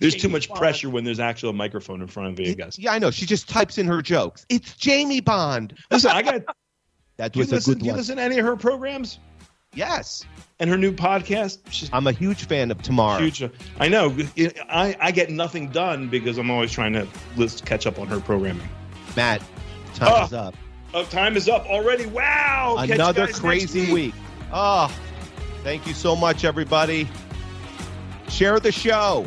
There's 0.00 0.14
Jamie 0.14 0.20
too 0.20 0.28
much 0.28 0.48
Bond. 0.48 0.58
pressure 0.58 0.90
when 0.90 1.04
there's 1.04 1.20
actual 1.20 1.52
microphone 1.52 2.00
in 2.00 2.08
front 2.08 2.38
of 2.38 2.46
you 2.46 2.54
guys. 2.54 2.78
Yeah, 2.78 2.92
I 2.92 2.98
know. 2.98 3.10
She 3.10 3.26
just 3.26 3.48
types 3.48 3.78
in 3.78 3.86
her 3.86 4.02
jokes. 4.02 4.44
It's 4.48 4.74
Jamie 4.76 5.20
Bond. 5.20 5.74
Listen, 5.90 6.10
I 6.10 6.22
got. 6.22 6.42
that 7.16 7.36
was 7.36 7.52
a 7.52 7.56
listen, 7.56 7.74
good 7.74 7.80
do 7.80 7.86
you 7.86 7.92
listen 7.92 8.16
to 8.16 8.22
any 8.22 8.38
of 8.38 8.46
her 8.46 8.56
programs? 8.56 9.18
Yes. 9.74 10.24
And 10.58 10.68
her 10.68 10.76
new 10.76 10.92
podcast. 10.92 11.58
She's 11.70 11.90
I'm 11.92 12.06
a 12.06 12.12
huge 12.12 12.46
fan 12.46 12.70
of 12.70 12.82
Tamar. 12.82 13.20
Huge. 13.20 13.42
I 13.78 13.88
know. 13.88 14.16
I, 14.68 14.96
I 15.00 15.10
get 15.10 15.30
nothing 15.30 15.68
done 15.68 16.08
because 16.08 16.38
I'm 16.38 16.50
always 16.50 16.72
trying 16.72 16.92
to 16.94 17.06
list, 17.36 17.64
catch 17.64 17.86
up 17.86 17.98
on 17.98 18.08
her 18.08 18.20
programming. 18.20 18.68
Matt, 19.16 19.42
time 19.94 20.12
oh, 20.12 20.24
is 20.24 20.32
up. 20.32 20.54
Oh, 20.92 21.04
time 21.04 21.36
is 21.36 21.48
up 21.48 21.66
already. 21.66 22.06
Wow. 22.06 22.76
Another 22.78 23.28
crazy 23.28 23.82
week. 23.82 24.14
week. 24.14 24.14
Oh, 24.52 24.94
thank 25.62 25.86
you 25.86 25.94
so 25.94 26.16
much, 26.16 26.44
everybody. 26.44 27.08
Share 28.28 28.58
the 28.58 28.72
show. 28.72 29.26